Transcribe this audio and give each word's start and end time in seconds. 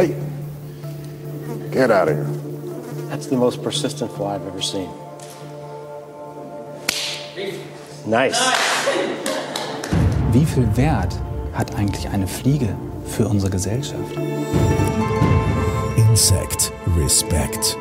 Hey, 0.00 0.16
get 1.70 1.90
out 1.90 2.08
of 2.08 2.16
here. 2.16 2.24
That's 3.10 3.26
the 3.26 3.36
most 3.36 3.62
persistent 3.62 4.10
fly 4.12 4.36
I've 4.36 4.46
ever 4.46 4.62
seen. 4.62 4.88
Nice. 8.06 8.40
Wie 10.32 10.46
viel 10.46 10.66
Wert 10.74 11.14
hat 11.52 11.76
eigentlich 11.76 12.08
eine 12.08 12.26
Fliege 12.26 12.74
für 13.04 13.28
unsere 13.28 13.50
Gesellschaft? 13.50 14.16
Insect 15.98 16.72
Respect. 16.96 17.76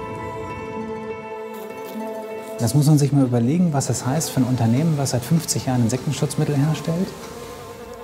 Das 2.59 2.73
muss 2.73 2.87
man 2.87 2.97
sich 2.97 3.13
mal 3.13 3.23
überlegen, 3.23 3.71
was 3.71 3.87
das 3.87 4.05
heißt 4.05 4.31
für 4.31 4.41
ein 4.41 4.45
Unternehmen, 4.45 4.97
was 4.97 5.11
seit 5.11 5.23
50 5.23 5.67
Jahren 5.67 5.83
Insektenschutzmittel 5.83 6.57
herstellt, 6.57 7.07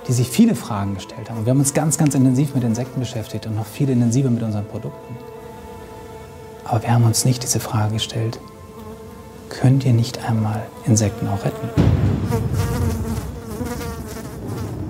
die 0.08 0.12
sich 0.12 0.28
viele 0.28 0.54
Fragen 0.54 0.94
gestellt 0.94 1.30
haben. 1.30 1.44
Wir 1.44 1.50
haben 1.50 1.58
uns 1.58 1.74
ganz, 1.74 1.98
ganz 1.98 2.14
intensiv 2.14 2.54
mit 2.54 2.62
Insekten 2.64 3.00
beschäftigt 3.00 3.46
und 3.46 3.56
noch 3.56 3.66
viel 3.66 3.88
intensiver 3.88 4.30
mit 4.30 4.42
unseren 4.42 4.64
Produkten. 4.64 5.16
Aber 6.64 6.82
wir 6.82 6.92
haben 6.92 7.04
uns 7.04 7.24
nicht 7.24 7.42
diese 7.42 7.60
Frage 7.60 7.94
gestellt, 7.94 8.40
könnt 9.48 9.84
ihr 9.84 9.92
nicht 9.92 10.28
einmal 10.28 10.66
Insekten 10.84 11.28
auch 11.28 11.44
retten? 11.44 11.68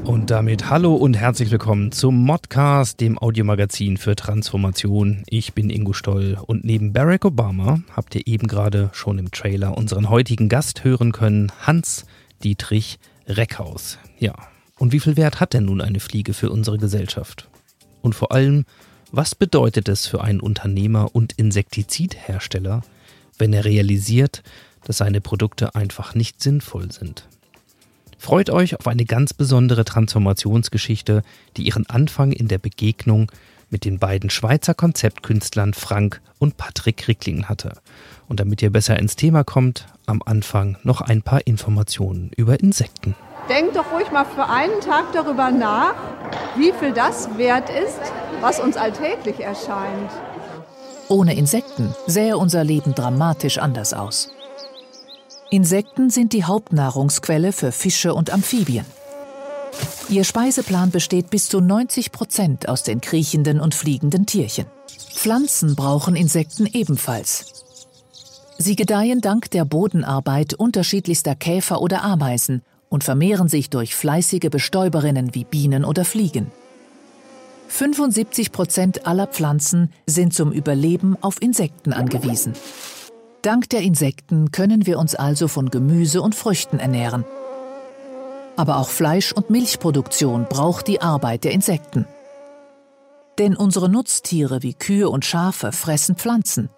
Und 0.04 0.30
damit 0.30 0.70
hallo 0.70 0.94
und 0.94 1.16
herzlich 1.16 1.50
willkommen 1.50 1.92
zum 1.92 2.24
Modcast, 2.24 3.00
dem 3.00 3.18
Audiomagazin 3.18 3.96
für 3.96 4.16
Transformation. 4.16 5.22
Ich 5.28 5.52
bin 5.52 5.68
Ingo 5.68 5.92
Stoll 5.92 6.38
und 6.46 6.64
neben 6.64 6.92
Barack 6.92 7.24
Obama 7.24 7.80
habt 7.94 8.14
ihr 8.14 8.26
eben 8.26 8.46
gerade 8.46 8.90
schon 8.92 9.18
im 9.18 9.30
Trailer 9.30 9.76
unseren 9.76 10.08
heutigen 10.08 10.48
Gast 10.48 10.84
hören 10.84 11.12
können, 11.12 11.52
Hans 11.60 12.06
Dietrich 12.42 12.98
Reckhaus. 13.26 13.98
Ja, 14.18 14.34
und 14.78 14.92
wie 14.92 15.00
viel 15.00 15.16
Wert 15.16 15.40
hat 15.40 15.54
denn 15.54 15.64
nun 15.64 15.80
eine 15.80 16.00
Fliege 16.00 16.34
für 16.34 16.50
unsere 16.50 16.78
Gesellschaft? 16.78 17.48
Und 18.02 18.14
vor 18.14 18.32
allem, 18.32 18.64
was 19.10 19.34
bedeutet 19.34 19.88
es 19.88 20.06
für 20.06 20.22
einen 20.22 20.40
Unternehmer 20.40 21.14
und 21.14 21.32
Insektizidhersteller, 21.32 22.82
wenn 23.38 23.52
er 23.52 23.64
realisiert, 23.64 24.42
dass 24.84 24.98
seine 24.98 25.20
Produkte 25.20 25.74
einfach 25.74 26.14
nicht 26.14 26.42
sinnvoll 26.42 26.92
sind? 26.92 27.28
Freut 28.18 28.50
euch 28.50 28.78
auf 28.78 28.86
eine 28.86 29.04
ganz 29.04 29.34
besondere 29.34 29.84
Transformationsgeschichte, 29.84 31.22
die 31.56 31.66
ihren 31.66 31.88
Anfang 31.88 32.32
in 32.32 32.48
der 32.48 32.58
Begegnung 32.58 33.30
mit 33.70 33.84
den 33.84 33.98
beiden 33.98 34.30
Schweizer 34.30 34.74
Konzeptkünstlern 34.74 35.74
Frank 35.74 36.20
und 36.38 36.56
Patrick 36.56 37.08
Ricklingen 37.08 37.48
hatte. 37.48 37.72
Und 38.28 38.40
damit 38.40 38.62
ihr 38.62 38.70
besser 38.70 38.98
ins 38.98 39.16
Thema 39.16 39.44
kommt, 39.44 39.86
am 40.06 40.22
Anfang 40.24 40.78
noch 40.82 41.00
ein 41.00 41.22
paar 41.22 41.46
Informationen 41.46 42.30
über 42.36 42.60
Insekten. 42.60 43.14
Denkt 43.48 43.76
doch 43.76 43.92
ruhig 43.92 44.10
mal 44.10 44.24
für 44.24 44.48
einen 44.48 44.80
Tag 44.80 45.12
darüber 45.12 45.50
nach, 45.50 45.94
wie 46.56 46.72
viel 46.72 46.92
das 46.92 47.36
wert 47.36 47.70
ist, 47.70 48.00
was 48.40 48.58
uns 48.58 48.76
alltäglich 48.76 49.40
erscheint. 49.40 50.10
Ohne 51.08 51.36
Insekten 51.36 51.94
sähe 52.06 52.36
unser 52.36 52.64
Leben 52.64 52.94
dramatisch 52.94 53.58
anders 53.58 53.94
aus. 53.94 54.30
Insekten 55.50 56.10
sind 56.10 56.32
die 56.32 56.42
Hauptnahrungsquelle 56.42 57.52
für 57.52 57.70
Fische 57.70 58.14
und 58.14 58.32
Amphibien. 58.32 58.84
Ihr 60.08 60.24
Speiseplan 60.24 60.90
besteht 60.90 61.30
bis 61.30 61.48
zu 61.48 61.60
90 61.60 62.10
Prozent 62.10 62.68
aus 62.68 62.82
den 62.82 63.00
kriechenden 63.00 63.60
und 63.60 63.74
fliegenden 63.74 64.26
Tierchen. 64.26 64.66
Pflanzen 65.14 65.76
brauchen 65.76 66.16
Insekten 66.16 66.66
ebenfalls. 66.66 67.64
Sie 68.58 68.74
gedeihen 68.74 69.20
dank 69.20 69.50
der 69.50 69.64
Bodenarbeit 69.64 70.54
unterschiedlichster 70.54 71.36
Käfer 71.36 71.80
oder 71.80 72.02
Ameisen 72.02 72.62
und 72.96 73.04
vermehren 73.04 73.46
sich 73.46 73.68
durch 73.68 73.94
fleißige 73.94 74.48
Bestäuberinnen 74.50 75.34
wie 75.34 75.44
Bienen 75.44 75.84
oder 75.84 76.06
Fliegen. 76.06 76.50
75 77.68 78.52
Prozent 78.52 79.06
aller 79.06 79.26
Pflanzen 79.26 79.92
sind 80.06 80.32
zum 80.32 80.50
Überleben 80.50 81.14
auf 81.20 81.42
Insekten 81.42 81.92
angewiesen. 81.92 82.54
Dank 83.42 83.68
der 83.68 83.82
Insekten 83.82 84.50
können 84.50 84.86
wir 84.86 84.98
uns 84.98 85.14
also 85.14 85.46
von 85.46 85.68
Gemüse 85.68 86.22
und 86.22 86.34
Früchten 86.34 86.78
ernähren. 86.78 87.26
Aber 88.56 88.78
auch 88.78 88.88
Fleisch- 88.88 89.32
und 89.32 89.50
Milchproduktion 89.50 90.46
braucht 90.48 90.88
die 90.88 91.02
Arbeit 91.02 91.44
der 91.44 91.52
Insekten. 91.52 92.06
Denn 93.36 93.54
unsere 93.56 93.90
Nutztiere 93.90 94.62
wie 94.62 94.72
Kühe 94.72 95.10
und 95.10 95.26
Schafe 95.26 95.70
fressen 95.70 96.16
Pflanzen. 96.16 96.70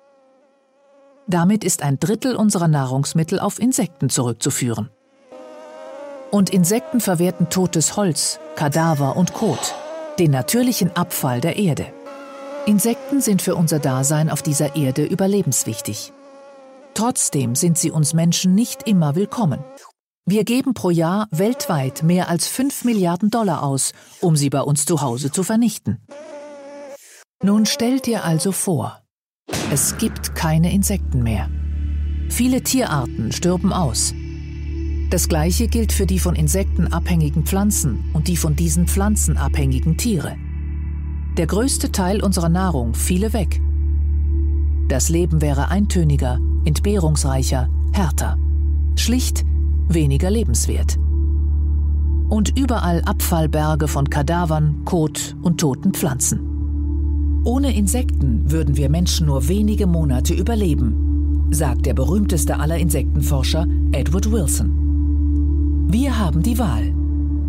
Damit 1.29 1.63
ist 1.63 1.85
ein 1.85 2.01
Drittel 2.01 2.35
unserer 2.35 2.67
Nahrungsmittel 2.67 3.39
auf 3.39 3.61
Insekten 3.61 4.09
zurückzuführen. 4.09 4.91
Und 6.31 6.51
Insekten 6.51 7.01
verwerten 7.01 7.49
totes 7.49 7.97
Holz, 7.97 8.39
Kadaver 8.55 9.17
und 9.17 9.33
Kot, 9.33 9.75
den 10.19 10.31
natürlichen 10.31 10.95
Abfall 10.95 11.41
der 11.41 11.57
Erde. 11.57 11.87
Insekten 12.67 13.23
sind 13.23 13.41
für 13.41 13.55
unser 13.55 13.79
Dasein 13.79 14.29
auf 14.29 14.43
dieser 14.43 14.77
Erde 14.77 15.05
überlebenswichtig. 15.05 16.13
Trotzdem 16.93 17.55
sind 17.55 17.79
sie 17.79 17.91
uns 17.91 18.13
Menschen 18.13 18.55
nicht 18.55 18.87
immer 18.87 19.15
willkommen. 19.15 19.65
Wir 20.27 20.45
geben 20.45 20.75
pro 20.75 20.91
Jahr 20.91 21.29
weltweit 21.31 22.03
mehr 22.03 22.29
als 22.29 22.47
5 22.47 22.85
Milliarden 22.85 23.31
Dollar 23.31 23.63
aus, 23.63 23.93
um 24.21 24.37
sie 24.37 24.51
bei 24.51 24.61
uns 24.61 24.85
zu 24.85 25.01
Hause 25.01 25.33
zu 25.33 25.43
vernichten. 25.43 26.05
Nun 27.43 27.65
stell 27.65 28.01
dir 28.01 28.25
also 28.25 28.53
vor, 28.53 29.01
es 29.73 29.97
gibt 29.97 30.35
keine 30.35 30.75
Insekten 30.75 31.23
mehr. 31.23 31.49
Viele 32.29 32.63
Tierarten 32.63 33.33
stürben 33.33 33.73
aus. 33.73 34.13
Das 35.11 35.29
gleiche 35.29 35.69
gilt 35.69 35.93
für 35.93 36.05
die 36.05 36.19
von 36.19 36.35
Insekten 36.35 36.89
abhängigen 36.89 37.45
Pflanzen 37.45 38.05
und 38.13 38.29
die 38.29 38.37
von 38.37 38.57
diesen 38.57 38.87
Pflanzen 38.87 39.39
abhängigen 39.39 39.97
Tiere. 39.97 40.37
Der 41.39 41.47
größte 41.47 41.93
Teil 41.93 42.23
unserer 42.23 42.51
Nahrung 42.51 42.93
fiele 42.93 43.33
weg. 43.33 43.63
Das 44.89 45.09
Leben 45.09 45.41
wäre 45.41 45.69
eintöniger, 45.69 46.41
entbehrungsreicher, 46.67 47.71
härter. 47.93 48.39
Schlicht 48.97 49.47
weniger 49.89 50.31
lebenswert. 50.31 50.99
Und 52.29 52.59
überall 52.59 53.03
Abfallberge 53.07 53.89
von 53.89 54.11
Kadavern, 54.11 54.85
Kot 54.85 55.37
und 55.41 55.59
toten 55.59 55.95
Pflanzen. 55.95 57.41
Ohne 57.45 57.75
Insekten 57.75 58.51
würden 58.51 58.77
wir 58.77 58.91
Menschen 58.91 59.27
nur 59.27 59.49
wenige 59.49 59.87
Monate 59.87 60.35
überleben, 60.35 61.47
sagt 61.51 61.87
der 61.87 61.95
berühmteste 61.95 62.59
aller 62.59 62.77
Insektenforscher 62.77 63.67
Edward 63.93 64.31
Wilson. 64.31 64.88
Wir 65.91 66.19
haben 66.19 66.43
die 66.43 66.59
Wahl. 66.59 66.93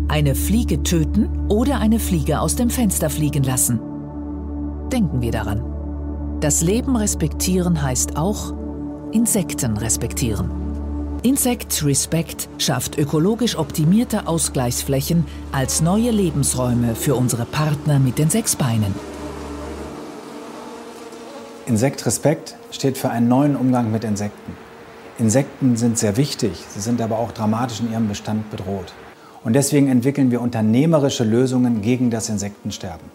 Eine 0.08 0.34
Fliege 0.34 0.82
töten 0.82 1.28
oder 1.50 1.78
eine 1.78 1.98
Fliege 1.98 2.40
aus 2.40 2.56
dem 2.56 2.70
Fenster 2.70 3.10
fliegen 3.10 3.42
lassen. 3.42 3.78
Denken 4.90 5.20
wir 5.20 5.30
daran. 5.30 5.62
Das 6.40 6.62
Leben 6.62 6.96
respektieren 6.96 7.82
heißt 7.82 8.16
auch 8.16 8.54
Insekten 9.12 9.76
respektieren. 9.76 10.50
Insect 11.22 11.84
Respect 11.84 12.48
schafft 12.56 12.96
ökologisch 12.96 13.58
optimierte 13.58 14.26
Ausgleichsflächen 14.26 15.26
als 15.52 15.82
neue 15.82 16.10
Lebensräume 16.10 16.94
für 16.94 17.16
unsere 17.16 17.44
Partner 17.44 17.98
mit 17.98 18.18
den 18.18 18.30
sechs 18.30 18.56
Beinen. 18.56 18.94
Insekt 21.66 22.06
Respekt 22.06 22.56
steht 22.70 22.96
für 22.96 23.10
einen 23.10 23.28
neuen 23.28 23.54
Umgang 23.54 23.92
mit 23.92 24.02
Insekten. 24.02 24.59
Insekten 25.20 25.76
sind 25.76 25.98
sehr 25.98 26.16
wichtig, 26.16 26.64
sie 26.70 26.80
sind 26.80 27.02
aber 27.02 27.18
auch 27.18 27.30
dramatisch 27.30 27.80
in 27.80 27.92
ihrem 27.92 28.08
Bestand 28.08 28.50
bedroht. 28.50 28.94
Und 29.44 29.52
deswegen 29.52 29.88
entwickeln 29.88 30.30
wir 30.30 30.40
unternehmerische 30.40 31.24
Lösungen 31.24 31.82
gegen 31.82 32.10
das 32.10 32.30
Insektensterben. 32.30 33.06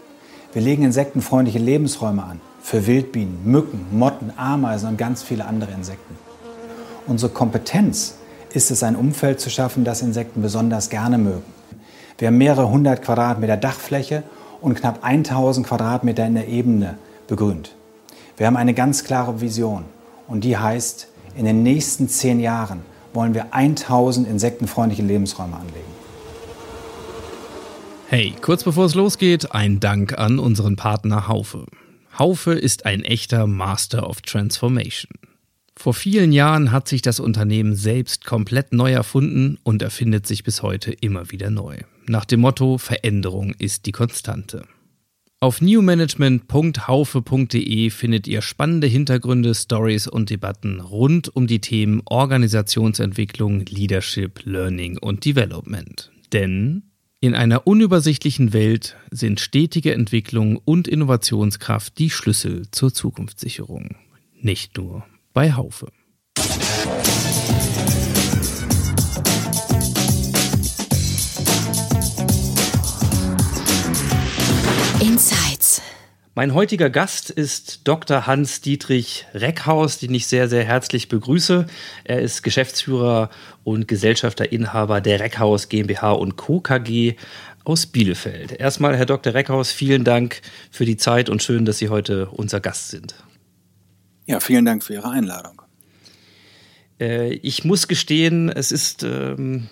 Wir 0.53 0.61
legen 0.61 0.83
insektenfreundliche 0.83 1.57
Lebensräume 1.57 2.23
an 2.23 2.41
für 2.61 2.85
Wildbienen, 2.85 3.39
Mücken, 3.43 3.87
Motten, 3.91 4.31
Ameisen 4.37 4.89
und 4.89 4.97
ganz 4.97 5.23
viele 5.23 5.45
andere 5.45 5.71
Insekten. 5.71 6.15
Unsere 7.07 7.31
Kompetenz 7.31 8.17
ist 8.53 8.69
es, 8.69 8.83
ein 8.83 8.95
Umfeld 8.95 9.39
zu 9.39 9.49
schaffen, 9.49 9.83
das 9.83 10.03
Insekten 10.03 10.43
besonders 10.43 10.91
gerne 10.91 11.17
mögen. 11.17 11.43
Wir 12.19 12.27
haben 12.27 12.37
mehrere 12.37 12.69
hundert 12.69 13.01
Quadratmeter 13.01 13.57
Dachfläche 13.57 14.21
und 14.61 14.75
knapp 14.75 14.99
1000 15.03 15.65
Quadratmeter 15.65 16.25
in 16.27 16.35
der 16.35 16.47
Ebene 16.49 16.99
begrünt. 17.27 17.75
Wir 18.37 18.45
haben 18.45 18.57
eine 18.57 18.75
ganz 18.75 19.03
klare 19.03 19.41
Vision 19.41 19.85
und 20.27 20.43
die 20.43 20.55
heißt, 20.55 21.07
in 21.35 21.45
den 21.45 21.63
nächsten 21.63 22.07
zehn 22.07 22.39
Jahren 22.39 22.81
wollen 23.13 23.33
wir 23.33 23.53
1000 23.53 24.27
insektenfreundliche 24.27 25.03
Lebensräume 25.03 25.55
anlegen. 25.55 25.95
Hey, 28.07 28.33
kurz 28.41 28.63
bevor 28.63 28.85
es 28.85 28.95
losgeht, 28.95 29.51
ein 29.53 29.79
Dank 29.79 30.17
an 30.17 30.39
unseren 30.39 30.75
Partner 30.75 31.27
Haufe. 31.27 31.65
Haufe 32.17 32.53
ist 32.53 32.85
ein 32.85 33.03
echter 33.03 33.47
Master 33.47 34.07
of 34.07 34.21
Transformation. 34.21 35.11
Vor 35.77 35.93
vielen 35.93 36.31
Jahren 36.31 36.71
hat 36.71 36.87
sich 36.87 37.01
das 37.01 37.19
Unternehmen 37.19 37.75
selbst 37.75 38.23
komplett 38.23 38.71
neu 38.71 38.91
erfunden 38.91 39.57
und 39.63 39.81
erfindet 39.81 40.25
sich 40.25 40.43
bis 40.43 40.61
heute 40.61 40.93
immer 40.93 41.31
wieder 41.31 41.49
neu. 41.49 41.79
Nach 42.07 42.23
dem 42.23 42.41
Motto 42.41 42.77
Veränderung 42.77 43.53
ist 43.57 43.85
die 43.85 43.91
Konstante. 43.91 44.65
Auf 45.41 45.59
newmanagement.haufe.de 45.61 47.89
findet 47.89 48.27
ihr 48.27 48.41
spannende 48.41 48.87
Hintergründe, 48.87 49.53
Stories 49.53 50.07
und 50.07 50.29
Debatten 50.29 50.79
rund 50.79 51.35
um 51.35 51.45
die 51.45 51.59
Themen 51.59 52.01
Organisationsentwicklung, 52.05 53.65
Leadership, 53.65 54.45
Learning 54.45 54.97
und 54.97 55.25
Development. 55.25 56.09
Denn 56.31 56.83
in 57.19 57.35
einer 57.35 57.67
unübersichtlichen 57.67 58.53
Welt 58.53 58.95
sind 59.11 59.41
stetige 59.41 59.93
Entwicklung 59.93 60.57
und 60.63 60.87
Innovationskraft 60.87 61.99
die 61.99 62.09
Schlüssel 62.09 62.71
zur 62.71 62.93
Zukunftssicherung. 62.93 63.97
Nicht 64.39 64.77
nur 64.77 65.05
bei 65.33 65.51
Haufe. 65.53 65.91
Mein 76.37 76.53
heutiger 76.53 76.89
Gast 76.89 77.29
ist 77.29 77.87
Dr. 77.87 78.27
Hans-Dietrich 78.27 79.25
Reckhaus, 79.33 79.99
den 79.99 80.13
ich 80.13 80.27
sehr, 80.27 80.49
sehr 80.49 80.65
herzlich 80.65 81.07
begrüße. 81.07 81.65
Er 82.03 82.21
ist 82.21 82.43
Geschäftsführer 82.43 83.29
und 83.63 83.87
Gesellschafter 83.87 84.51
Inhaber 84.51 84.99
der 84.99 85.21
Reckhaus 85.21 85.69
GmbH 85.69 86.11
und 86.11 86.35
Co. 86.35 86.59
KG 86.59 87.15
aus 87.63 87.85
Bielefeld. 87.85 88.51
Erstmal, 88.51 88.97
Herr 88.97 89.05
Dr. 89.05 89.33
Reckhaus, 89.33 89.71
vielen 89.71 90.03
Dank 90.03 90.41
für 90.71 90.83
die 90.83 90.97
Zeit 90.97 91.29
und 91.29 91.41
schön, 91.41 91.63
dass 91.63 91.77
Sie 91.77 91.87
heute 91.87 92.25
unser 92.25 92.59
Gast 92.59 92.89
sind. 92.89 93.15
Ja, 94.25 94.41
vielen 94.41 94.65
Dank 94.65 94.83
für 94.83 94.95
Ihre 94.95 95.09
Einladung. 95.09 95.61
Äh, 96.99 97.35
ich 97.35 97.63
muss 97.63 97.87
gestehen, 97.87 98.49
es 98.49 98.73
ist 98.73 99.03
ähm, 99.03 99.69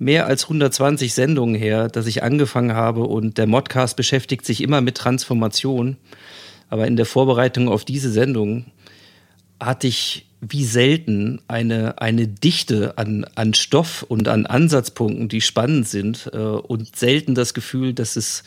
mehr 0.00 0.26
als 0.26 0.44
120 0.44 1.12
Sendungen 1.12 1.54
her, 1.54 1.88
dass 1.88 2.06
ich 2.06 2.22
angefangen 2.22 2.74
habe 2.74 3.02
und 3.02 3.36
der 3.38 3.46
Modcast 3.46 3.96
beschäftigt 3.96 4.46
sich 4.46 4.62
immer 4.62 4.80
mit 4.80 4.96
Transformation. 4.96 5.98
Aber 6.70 6.86
in 6.86 6.96
der 6.96 7.06
Vorbereitung 7.06 7.68
auf 7.68 7.84
diese 7.84 8.10
Sendung 8.10 8.64
hatte 9.60 9.86
ich 9.86 10.26
wie 10.40 10.64
selten 10.64 11.42
eine, 11.48 12.00
eine 12.00 12.26
Dichte 12.26 12.96
an, 12.96 13.26
an 13.34 13.52
Stoff 13.52 14.02
und 14.02 14.26
an 14.26 14.46
Ansatzpunkten, 14.46 15.28
die 15.28 15.42
spannend 15.42 15.86
sind 15.86 16.30
äh, 16.32 16.38
und 16.38 16.96
selten 16.96 17.34
das 17.34 17.52
Gefühl, 17.52 17.92
dass 17.92 18.16
es 18.16 18.42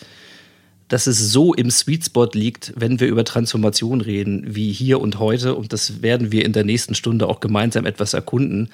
dass 0.88 1.07
es 1.07 1.31
so 1.31 1.53
im 1.53 1.71
Sweet 1.71 2.06
Spot 2.06 2.30
liegt, 2.33 2.74
wenn 2.75 3.00
wir 3.00 3.07
über 3.07 3.24
Transformation 3.24 4.01
reden, 4.01 4.56
wie 4.56 4.71
hier 4.71 5.00
und 5.00 5.19
heute. 5.19 5.56
Und 5.56 5.74
das 5.74 6.01
werden 6.01 6.31
wir 6.31 6.45
in 6.45 6.53
der 6.53 6.63
nächsten 6.63 6.94
Stunde 6.94 7.27
auch 7.27 7.39
gemeinsam 7.39 7.85
etwas 7.85 8.13
erkunden. 8.13 8.69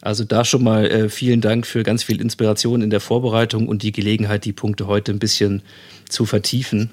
Also 0.00 0.24
da 0.24 0.44
schon 0.44 0.62
mal 0.62 0.86
äh, 0.86 1.08
vielen 1.08 1.40
Dank 1.40 1.66
für 1.66 1.82
ganz 1.82 2.02
viel 2.02 2.20
Inspiration 2.20 2.82
in 2.82 2.90
der 2.90 3.00
Vorbereitung 3.00 3.68
und 3.68 3.82
die 3.82 3.92
Gelegenheit, 3.92 4.44
die 4.44 4.52
Punkte 4.52 4.86
heute 4.86 5.12
ein 5.12 5.18
bisschen 5.18 5.62
zu 6.08 6.26
vertiefen. 6.26 6.90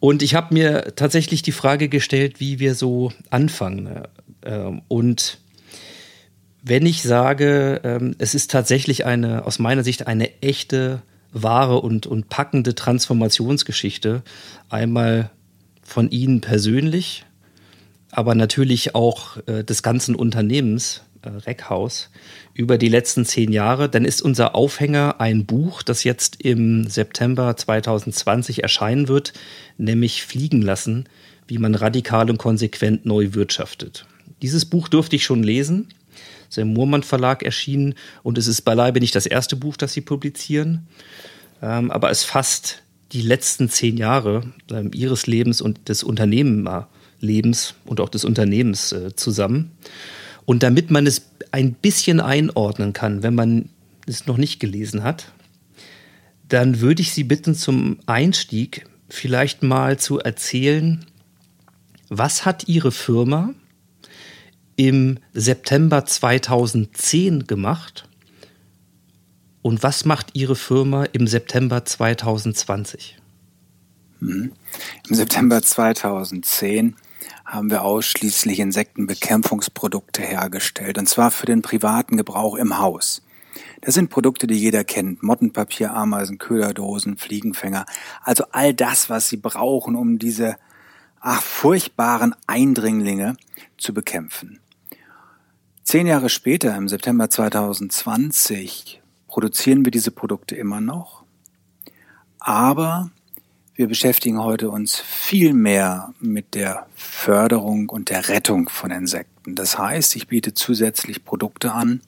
Und 0.00 0.22
ich 0.22 0.34
habe 0.34 0.52
mir 0.52 0.94
tatsächlich 0.96 1.42
die 1.42 1.52
Frage 1.52 1.88
gestellt, 1.88 2.40
wie 2.40 2.58
wir 2.58 2.74
so 2.74 3.12
anfangen. 3.30 4.02
Ähm, 4.44 4.82
und 4.88 5.38
wenn 6.62 6.86
ich 6.86 7.02
sage, 7.02 7.80
ähm, 7.84 8.16
es 8.18 8.34
ist 8.34 8.50
tatsächlich 8.50 9.04
eine, 9.04 9.46
aus 9.46 9.58
meiner 9.58 9.84
Sicht 9.84 10.06
eine 10.06 10.42
echte 10.42 11.02
wahre 11.32 11.80
und, 11.80 12.06
und 12.06 12.28
packende 12.28 12.74
Transformationsgeschichte. 12.74 14.22
Einmal 14.68 15.30
von 15.82 16.10
Ihnen 16.10 16.40
persönlich, 16.40 17.24
aber 18.10 18.34
natürlich 18.34 18.94
auch 18.94 19.38
äh, 19.46 19.64
des 19.64 19.82
ganzen 19.82 20.14
Unternehmens, 20.14 21.02
äh, 21.22 21.28
Reckhaus, 21.28 22.10
über 22.54 22.78
die 22.78 22.88
letzten 22.88 23.24
zehn 23.24 23.52
Jahre. 23.52 23.88
Dann 23.88 24.04
ist 24.04 24.22
unser 24.22 24.54
Aufhänger 24.54 25.20
ein 25.20 25.46
Buch, 25.46 25.82
das 25.82 26.04
jetzt 26.04 26.40
im 26.40 26.86
September 26.88 27.56
2020 27.56 28.62
erscheinen 28.62 29.08
wird, 29.08 29.32
nämlich 29.78 30.24
Fliegen 30.24 30.62
lassen, 30.62 31.08
wie 31.46 31.58
man 31.58 31.74
radikal 31.74 32.30
und 32.30 32.38
konsequent 32.38 33.06
neu 33.06 33.32
wirtschaftet. 33.32 34.06
Dieses 34.42 34.64
Buch 34.64 34.88
durfte 34.88 35.16
ich 35.16 35.24
schon 35.24 35.42
lesen. 35.42 35.88
Ist 36.52 36.58
im 36.58 36.72
Murmann 36.72 37.02
Verlag 37.02 37.42
erschienen 37.42 37.94
und 38.22 38.38
es 38.38 38.46
ist 38.46 38.62
beileibe 38.62 39.00
nicht 39.00 39.14
das 39.14 39.26
erste 39.26 39.56
Buch, 39.56 39.76
das 39.76 39.92
sie 39.92 40.02
publizieren 40.02 40.86
ähm, 41.62 41.90
aber 41.90 42.10
es 42.10 42.24
fasst 42.24 42.82
die 43.12 43.22
letzten 43.22 43.68
zehn 43.68 43.96
Jahre 43.96 44.42
ähm, 44.70 44.90
ihres 44.92 45.26
Lebens 45.26 45.60
und 45.60 45.88
des 45.88 46.02
Unternehmerlebens 46.02 47.74
und 47.84 48.00
auch 48.00 48.08
des 48.08 48.24
Unternehmens 48.24 48.92
äh, 48.92 49.14
zusammen. 49.14 49.70
Und 50.44 50.62
damit 50.64 50.90
man 50.90 51.06
es 51.06 51.30
ein 51.52 51.72
bisschen 51.72 52.20
einordnen 52.20 52.92
kann, 52.92 53.22
wenn 53.22 53.34
man 53.34 53.68
es 54.06 54.26
noch 54.26 54.36
nicht 54.36 54.58
gelesen 54.58 55.04
hat, 55.04 55.30
dann 56.48 56.80
würde 56.80 57.02
ich 57.02 57.12
Sie 57.12 57.24
bitten, 57.24 57.54
zum 57.54 57.98
Einstieg 58.06 58.86
vielleicht 59.08 59.62
mal 59.62 59.98
zu 59.98 60.18
erzählen, 60.18 61.06
was 62.08 62.44
hat 62.44 62.68
Ihre 62.68 62.90
Firma 62.90 63.54
im 64.76 65.18
September 65.32 66.04
2010 66.04 67.46
gemacht 67.46 68.08
und 69.62 69.82
was 69.82 70.04
macht 70.04 70.30
Ihre 70.34 70.56
Firma 70.56 71.04
im 71.04 71.26
September 71.26 71.84
2020? 71.84 73.18
Hm. 74.18 74.52
Im 75.08 75.14
September 75.14 75.62
2010 75.62 76.96
haben 77.44 77.70
wir 77.70 77.82
ausschließlich 77.82 78.60
Insektenbekämpfungsprodukte 78.60 80.22
hergestellt, 80.22 80.98
und 80.98 81.08
zwar 81.08 81.30
für 81.30 81.46
den 81.46 81.62
privaten 81.62 82.16
Gebrauch 82.16 82.56
im 82.56 82.78
Haus. 82.78 83.22
Das 83.82 83.94
sind 83.94 84.10
Produkte, 84.10 84.46
die 84.46 84.54
jeder 84.54 84.84
kennt. 84.84 85.22
Mottenpapier, 85.22 85.92
Ameisen, 85.92 86.38
Köderdosen, 86.38 87.18
Fliegenfänger. 87.18 87.84
Also 88.22 88.44
all 88.52 88.72
das, 88.72 89.10
was 89.10 89.28
Sie 89.28 89.36
brauchen, 89.36 89.96
um 89.96 90.18
diese 90.18 90.56
ach, 91.20 91.42
furchtbaren 91.42 92.34
Eindringlinge 92.46 93.36
zu 93.76 93.92
bekämpfen. 93.92 94.61
Zehn 95.84 96.06
Jahre 96.06 96.28
später, 96.28 96.76
im 96.76 96.88
September 96.88 97.28
2020, 97.28 99.02
produzieren 99.26 99.84
wir 99.84 99.90
diese 99.90 100.12
Produkte 100.12 100.54
immer 100.54 100.80
noch. 100.80 101.24
Aber 102.38 103.10
wir 103.74 103.88
beschäftigen 103.88 104.40
heute 104.40 104.70
uns 104.70 105.00
viel 105.00 105.52
mehr 105.52 106.14
mit 106.20 106.54
der 106.54 106.86
Förderung 106.94 107.88
und 107.88 108.10
der 108.10 108.28
Rettung 108.28 108.68
von 108.68 108.92
Insekten. 108.92 109.56
Das 109.56 109.76
heißt, 109.76 110.14
ich 110.14 110.28
biete 110.28 110.54
zusätzlich 110.54 111.24
Produkte 111.24 111.72
an, 111.72 112.00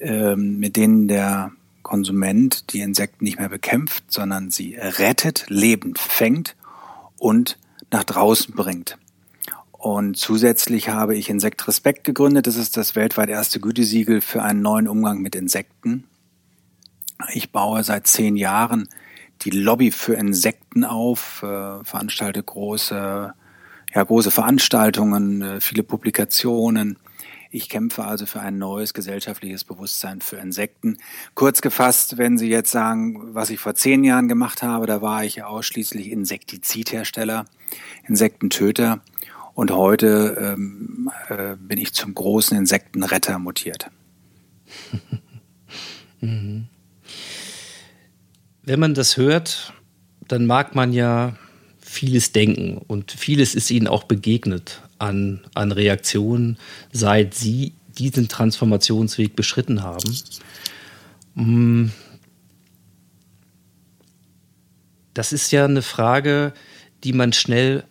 ähm, 0.00 0.58
mit 0.58 0.76
denen 0.76 1.06
der 1.06 1.52
Konsument 1.82 2.72
die 2.72 2.80
Insekten 2.80 3.24
nicht 3.24 3.38
mehr 3.38 3.48
bekämpft, 3.48 4.04
sondern 4.08 4.50
sie 4.50 4.74
rettet, 4.74 5.46
lebend 5.48 5.98
fängt 5.98 6.56
und 7.18 7.56
nach 7.90 8.04
draußen 8.04 8.54
bringt. 8.54 8.98
Und 9.78 10.16
zusätzlich 10.16 10.88
habe 10.88 11.14
ich 11.14 11.30
Insekt 11.30 11.66
Respekt 11.68 12.02
gegründet. 12.02 12.48
Das 12.48 12.56
ist 12.56 12.76
das 12.76 12.96
weltweit 12.96 13.28
erste 13.28 13.60
Gütesiegel 13.60 14.20
für 14.20 14.42
einen 14.42 14.60
neuen 14.60 14.88
Umgang 14.88 15.20
mit 15.20 15.36
Insekten. 15.36 16.04
Ich 17.32 17.52
baue 17.52 17.84
seit 17.84 18.08
zehn 18.08 18.36
Jahren 18.36 18.88
die 19.42 19.50
Lobby 19.50 19.92
für 19.92 20.14
Insekten 20.14 20.84
auf, 20.84 21.44
äh, 21.44 21.84
veranstalte 21.84 22.42
große, 22.42 23.32
ja, 23.94 24.02
große 24.02 24.32
Veranstaltungen, 24.32 25.42
äh, 25.42 25.60
viele 25.60 25.84
Publikationen. 25.84 26.98
Ich 27.52 27.68
kämpfe 27.68 28.04
also 28.04 28.26
für 28.26 28.40
ein 28.40 28.58
neues 28.58 28.94
gesellschaftliches 28.94 29.62
Bewusstsein 29.62 30.20
für 30.20 30.36
Insekten. 30.38 30.98
Kurz 31.34 31.60
gefasst, 31.60 32.18
wenn 32.18 32.36
Sie 32.36 32.48
jetzt 32.48 32.72
sagen, 32.72 33.32
was 33.32 33.50
ich 33.50 33.60
vor 33.60 33.76
zehn 33.76 34.02
Jahren 34.02 34.26
gemacht 34.26 34.62
habe, 34.62 34.86
da 34.86 35.00
war 35.02 35.24
ich 35.24 35.44
ausschließlich 35.44 36.10
Insektizidhersteller, 36.10 37.44
Insektentöter. 38.08 39.02
Und 39.58 39.72
heute 39.72 40.36
ähm, 40.40 41.10
äh, 41.28 41.56
bin 41.56 41.78
ich 41.78 41.92
zum 41.92 42.14
großen 42.14 42.56
Insektenretter 42.56 43.40
mutiert. 43.40 43.90
mhm. 46.20 46.68
Wenn 48.62 48.78
man 48.78 48.94
das 48.94 49.16
hört, 49.16 49.72
dann 50.28 50.46
mag 50.46 50.76
man 50.76 50.92
ja 50.92 51.36
vieles 51.80 52.30
denken 52.30 52.78
und 52.86 53.10
vieles 53.10 53.56
ist 53.56 53.72
ihnen 53.72 53.88
auch 53.88 54.04
begegnet 54.04 54.80
an, 55.00 55.40
an 55.54 55.72
Reaktionen, 55.72 56.56
seit 56.92 57.34
sie 57.34 57.72
diesen 57.98 58.28
Transformationsweg 58.28 59.34
beschritten 59.34 59.82
haben. 59.82 60.16
Mm. 61.34 61.86
Das 65.14 65.32
ist 65.32 65.50
ja 65.50 65.64
eine 65.64 65.82
Frage, 65.82 66.52
die 67.02 67.12
man 67.12 67.32
schnell 67.32 67.82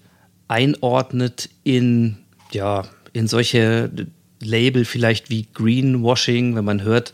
einordnet 0.48 1.50
in, 1.64 2.18
ja, 2.52 2.86
in 3.14 3.28
solche 3.28 3.90
Label 4.40 4.86
vielleicht 4.86 5.30
wie 5.30 5.48
Greenwashing, 5.54 6.56
wenn 6.56 6.66
man 6.66 6.84
hört, 6.84 7.12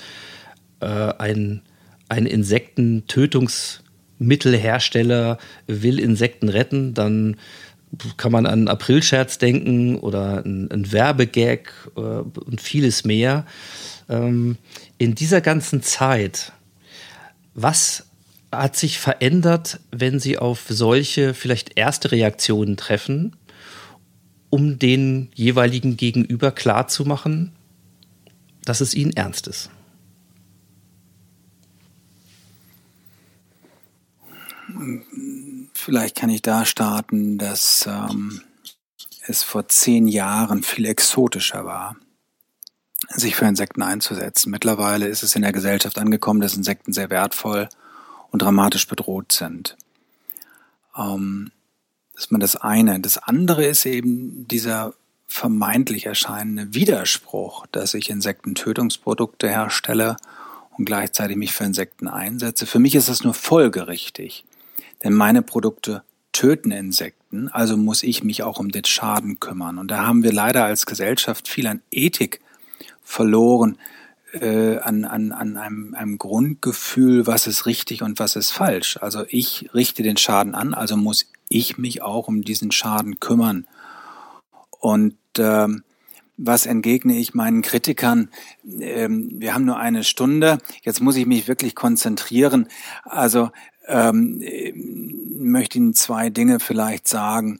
äh, 0.82 0.86
ein, 0.86 1.62
ein 2.10 2.28
Insektentötungs- 2.28 3.84
Mittelhersteller 4.24 5.38
will 5.68 6.00
Insekten 6.00 6.50
retten, 6.50 6.94
dann 6.94 7.38
kann 8.18 8.32
man 8.32 8.46
an 8.46 8.54
einen 8.54 8.68
Aprilscherz 8.68 9.38
denken 9.38 9.98
oder 9.98 10.44
ein, 10.44 10.92
Werbegag 10.92 11.72
äh, 11.96 12.00
und 12.00 12.60
vieles 12.60 13.06
mehr. 13.06 13.46
Ähm, 14.10 14.58
in 14.98 15.14
dieser 15.14 15.42
ganzen 15.42 15.84
Zeit, 15.84 16.54
was 17.54 18.08
hat 18.58 18.76
sich 18.76 19.00
verändert, 19.00 19.80
wenn 19.92 20.20
Sie 20.20 20.38
auf 20.38 20.66
solche 20.70 21.34
vielleicht 21.34 21.78
erste 21.78 22.12
Reaktionen 22.12 22.78
treffen, 22.78 23.36
um 24.50 24.80
den 24.80 25.30
jeweiligen 25.34 25.98
Gegenüber 25.98 26.52
klarzumachen, 26.52 27.54
dass 28.64 28.82
es 28.82 28.94
Ihnen 28.94 29.14
ernst 29.14 29.48
ist? 29.48 29.70
Vielleicht 35.74 36.16
kann 36.16 36.30
ich 36.30 36.42
da 36.42 36.66
starten, 36.66 37.38
dass 37.38 37.88
ähm, 37.88 38.42
es 39.28 39.44
vor 39.44 39.68
zehn 39.68 40.08
Jahren 40.08 40.64
viel 40.64 40.86
exotischer 40.86 41.66
war, 41.66 41.96
sich 43.10 43.36
für 43.36 43.46
Insekten 43.46 43.82
einzusetzen. 43.82 44.50
Mittlerweile 44.50 45.08
ist 45.08 45.24
es 45.24 45.36
in 45.36 45.42
der 45.42 45.52
Gesellschaft 45.52 45.98
angekommen, 45.98 46.42
dass 46.42 46.56
Insekten 46.56 46.94
sehr 46.94 47.10
wertvoll 47.10 47.70
und 48.34 48.42
dramatisch 48.42 48.88
bedroht 48.88 49.32
sind. 49.32 49.78
Ähm, 50.98 51.52
das 52.14 52.26
ist 52.26 52.32
mal 52.32 52.40
das 52.40 52.56
eine. 52.58 53.00
Das 53.00 53.18
andere 53.18 53.64
ist 53.64 53.86
eben 53.86 54.48
dieser 54.48 54.94
vermeintlich 55.28 56.08
erscheinende 56.08 56.74
Widerspruch, 56.74 57.66
dass 57.72 57.94
ich 57.94 58.10
Insektentötungsprodukte 58.10 59.48
herstelle 59.48 60.18
und 60.78 60.86
gleichzeitig 60.86 61.38
mich 61.38 61.54
für 61.54 61.64
Insekten 61.64 62.08
einsetze. 62.08 62.66
Für 62.66 62.80
mich 62.80 62.96
ist 62.96 63.08
das 63.08 63.24
nur 63.24 63.34
folgerichtig. 63.34 64.46
Denn 65.04 65.14
meine 65.14 65.42
Produkte 65.42 66.04
töten 66.32 66.72
Insekten, 66.72 67.50
also 67.50 67.78
muss 67.78 68.02
ich 68.02 68.24
mich 68.24 68.42
auch 68.42 68.60
um 68.60 68.72
den 68.72 68.86
Schaden 68.86 69.40
kümmern. 69.40 69.78
Und 69.78 69.92
da 69.92 70.06
haben 70.06 70.24
wir 70.24 70.34
leider 70.34 70.66
als 70.66 70.88
Gesellschaft 70.88 71.48
viel 71.48 71.68
an 71.68 71.82
Ethik 71.92 72.42
verloren, 73.04 73.78
äh, 74.34 74.78
an, 74.80 75.06
an, 75.06 75.32
an 75.32 75.58
einem, 75.58 75.96
einem 75.96 76.18
Grundgefühl, 76.18 77.28
was 77.28 77.48
ist 77.48 77.66
richtig 77.66 78.02
und 78.02 78.20
was 78.20 78.36
ist 78.36 78.52
falsch. 78.52 78.98
Also 78.98 79.24
ich 79.28 79.70
richte 79.74 80.04
den 80.04 80.18
Schaden 80.18 80.56
an, 80.56 80.74
also 80.74 80.98
muss 80.98 81.28
ich 81.50 81.78
mich 81.78 82.02
auch 82.02 82.28
um 82.28 82.42
diesen 82.42 82.72
Schaden 82.72 83.20
kümmern. 83.20 83.68
Und 84.80 85.16
ähm, 85.38 85.84
was 86.38 86.66
entgegne 86.66 87.16
ich 87.16 87.34
meinen 87.34 87.62
Kritikern? 87.62 88.30
Ähm, 88.80 89.30
wir 89.36 89.54
haben 89.54 89.66
nur 89.66 89.78
eine 89.78 90.04
Stunde. 90.04 90.58
Jetzt 90.82 91.00
muss 91.00 91.16
ich 91.16 91.26
mich 91.26 91.48
wirklich 91.48 91.76
konzentrieren. 91.76 92.68
Also 93.04 93.52
ähm, 93.88 94.42
möchte 95.38 95.78
Ihnen 95.78 95.94
zwei 95.94 96.30
Dinge 96.30 96.60
vielleicht 96.60 97.08
sagen. 97.08 97.60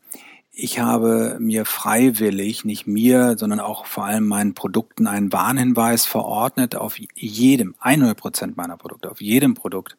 Ich 0.56 0.80
habe 0.80 1.38
mir 1.40 1.66
freiwillig, 1.66 2.64
nicht 2.64 2.86
mir, 2.86 3.38
sondern 3.40 3.60
auch 3.60 3.88
vor 3.88 4.06
allem 4.06 4.28
meinen 4.28 4.54
Produkten 4.54 5.08
einen 5.08 5.34
Warnhinweis 5.34 6.06
verordnet. 6.06 6.76
Auf 6.76 7.00
jedem, 7.16 7.74
100 7.80 8.16
Prozent 8.16 8.56
meiner 8.56 8.78
Produkte, 8.78 9.10
auf 9.10 9.20
jedem 9.20 9.56
Produkt 9.56 9.98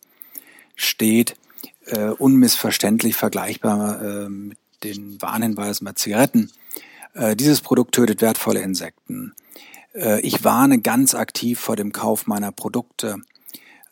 steht 0.77 1.35
äh, 1.87 2.11
unmissverständlich 2.11 3.17
vergleichbar 3.17 4.01
äh, 4.01 4.29
mit 4.29 4.59
den 4.85 5.21
Warnhinweisen 5.21 5.85
bei 5.85 5.93
Zigaretten. 5.93 6.53
Äh, 7.15 7.35
dieses 7.35 7.61
Produkt 7.61 7.97
tötet 7.97 8.21
wertvolle 8.21 8.61
Insekten. 8.61 9.35
Äh, 9.93 10.21
ich 10.21 10.45
warne 10.45 10.79
ganz 10.79 11.17
aktiv 11.17 11.59
vor 11.59 11.75
dem 11.75 11.93
Kauf 11.93 12.29
meiner 12.29 12.53
Produkte. 12.53 13.17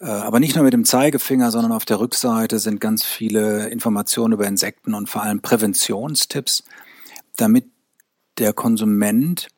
Äh, 0.02 0.06
aber 0.06 0.40
nicht 0.40 0.56
nur 0.56 0.64
mit 0.64 0.72
dem 0.72 0.84
Zeigefinger, 0.84 1.50
sondern 1.52 1.72
auf 1.72 1.84
der 1.84 2.00
Rückseite 2.00 2.58
sind 2.58 2.80
ganz 2.80 3.04
viele 3.04 3.68
Informationen 3.68 4.34
über 4.34 4.46
Insekten 4.46 4.94
und 4.94 5.08
vor 5.08 5.22
allem 5.22 5.40
Präventionstipps, 5.40 6.64
damit 7.36 7.66
der 8.38 8.52
Konsument 8.52 9.48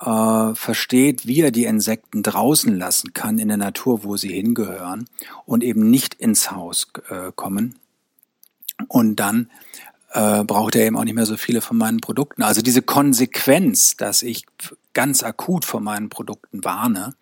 äh, 0.00 0.54
versteht, 0.54 1.26
wie 1.26 1.42
er 1.42 1.52
die 1.52 1.64
Insekten 1.64 2.24
draußen 2.24 2.76
lassen 2.76 3.14
kann 3.14 3.38
in 3.38 3.48
der 3.48 3.56
Natur, 3.56 4.02
wo 4.02 4.16
sie 4.16 4.32
hingehören 4.32 5.08
und 5.46 5.62
eben 5.62 5.88
nicht 5.88 6.14
ins 6.14 6.50
Haus 6.50 6.88
äh, 7.08 7.30
kommen. 7.34 7.78
Und 8.88 9.16
dann 9.16 9.48
äh, 10.12 10.42
braucht 10.42 10.74
er 10.74 10.86
eben 10.86 10.96
auch 10.96 11.04
nicht 11.04 11.14
mehr 11.14 11.26
so 11.26 11.36
viele 11.36 11.60
von 11.60 11.76
meinen 11.76 12.00
Produkten. 12.00 12.42
Also 12.42 12.62
diese 12.62 12.82
Konsequenz, 12.82 13.96
dass 13.96 14.22
ich 14.22 14.44
ganz 14.92 15.22
akut 15.22 15.64
vor 15.64 15.80
meinen 15.80 16.08
Produkten 16.08 16.64
warne, 16.64 17.14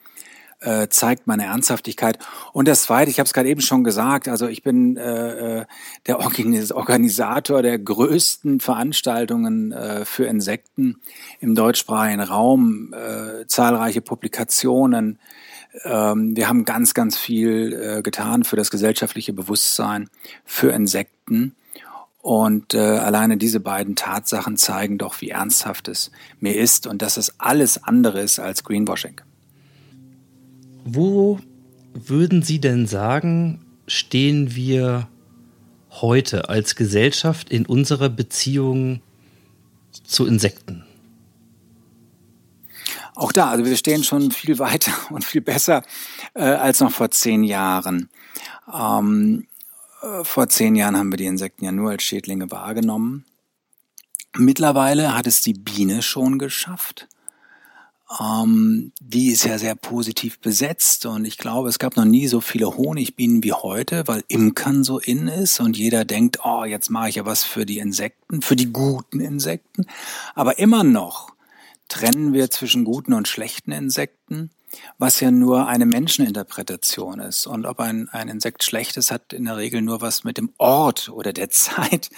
äh, 0.67 0.89
zeigt 0.89 1.27
meine 1.27 1.45
Ernsthaftigkeit. 1.45 2.19
Und 2.53 2.67
das 2.67 2.83
Zweite, 2.83 3.11
ich 3.11 3.19
habe 3.21 3.27
es 3.27 3.33
gerade 3.33 3.49
eben 3.49 3.61
schon 3.61 3.85
gesagt, 3.85 4.27
also 4.27 4.49
ich 4.49 4.63
bin 4.63 4.97
äh, 4.97 5.61
äh 5.61 5.67
der 6.07 6.19
Organisator 6.19 7.63
der 7.63 7.79
größten 7.79 8.61
Veranstaltungen 8.61 9.73
äh, 9.73 10.05
für 10.05 10.27
Insekten 10.27 11.01
im 11.41 11.55
deutschsprachigen 11.55 12.21
Raum, 12.21 12.93
äh, 12.93 13.47
zahlreiche 13.47 14.01
Publikationen. 14.01 15.19
Ähm, 15.85 16.37
wir 16.37 16.49
haben 16.49 16.65
ganz, 16.65 16.95
ganz 16.95 17.17
viel 17.17 17.73
äh, 17.73 18.03
getan 18.03 18.45
für 18.45 18.57
das 18.57 18.71
gesellschaftliche 18.71 19.33
Bewusstsein 19.33 20.09
für 20.45 20.71
Insekten. 20.73 21.55
Und 22.23 22.75
äh, 22.75 22.81
alleine 22.81 23.37
diese 23.37 23.61
beiden 23.61 23.95
Tatsachen 23.95 24.57
zeigen 24.57 24.99
doch, 24.99 25.21
wie 25.21 25.31
ernsthaft 25.31 25.87
es 25.87 26.11
mir 26.41 26.57
ist 26.57 26.89
und 26.89 27.03
dass 27.03 27.19
es 27.19 27.39
alles 27.39 27.85
andere 27.85 28.21
ist 28.21 28.41
als 28.41 28.65
Greenwashing. 28.65 29.21
Wo 30.89 31.41
würden 31.95 32.43
Sie 32.43 32.61
denn 32.61 32.87
sagen, 32.87 33.61
stehen 33.89 34.55
wir 34.55 35.09
heute 35.91 36.49
als 36.49 36.77
Gesellschaft 36.77 37.51
in 37.51 37.67
unserer 37.67 38.09
Beziehung 38.09 39.03
zu 40.05 40.27
Insekten? 40.27 40.85
Auch 43.17 43.33
da, 43.33 43.51
also 43.51 43.65
wir 43.65 43.77
stehen 43.77 44.05
schon 44.05 44.31
viel 44.31 44.61
weiter 44.61 44.93
und 45.11 45.25
viel 45.25 45.41
besser 45.41 45.83
äh, 46.35 46.43
als 46.45 46.79
noch 46.79 46.93
vor 46.93 47.11
zehn 47.11 47.43
Jahren. 47.43 48.09
Ähm, 48.73 49.49
äh, 50.03 50.23
vor 50.23 50.49
zehn 50.49 50.77
Jahren 50.77 50.97
haben 50.97 51.11
wir 51.11 51.17
die 51.17 51.27
Insekten 51.27 51.65
ja 51.65 51.73
nur 51.73 51.91
als 51.91 52.05
Schädlinge 52.05 52.49
wahrgenommen. 52.53 53.25
Mittlerweile 54.37 55.17
hat 55.17 55.27
es 55.27 55.41
die 55.41 55.55
Biene 55.55 56.03
schon 56.03 56.39
geschafft, 56.39 57.09
ähm, 58.21 58.93
die 59.01 59.33
ist 59.33 59.45
ja 59.45 59.59
sehr 59.59 59.75
positiv 59.75 60.39
besetzt 60.39 61.07
und 61.07 61.25
ich 61.25 61.39
glaube, 61.39 61.69
es 61.69 61.79
gab 61.79 61.97
noch 61.97 62.05
nie 62.05 62.29
so 62.29 62.41
viele 62.41 62.77
Honigbienen 62.77 63.43
wie 63.43 63.53
heute, 63.53 64.07
weil 64.07 64.23
Imkern 64.29 64.85
so 64.85 64.99
in 65.01 65.27
ist 65.27 65.59
und 65.59 65.77
jeder 65.77 66.05
denkt, 66.05 66.39
oh, 66.45 66.65
jetzt 66.65 66.89
mache 66.89 67.09
ich 67.09 67.17
ja 67.17 67.27
was 67.27 67.43
für 67.43 67.67
die 67.67 67.79
Insekten, 67.79 68.43
für 68.43 68.55
die 68.55 68.73
guten 68.73 69.21
Insekten. 69.21 69.87
Aber 70.35 70.59
immer 70.59 70.85
noch 70.85 71.33
trennen 71.89 72.33
wir 72.33 72.51
zwischen 72.51 72.85
guten 72.85 73.13
und 73.13 73.27
schlechten 73.29 73.73
Insekten, 73.73 74.51
was 74.99 75.21
ja 75.21 75.31
nur 75.31 75.67
eine 75.67 75.87
Menscheninterpretation 75.87 77.19
ist. 77.21 77.47
Und 77.47 77.67
ob 77.67 77.81
ein, 77.81 78.09
ein 78.11 78.29
Insekt 78.29 78.63
schlecht 78.63 78.97
ist, 78.97 79.11
hat 79.11 79.33
in 79.33 79.47
der 79.47 79.57
Regel 79.57 79.83
nur 79.83 80.01
was 80.01 80.23
mit 80.23 80.39
dem 80.39 80.53
Ort 80.59 81.09
oder 81.09 81.33
der 81.33 81.51
Zeit 81.51 82.11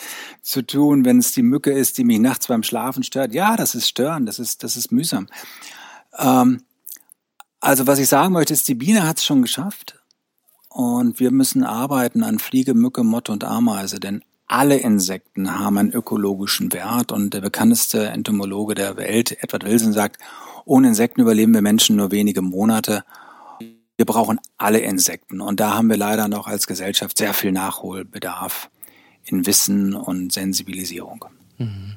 zu 0.43 0.63
tun. 0.63 1.05
Wenn 1.07 1.19
es 1.19 1.33
die 1.33 1.43
Mücke 1.43 1.73
ist, 1.73 1.97
die 1.97 2.05
mich 2.05 2.19
nachts 2.19 2.47
beim 2.47 2.63
Schlafen 2.63 3.03
stört, 3.03 3.33
ja, 3.33 3.57
das 3.57 3.75
ist 3.75 3.89
stören, 3.89 4.27
das 4.27 4.39
ist, 4.39 4.63
das 4.65 4.77
ist 4.77 4.93
mühsam. 4.93 5.29
Ähm, 6.19 6.63
also 7.61 7.87
was 7.87 7.99
ich 7.99 8.09
sagen 8.09 8.33
möchte, 8.33 8.53
ist, 8.53 8.69
die 8.69 8.75
Biene 8.75 9.07
hat 9.07 9.19
es 9.19 9.25
schon 9.25 9.43
geschafft 9.43 9.99
und 10.69 11.19
wir 11.19 11.31
müssen 11.31 11.65
arbeiten 11.65 12.23
an 12.23 12.39
Fliege, 12.39 12.75
Mücke, 12.75 13.03
Motte 13.03 13.33
und 13.33 13.45
Ameise, 13.45 13.99
denn 13.99 14.23
alle 14.47 14.79
Insekten 14.79 15.59
haben 15.59 15.77
einen 15.77 15.93
ökologischen 15.93 16.73
Wert 16.73 17.13
und 17.13 17.35
der 17.35 17.41
bekannteste 17.41 18.09
Entomologe 18.09 18.75
der 18.75 18.97
Welt, 18.97 19.37
Edward 19.43 19.65
Wilson, 19.65 19.93
sagt, 19.93 20.19
ohne 20.65 20.89
Insekten 20.89 21.21
überleben 21.21 21.53
wir 21.53 21.63
Menschen 21.63 21.97
nur 21.97 22.11
wenige 22.11 22.43
Monate. 22.43 23.05
Wir 23.97 24.07
brauchen 24.07 24.39
alle 24.57 24.79
Insekten 24.79 25.41
und 25.41 25.61
da 25.61 25.75
haben 25.75 25.91
wir 25.91 25.97
leider 25.97 26.29
noch 26.29 26.47
als 26.47 26.67
Gesellschaft 26.67 27.19
sehr 27.19 27.35
viel 27.35 27.53
Nachholbedarf 27.53 28.71
in 29.25 29.45
Wissen 29.47 29.95
und 29.95 30.33
Sensibilisierung. 30.33 31.25
Mhm. 31.59 31.97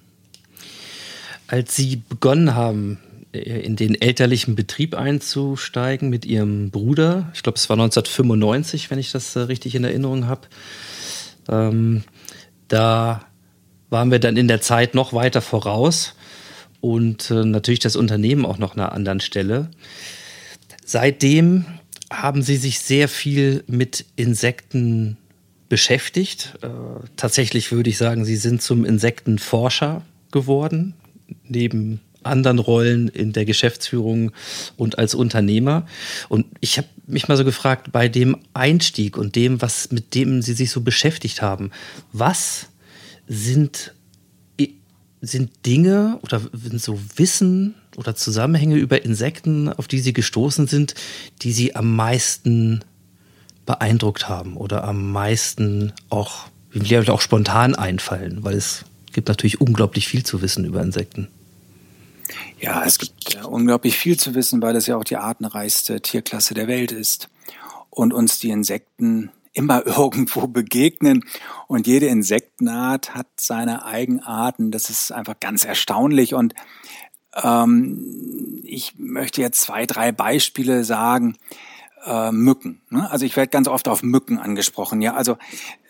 Als 1.48 1.76
Sie 1.76 1.98
begonnen 1.98 2.56
haben, 2.56 2.98
in 3.32 3.76
den 3.76 4.00
elterlichen 4.00 4.56
Betrieb 4.56 4.96
einzusteigen 4.96 6.10
mit 6.10 6.26
ihrem 6.26 6.70
Bruder. 6.70 7.32
Ich 7.34 7.44
glaube, 7.44 7.58
es 7.58 7.70
war 7.70 7.76
1995, 7.76 8.92
wenn 8.92 9.00
ich 9.00 9.12
das 9.12 9.36
äh, 9.36 9.42
richtig 9.42 9.76
in 9.76 9.84
Erinnerung 9.84 10.28
habe. 10.28 10.48
Ähm, 11.50 12.04
da 12.68 13.26
waren 13.90 14.12
wir 14.12 14.20
dann 14.20 14.38
in 14.38 14.48
der 14.48 14.62
Zeit 14.62 14.96
noch 14.96 15.14
weiter 15.14 15.42
voraus 15.42 16.16
und 16.82 17.32
äh, 17.32 17.46
natürlich 17.46 17.80
das 17.80 17.96
Unternehmen 17.96 18.46
auch 18.46 18.58
noch 18.58 18.74
an 18.74 18.80
einer 18.82 18.92
anderen 18.92 19.20
Stelle. 19.20 19.72
Seitdem 20.86 21.66
haben 22.12 22.42
sie 22.42 22.58
sich 22.58 22.80
sehr 22.80 23.08
viel 23.08 23.64
mit 23.68 24.06
Insekten 24.18 25.18
beschäftigt. 25.70 26.58
Äh, 26.62 26.68
tatsächlich 27.16 27.72
würde 27.72 27.90
ich 27.90 27.98
sagen, 27.98 28.26
sie 28.26 28.36
sind 28.36 28.62
zum 28.62 28.84
Insektenforscher 28.84 30.02
geworden, 30.32 30.96
neben 31.44 32.02
anderen 32.24 32.60
Rollen 32.60 33.08
in 33.08 33.34
der 33.34 33.46
Geschäftsführung 33.46 34.32
und 34.78 34.98
als 34.98 35.16
Unternehmer. 35.16 35.86
Und 36.30 36.46
ich 36.60 36.78
habe 36.78 36.88
mich 37.08 37.28
mal 37.28 37.38
so 37.38 37.46
gefragt, 37.46 37.92
bei 37.92 38.08
dem 38.08 38.38
Einstieg 38.54 39.18
und 39.18 39.36
dem, 39.36 39.62
was 39.62 39.92
mit 39.92 40.16
dem 40.16 40.42
Sie 40.42 40.54
sich 40.54 40.72
so 40.72 40.82
beschäftigt 40.82 41.42
haben, 41.42 41.72
was 42.14 42.68
sind, 43.28 43.94
sind 45.22 45.52
Dinge 45.66 46.20
oder 46.24 46.42
so 46.74 47.00
Wissen 47.16 47.76
oder 47.98 48.16
Zusammenhänge 48.16 48.76
über 48.76 49.04
Insekten, 49.04 49.70
auf 49.70 49.88
die 49.88 50.00
Sie 50.00 50.14
gestoßen 50.14 50.68
sind, 50.68 50.96
die 51.42 51.52
Sie 51.52 51.76
am 51.76 51.96
meisten 51.96 52.84
beeindruckt 53.66 54.28
haben 54.28 54.58
oder 54.58 54.84
am 54.84 55.12
meisten 55.12 55.94
auch, 56.10 56.48
auch 57.08 57.22
spontan 57.22 57.76
einfallen, 57.76 58.44
weil 58.44 58.56
es 58.56 58.86
gibt 59.14 59.28
natürlich 59.28 59.62
unglaublich 59.62 60.08
viel 60.08 60.24
zu 60.24 60.42
wissen 60.42 60.66
über 60.66 60.82
Insekten. 60.82 61.28
Ja, 62.60 62.84
es 62.86 63.00
gibt 63.00 63.34
ja 63.34 63.46
unglaublich 63.46 63.98
viel 63.98 64.18
zu 64.20 64.36
wissen, 64.36 64.62
weil 64.62 64.76
es 64.76 64.88
ja 64.88 64.98
auch 64.98 65.04
die 65.04 65.18
artenreichste 65.18 66.02
Tierklasse 66.02 66.54
der 66.54 66.68
Welt 66.68 66.92
ist. 66.92 67.30
Und 67.90 68.14
uns 68.14 68.40
die 68.40 68.50
Insekten 68.50 69.32
immer 69.54 69.86
irgendwo 69.86 70.48
begegnen. 70.48 71.26
Und 71.68 71.88
jede 71.88 72.08
Insektenart 72.08 73.16
hat 73.16 73.28
seine 73.38 73.86
Eigenarten. 73.86 74.72
Das 74.72 74.90
ist 74.90 75.12
einfach 75.12 75.40
ganz 75.40 75.66
erstaunlich. 75.66 76.34
Und 76.34 76.54
ähm, 77.42 78.62
ich 78.64 78.94
möchte 78.98 79.42
jetzt 79.42 79.62
zwei, 79.62 79.86
drei 79.86 80.12
Beispiele 80.12 80.84
sagen 80.84 81.38
äh, 82.06 82.32
Mücken. 82.32 82.82
Ne? 82.90 83.10
Also 83.10 83.26
ich 83.26 83.36
werde 83.36 83.50
ganz 83.50 83.68
oft 83.68 83.88
auf 83.88 84.04
Mücken 84.04 84.38
angesprochen. 84.40 85.02
Ja, 85.02 85.14
also 85.14 85.38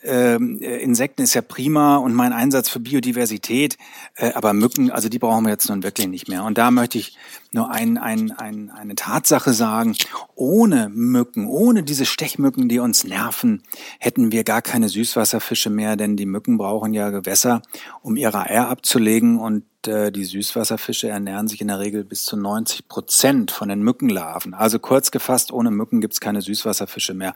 ähm, 0.03 0.59
äh, 0.61 0.77
Insekten 0.77 1.21
ist 1.21 1.33
ja 1.33 1.41
prima 1.41 1.97
und 1.97 2.13
mein 2.13 2.33
Einsatz 2.33 2.69
für 2.69 2.79
Biodiversität, 2.79 3.77
äh, 4.15 4.33
aber 4.33 4.53
Mücken, 4.53 4.91
also 4.91 5.09
die 5.09 5.19
brauchen 5.19 5.45
wir 5.45 5.51
jetzt 5.51 5.69
nun 5.69 5.83
wirklich 5.83 6.07
nicht 6.07 6.27
mehr. 6.27 6.43
Und 6.43 6.57
da 6.57 6.71
möchte 6.71 6.97
ich 6.97 7.17
nur 7.51 7.69
ein, 7.71 7.97
ein, 7.97 8.31
ein, 8.31 8.71
eine 8.71 8.95
Tatsache 8.95 9.53
sagen. 9.53 9.95
Ohne 10.35 10.89
Mücken, 10.89 11.47
ohne 11.47 11.83
diese 11.83 12.05
Stechmücken, 12.05 12.67
die 12.67 12.79
uns 12.79 13.03
nerven, 13.03 13.63
hätten 13.99 14.31
wir 14.31 14.43
gar 14.43 14.61
keine 14.61 14.89
Süßwasserfische 14.89 15.69
mehr, 15.69 15.95
denn 15.95 16.17
die 16.17 16.25
Mücken 16.25 16.57
brauchen 16.57 16.93
ja 16.93 17.09
Gewässer, 17.09 17.61
um 18.01 18.15
ihre 18.15 18.49
Eier 18.49 18.69
abzulegen 18.69 19.37
und 19.37 19.63
die 19.87 20.25
Süßwasserfische 20.25 21.09
ernähren 21.09 21.47
sich 21.47 21.61
in 21.61 21.67
der 21.67 21.79
Regel 21.79 22.03
bis 22.03 22.23
zu 22.23 22.37
90 22.37 22.87
Prozent 22.87 23.51
von 23.51 23.69
den 23.69 23.81
Mückenlarven. 23.81 24.53
Also 24.53 24.79
kurz 24.79 25.11
gefasst, 25.11 25.51
ohne 25.51 25.71
Mücken 25.71 26.01
gibt's 26.01 26.19
keine 26.19 26.41
Süßwasserfische 26.41 27.13
mehr. 27.13 27.33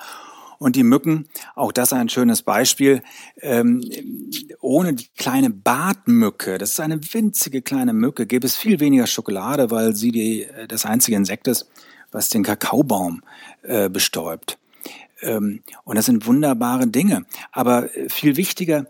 Und 0.58 0.76
die 0.76 0.84
Mücken, 0.84 1.28
auch 1.56 1.72
das 1.72 1.94
ein 1.94 2.10
schönes 2.10 2.42
Beispiel, 2.42 3.02
ähm, 3.42 3.84
ohne 4.62 4.94
die 4.94 5.08
kleine 5.18 5.50
Bartmücke, 5.50 6.58
das 6.58 6.72
ist 6.72 6.80
eine 6.80 7.00
winzige 7.14 7.62
kleine 7.62 7.94
Mücke, 7.94 8.26
gäbe 8.26 8.46
es 8.48 8.56
viel 8.56 8.80
weniger 8.80 9.08
Schokolade, 9.08 9.72
weil 9.72 9.96
sie 9.96 10.12
die, 10.12 10.44
äh, 10.44 10.68
das 10.68 10.86
einzige 10.86 11.18
Insekt 11.18 11.48
ist, 11.48 11.70
was 12.12 12.30
den 12.30 12.44
Kakaobaum 12.44 13.22
äh, 13.64 13.90
bestäubt. 13.90 14.58
Ähm, 15.22 15.62
und 15.84 15.98
das 15.98 16.06
sind 16.06 16.26
wunderbare 16.26 16.88
Dinge. 16.88 17.26
Aber 17.52 17.96
äh, 17.96 18.10
viel 18.10 18.38
wichtiger, 18.38 18.88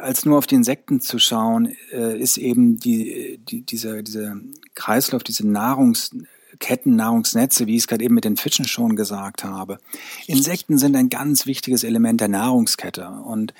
als 0.00 0.24
nur 0.24 0.38
auf 0.38 0.46
die 0.46 0.54
Insekten 0.54 1.00
zu 1.00 1.18
schauen, 1.18 1.74
äh, 1.92 2.18
ist 2.18 2.36
eben 2.36 2.78
die, 2.78 3.38
die, 3.48 3.62
dieser, 3.62 4.02
dieser 4.02 4.36
Kreislauf, 4.74 5.22
diese 5.22 5.46
Nahrungsketten, 5.46 6.96
Nahrungsnetze, 6.96 7.66
wie 7.66 7.76
ich 7.76 7.82
es 7.82 7.88
gerade 7.88 8.04
eben 8.04 8.14
mit 8.14 8.24
den 8.24 8.36
Fischen 8.36 8.66
schon 8.66 8.96
gesagt 8.96 9.44
habe. 9.44 9.78
Insekten 10.26 10.78
sind 10.78 10.96
ein 10.96 11.08
ganz 11.08 11.46
wichtiges 11.46 11.84
Element 11.84 12.20
der 12.20 12.28
Nahrungskette. 12.28 13.08
Und 13.08 13.54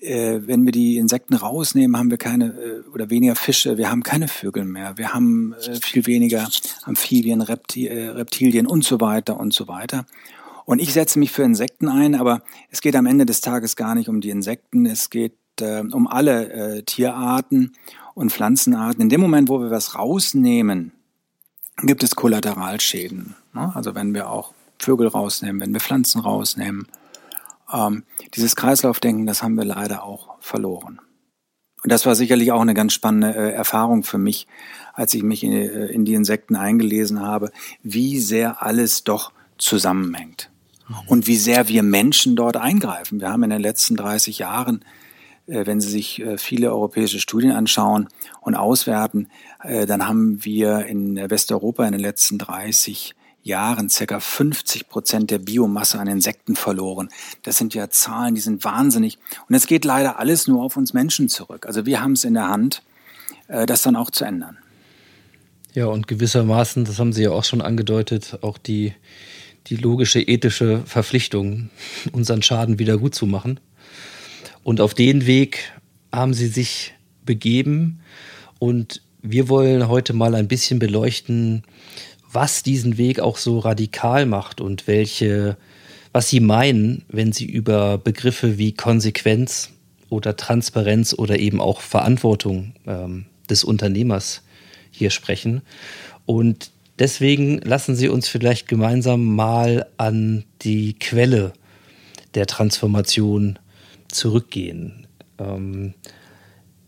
äh, 0.00 0.40
wenn 0.46 0.64
wir 0.64 0.72
die 0.72 0.96
Insekten 0.96 1.34
rausnehmen, 1.34 1.96
haben 1.96 2.10
wir 2.10 2.18
keine 2.18 2.46
äh, 2.46 2.88
oder 2.92 3.10
weniger 3.10 3.34
Fische, 3.34 3.78
wir 3.78 3.90
haben 3.90 4.02
keine 4.02 4.28
Vögel 4.28 4.64
mehr, 4.64 4.96
wir 4.96 5.12
haben 5.12 5.54
äh, 5.54 5.74
viel 5.80 6.06
weniger 6.06 6.48
Amphibien, 6.84 7.40
Repti 7.40 7.88
äh, 7.88 8.08
Reptilien 8.08 8.66
und 8.66 8.84
so 8.84 9.00
weiter 9.00 9.40
und 9.40 9.52
so 9.52 9.66
weiter. 9.66 10.06
Und 10.64 10.80
ich 10.80 10.92
setze 10.92 11.18
mich 11.18 11.32
für 11.32 11.42
Insekten 11.42 11.88
ein, 11.88 12.14
aber 12.14 12.42
es 12.70 12.80
geht 12.80 12.94
am 12.94 13.06
Ende 13.06 13.26
des 13.26 13.40
Tages 13.40 13.74
gar 13.74 13.94
nicht 13.94 14.08
um 14.08 14.20
die 14.20 14.30
Insekten, 14.30 14.86
es 14.86 15.10
geht 15.10 15.32
äh, 15.60 15.82
um 15.92 16.06
alle 16.06 16.52
äh, 16.52 16.82
Tierarten 16.82 17.72
und 18.14 18.32
Pflanzenarten. 18.32 19.02
In 19.02 19.08
dem 19.08 19.20
Moment, 19.20 19.48
wo 19.48 19.60
wir 19.60 19.70
was 19.70 19.94
rausnehmen, 19.94 20.92
gibt 21.82 22.02
es 22.02 22.16
Kollateralschäden. 22.16 23.34
Ne? 23.52 23.72
Also 23.74 23.94
wenn 23.94 24.14
wir 24.14 24.30
auch 24.30 24.52
Vögel 24.78 25.08
rausnehmen, 25.08 25.60
wenn 25.60 25.72
wir 25.72 25.80
Pflanzen 25.80 26.20
rausnehmen. 26.20 26.88
Ähm, 27.72 28.04
dieses 28.34 28.56
Kreislaufdenken, 28.56 29.26
das 29.26 29.42
haben 29.42 29.56
wir 29.56 29.64
leider 29.64 30.04
auch 30.04 30.36
verloren. 30.40 31.00
Und 31.84 31.92
das 31.92 32.06
war 32.06 32.14
sicherlich 32.14 32.52
auch 32.52 32.60
eine 32.60 32.74
ganz 32.74 32.92
spannende 32.92 33.34
äh, 33.34 33.52
Erfahrung 33.52 34.02
für 34.02 34.18
mich, 34.18 34.46
als 34.94 35.14
ich 35.14 35.22
mich 35.22 35.44
in, 35.44 35.52
äh, 35.52 35.86
in, 35.86 36.04
die 36.04 36.14
Insekten 36.14 36.56
eingelesen 36.56 37.20
habe, 37.20 37.52
wie 37.82 38.18
sehr 38.18 38.62
alles 38.62 39.04
doch 39.04 39.32
zusammenhängt. 39.58 40.50
Und 41.06 41.26
wie 41.26 41.36
sehr 41.36 41.68
wir 41.68 41.82
Menschen 41.82 42.34
dort 42.34 42.56
eingreifen. 42.56 43.20
Wir 43.20 43.30
haben 43.30 43.42
in 43.42 43.50
den 43.50 43.60
letzten 43.60 43.94
30 43.94 44.38
Jahren 44.38 44.82
wenn 45.48 45.80
Sie 45.80 45.90
sich 45.90 46.20
äh, 46.20 46.38
viele 46.38 46.70
europäische 46.70 47.18
Studien 47.18 47.52
anschauen 47.52 48.08
und 48.40 48.54
auswerten, 48.54 49.28
äh, 49.62 49.86
dann 49.86 50.06
haben 50.06 50.44
wir 50.44 50.86
in 50.86 51.16
Westeuropa 51.30 51.86
in 51.86 51.92
den 51.92 52.00
letzten 52.00 52.38
30 52.38 53.14
Jahren 53.42 53.88
circa 53.88 54.20
50 54.20 54.88
Prozent 54.88 55.30
der 55.30 55.38
Biomasse 55.38 55.98
an 55.98 56.06
Insekten 56.06 56.54
verloren. 56.54 57.08
Das 57.42 57.56
sind 57.56 57.74
ja 57.74 57.88
Zahlen, 57.88 58.34
die 58.34 58.40
sind 58.42 58.62
wahnsinnig. 58.64 59.18
Und 59.48 59.54
es 59.54 59.66
geht 59.66 59.86
leider 59.86 60.18
alles 60.18 60.46
nur 60.48 60.62
auf 60.62 60.76
uns 60.76 60.92
Menschen 60.92 61.28
zurück. 61.30 61.64
Also 61.64 61.86
wir 61.86 62.02
haben 62.02 62.12
es 62.12 62.24
in 62.24 62.34
der 62.34 62.48
Hand, 62.48 62.82
das 63.46 63.80
dann 63.80 63.96
auch 63.96 64.10
zu 64.10 64.26
ändern. 64.26 64.58
Ja, 65.72 65.86
und 65.86 66.08
gewissermaßen, 66.08 66.84
das 66.84 66.98
haben 66.98 67.12
Sie 67.12 67.22
ja 67.22 67.30
auch 67.30 67.44
schon 67.44 67.62
angedeutet, 67.62 68.38
auch 68.42 68.58
die, 68.58 68.92
die 69.68 69.76
logische 69.76 70.20
ethische 70.20 70.82
Verpflichtung, 70.84 71.70
unseren 72.12 72.42
Schaden 72.42 72.78
wieder 72.78 72.98
gut 72.98 73.14
zu 73.14 73.26
machen. 73.26 73.60
Und 74.68 74.82
auf 74.82 74.92
den 74.92 75.24
Weg 75.24 75.72
haben 76.12 76.34
sie 76.34 76.46
sich 76.46 76.92
begeben. 77.24 78.00
Und 78.58 79.00
wir 79.22 79.48
wollen 79.48 79.88
heute 79.88 80.12
mal 80.12 80.34
ein 80.34 80.46
bisschen 80.46 80.78
beleuchten, 80.78 81.62
was 82.30 82.62
diesen 82.64 82.98
Weg 82.98 83.18
auch 83.18 83.38
so 83.38 83.60
radikal 83.60 84.26
macht 84.26 84.60
und 84.60 84.86
welche, 84.86 85.56
was 86.12 86.28
sie 86.28 86.40
meinen, 86.40 87.06
wenn 87.08 87.32
sie 87.32 87.46
über 87.46 87.96
Begriffe 87.96 88.58
wie 88.58 88.72
Konsequenz 88.72 89.70
oder 90.10 90.36
Transparenz 90.36 91.14
oder 91.14 91.38
eben 91.38 91.62
auch 91.62 91.80
Verantwortung 91.80 92.74
ähm, 92.86 93.24
des 93.48 93.64
Unternehmers 93.64 94.42
hier 94.90 95.08
sprechen. 95.08 95.62
Und 96.26 96.72
deswegen 96.98 97.56
lassen 97.62 97.96
Sie 97.96 98.10
uns 98.10 98.28
vielleicht 98.28 98.68
gemeinsam 98.68 99.34
mal 99.34 99.86
an 99.96 100.44
die 100.60 100.92
Quelle 100.92 101.54
der 102.34 102.44
Transformation 102.44 103.58
zurückgehen. 104.08 105.06
Ähm, 105.38 105.94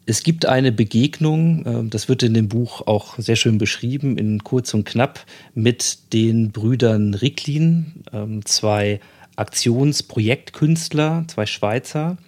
es 0.06 0.24
gibt 0.24 0.46
eine 0.46 0.72
Begegnung, 0.72 1.66
äh, 1.66 1.88
das 1.88 2.09
wird 2.09 2.22
in 2.22 2.35
dem 2.35 2.48
Buch 2.48 2.87
auch 2.87 3.18
sehr 3.18 3.37
schön 3.37 3.59
beschrieben, 3.59 4.18
in 4.18 4.42
kurz 4.42 4.74
und 4.74 4.85
knapp, 4.85 5.24
mit 5.54 6.12
den 6.12 6.50
Brüdern 6.50 7.14
Ricklin, 7.14 8.02
äh, 8.12 8.26
zwei 8.44 9.00
Aktionsprojektkünstler, 9.37 11.24
zwei 11.28 11.46
Schweizer, 11.46 12.18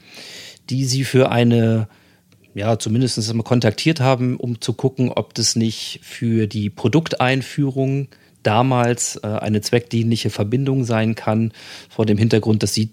die 0.71 0.85
sie 0.85 1.05
für 1.05 1.31
eine, 1.31 1.89
ja, 2.55 2.79
zumindest 2.79 3.35
mal 3.35 3.43
kontaktiert 3.43 4.01
haben, 4.01 4.37
um 4.37 4.61
zu 4.61 4.75
gucken, 4.75 5.11
ob 5.11 5.35
das 5.35 5.57
nicht 5.57 6.01
für 6.03 6.47
die 6.47 6.71
Produkteinführung 6.71 8.09
damals 8.43 9.17
äh, 9.17 9.27
eine 9.27 9.61
zweckdienliche 9.61 10.31
Verbindung 10.31 10.85
sein 10.85 11.15
kann, 11.15 11.53
vor 11.89 12.07
dem 12.07 12.19
Hintergrund, 12.19 12.63
dass 12.63 12.75
sie 12.75 12.91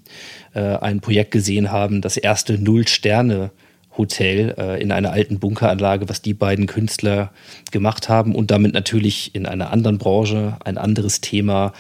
äh, 0.54 0.60
ein 0.60 1.02
Projekt 1.02 1.32
gesehen 1.32 1.72
haben, 1.72 2.02
das 2.02 2.18
erste 2.18 2.58
Null-Sterne-Hotel 2.58 4.56
äh, 4.58 4.82
in 4.82 4.92
einer 4.92 5.12
alten 5.12 5.40
Bunkeranlage, 5.40 6.10
was 6.10 6.22
die 6.22 6.34
beiden 6.34 6.68
Künstler 6.68 7.32
gemacht 7.72 8.10
haben 8.10 8.36
und 8.36 8.52
damit 8.52 8.74
natürlich 8.74 9.36
in 9.36 9.46
einer 9.46 9.72
anderen 9.72 9.98
Branche 9.98 10.58
ein 10.64 10.78
anderes 10.78 11.22
Thema 11.22 11.74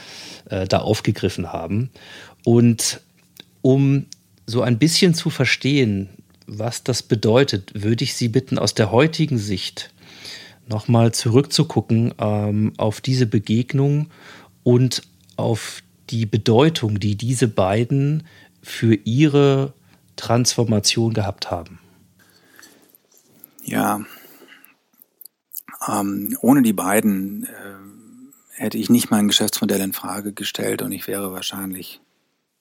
äh, 0.49 0.67
da 0.67 0.79
aufgegriffen 0.79 1.51
haben. 1.51 1.89
Und 2.43 3.01
um 3.62 4.05
so 4.45 4.62
ein 4.62 4.79
bisschen 4.79 5.13
zu 5.13 5.29
verstehen, 5.29 6.10
was 6.47 6.84
das 6.84 7.03
bedeutet, 7.03 7.71
würde 7.75 8.03
ich 8.03 8.15
Sie 8.15 8.27
bitten, 8.27 8.58
aus 8.58 8.73
der 8.73 8.91
heutigen 8.91 9.38
Sicht 9.38 9.91
nochmal 10.69 11.12
zurückzugucken 11.13 12.13
ähm, 12.19 12.73
auf 12.77 13.01
diese 13.01 13.25
Begegnung 13.25 14.10
und 14.63 15.01
auf 15.36 15.82
die 16.10 16.25
Bedeutung, 16.25 16.99
die 16.99 17.15
diese 17.15 17.47
beiden 17.47 18.23
für 18.62 18.93
ihre 18.93 19.73
Transformation 20.15 21.13
gehabt 21.13 21.49
haben? 21.51 21.79
Ja, 23.63 24.01
ähm, 25.88 26.36
ohne 26.41 26.62
die 26.62 26.73
beiden 26.73 27.43
äh, 27.43 28.62
hätte 28.62 28.77
ich 28.77 28.89
nicht 28.89 29.12
mein 29.12 29.27
Geschäftsmodell 29.27 29.79
in 29.82 29.93
Frage 29.93 30.34
gestellt 30.34 30.82
und 30.82 30.91
ich 30.91 31.08
wäre 31.08 31.32
wahrscheinlich, 31.32 32.01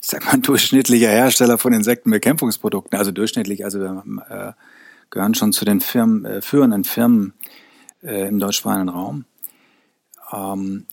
ich 0.01 0.09
sag 0.09 0.25
mal, 0.25 0.39
durchschnittlicher 0.41 1.09
Hersteller 1.09 1.59
von 1.59 1.73
Insektenbekämpfungsprodukten. 1.73 2.99
Also 2.99 3.11
durchschnittlich, 3.11 3.65
also 3.65 3.81
wir 3.81 4.05
äh, 4.29 4.53
gehören 5.11 5.35
schon 5.35 5.53
zu 5.53 5.65
den 5.65 5.81
Firmen, 5.81 6.25
äh, 6.25 6.43
führenden 6.43 6.85
Firmen 6.85 7.33
äh, 8.09 8.27
im 8.27 8.39
deutschsprachigen 8.41 8.89
Raum. 8.89 9.25
Ähm, 10.33 10.87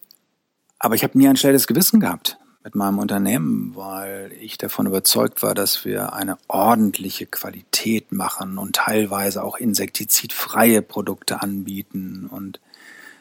aber 0.77 0.95
ich 0.95 1.03
habe 1.03 1.17
nie 1.17 1.27
ein 1.27 1.37
schlechtes 1.37 1.67
Gewissen 1.67 1.99
gehabt 1.99 2.37
mit 2.63 2.75
meinem 2.75 2.99
Unternehmen, 2.99 3.75
weil 3.75 4.31
ich 4.39 4.57
davon 4.57 4.87
überzeugt 4.87 5.41
war, 5.41 5.55
dass 5.55 5.85
wir 5.85 6.13
eine 6.13 6.37
ordentliche 6.47 7.25
Qualität 7.25 8.11
machen 8.11 8.57
und 8.57 8.75
teilweise 8.75 9.43
auch 9.43 9.57
insektizidfreie 9.57 10.81
Produkte 10.81 11.41
anbieten 11.41 12.27
und 12.29 12.59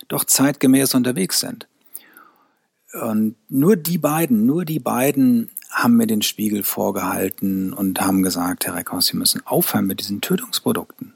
doch 0.09 0.25
zeitgemäß 0.25 0.95
unterwegs 0.95 1.41
sind. 1.41 1.69
Und 3.01 3.37
nur 3.49 3.77
die 3.77 3.99
beiden, 3.99 4.47
nur 4.47 4.65
die 4.65 4.79
beiden 4.79 5.51
haben 5.71 5.97
mir 5.97 6.07
den 6.07 6.23
Spiegel 6.23 6.63
vorgehalten 6.63 7.73
und 7.73 8.01
haben 8.01 8.23
gesagt, 8.23 8.67
Herr 8.67 8.77
Reckhaus, 8.77 9.07
Sie 9.07 9.17
müssen 9.17 9.45
aufhören 9.47 9.87
mit 9.87 10.01
diesen 10.01 10.21
Tötungsprodukten. 10.21 11.14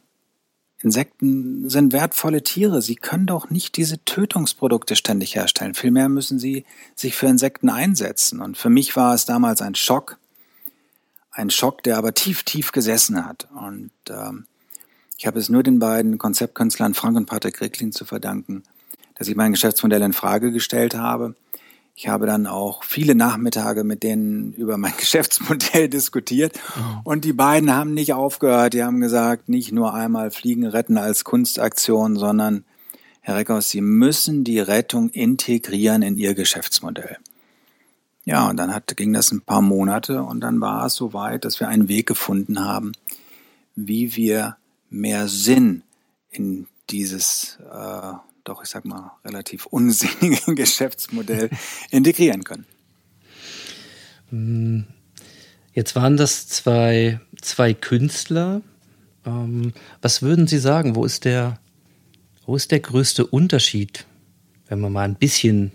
Insekten 0.80 1.68
sind 1.68 1.92
wertvolle 1.92 2.42
Tiere. 2.42 2.82
Sie 2.82 2.94
können 2.94 3.26
doch 3.26 3.50
nicht 3.50 3.76
diese 3.76 4.04
Tötungsprodukte 4.04 4.94
ständig 4.94 5.34
herstellen. 5.34 5.74
Vielmehr 5.74 6.08
müssen 6.08 6.38
sie 6.38 6.64
sich 6.94 7.16
für 7.16 7.26
Insekten 7.26 7.68
einsetzen. 7.68 8.40
Und 8.40 8.56
für 8.56 8.70
mich 8.70 8.94
war 8.94 9.14
es 9.14 9.24
damals 9.24 9.60
ein 9.60 9.74
Schock. 9.74 10.18
Ein 11.32 11.50
Schock, 11.50 11.82
der 11.82 11.98
aber 11.98 12.14
tief, 12.14 12.44
tief 12.44 12.70
gesessen 12.70 13.24
hat. 13.24 13.48
Und 13.54 13.90
ähm, 14.08 14.46
ich 15.16 15.26
habe 15.26 15.40
es 15.40 15.48
nur 15.48 15.64
den 15.64 15.80
beiden 15.80 16.16
Konzeptkünstlern 16.16 16.94
Frank 16.94 17.16
und 17.16 17.26
Patrick 17.26 17.60
Ricklin 17.60 17.92
zu 17.92 18.04
verdanken, 18.04 18.62
dass 19.16 19.26
ich 19.26 19.34
mein 19.34 19.52
Geschäftsmodell 19.52 20.02
in 20.02 20.12
Frage 20.12 20.52
gestellt 20.52 20.94
habe 20.94 21.34
ich 22.00 22.06
habe 22.06 22.26
dann 22.26 22.46
auch 22.46 22.84
viele 22.84 23.16
Nachmittage 23.16 23.82
mit 23.82 24.04
denen 24.04 24.52
über 24.52 24.76
mein 24.76 24.92
Geschäftsmodell 24.98 25.88
diskutiert 25.88 26.56
mhm. 26.76 27.00
und 27.02 27.24
die 27.24 27.32
beiden 27.32 27.74
haben 27.74 27.92
nicht 27.92 28.12
aufgehört. 28.12 28.74
Die 28.74 28.84
haben 28.84 29.00
gesagt, 29.00 29.48
nicht 29.48 29.72
nur 29.72 29.94
einmal 29.94 30.30
Fliegen 30.30 30.64
retten 30.64 30.96
als 30.96 31.24
Kunstaktion, 31.24 32.14
sondern 32.14 32.64
Herr 33.20 33.34
Reckhaus, 33.34 33.70
Sie 33.70 33.80
müssen 33.80 34.44
die 34.44 34.60
Rettung 34.60 35.10
integrieren 35.10 36.02
in 36.02 36.16
Ihr 36.16 36.34
Geschäftsmodell. 36.34 37.16
Ja, 38.24 38.48
und 38.48 38.58
dann 38.58 38.72
hat, 38.72 38.96
ging 38.96 39.12
das 39.12 39.32
ein 39.32 39.40
paar 39.40 39.60
Monate 39.60 40.22
und 40.22 40.38
dann 40.38 40.60
war 40.60 40.86
es 40.86 40.94
soweit, 40.94 41.44
dass 41.44 41.58
wir 41.58 41.66
einen 41.66 41.88
Weg 41.88 42.06
gefunden 42.06 42.64
haben, 42.64 42.92
wie 43.74 44.14
wir 44.14 44.56
mehr 44.88 45.26
Sinn 45.26 45.82
in 46.30 46.68
dieses 46.90 47.58
äh, 47.68 48.12
doch, 48.48 48.62
ich 48.62 48.70
sag 48.70 48.84
mal, 48.84 49.12
relativ 49.24 49.66
unsinnigen 49.66 50.54
Geschäftsmodell 50.56 51.50
integrieren 51.90 52.44
können. 52.44 52.66
Hm, 54.30 54.86
jetzt 55.72 55.94
waren 55.94 56.16
das 56.16 56.48
zwei, 56.48 57.20
zwei 57.40 57.74
Künstler. 57.74 58.62
Ähm, 59.26 59.72
was 60.00 60.22
würden 60.22 60.46
Sie 60.46 60.58
sagen? 60.58 60.96
Wo 60.96 61.04
ist 61.04 61.24
der, 61.24 61.58
wo 62.46 62.56
ist 62.56 62.70
der 62.70 62.80
größte 62.80 63.26
Unterschied, 63.26 64.06
wenn 64.68 64.80
wir 64.80 64.90
mal 64.90 65.04
ein 65.04 65.16
bisschen 65.16 65.72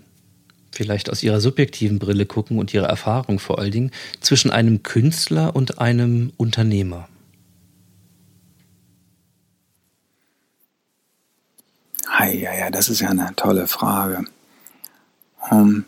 vielleicht 0.72 1.08
aus 1.10 1.22
Ihrer 1.22 1.40
subjektiven 1.40 2.00
Brille 2.00 2.26
gucken 2.26 2.58
und 2.58 2.74
Ihrer 2.74 2.88
Erfahrung 2.88 3.38
vor 3.38 3.60
allen 3.60 3.70
Dingen, 3.70 3.90
zwischen 4.20 4.50
einem 4.50 4.82
Künstler 4.82 5.54
und 5.54 5.78
einem 5.78 6.32
Unternehmer? 6.36 7.08
Ja, 12.20 12.54
ja, 12.54 12.70
das 12.70 12.88
ist 12.88 13.00
ja 13.00 13.10
eine 13.10 13.32
tolle 13.36 13.66
Frage. 13.66 14.24
Um, 15.50 15.84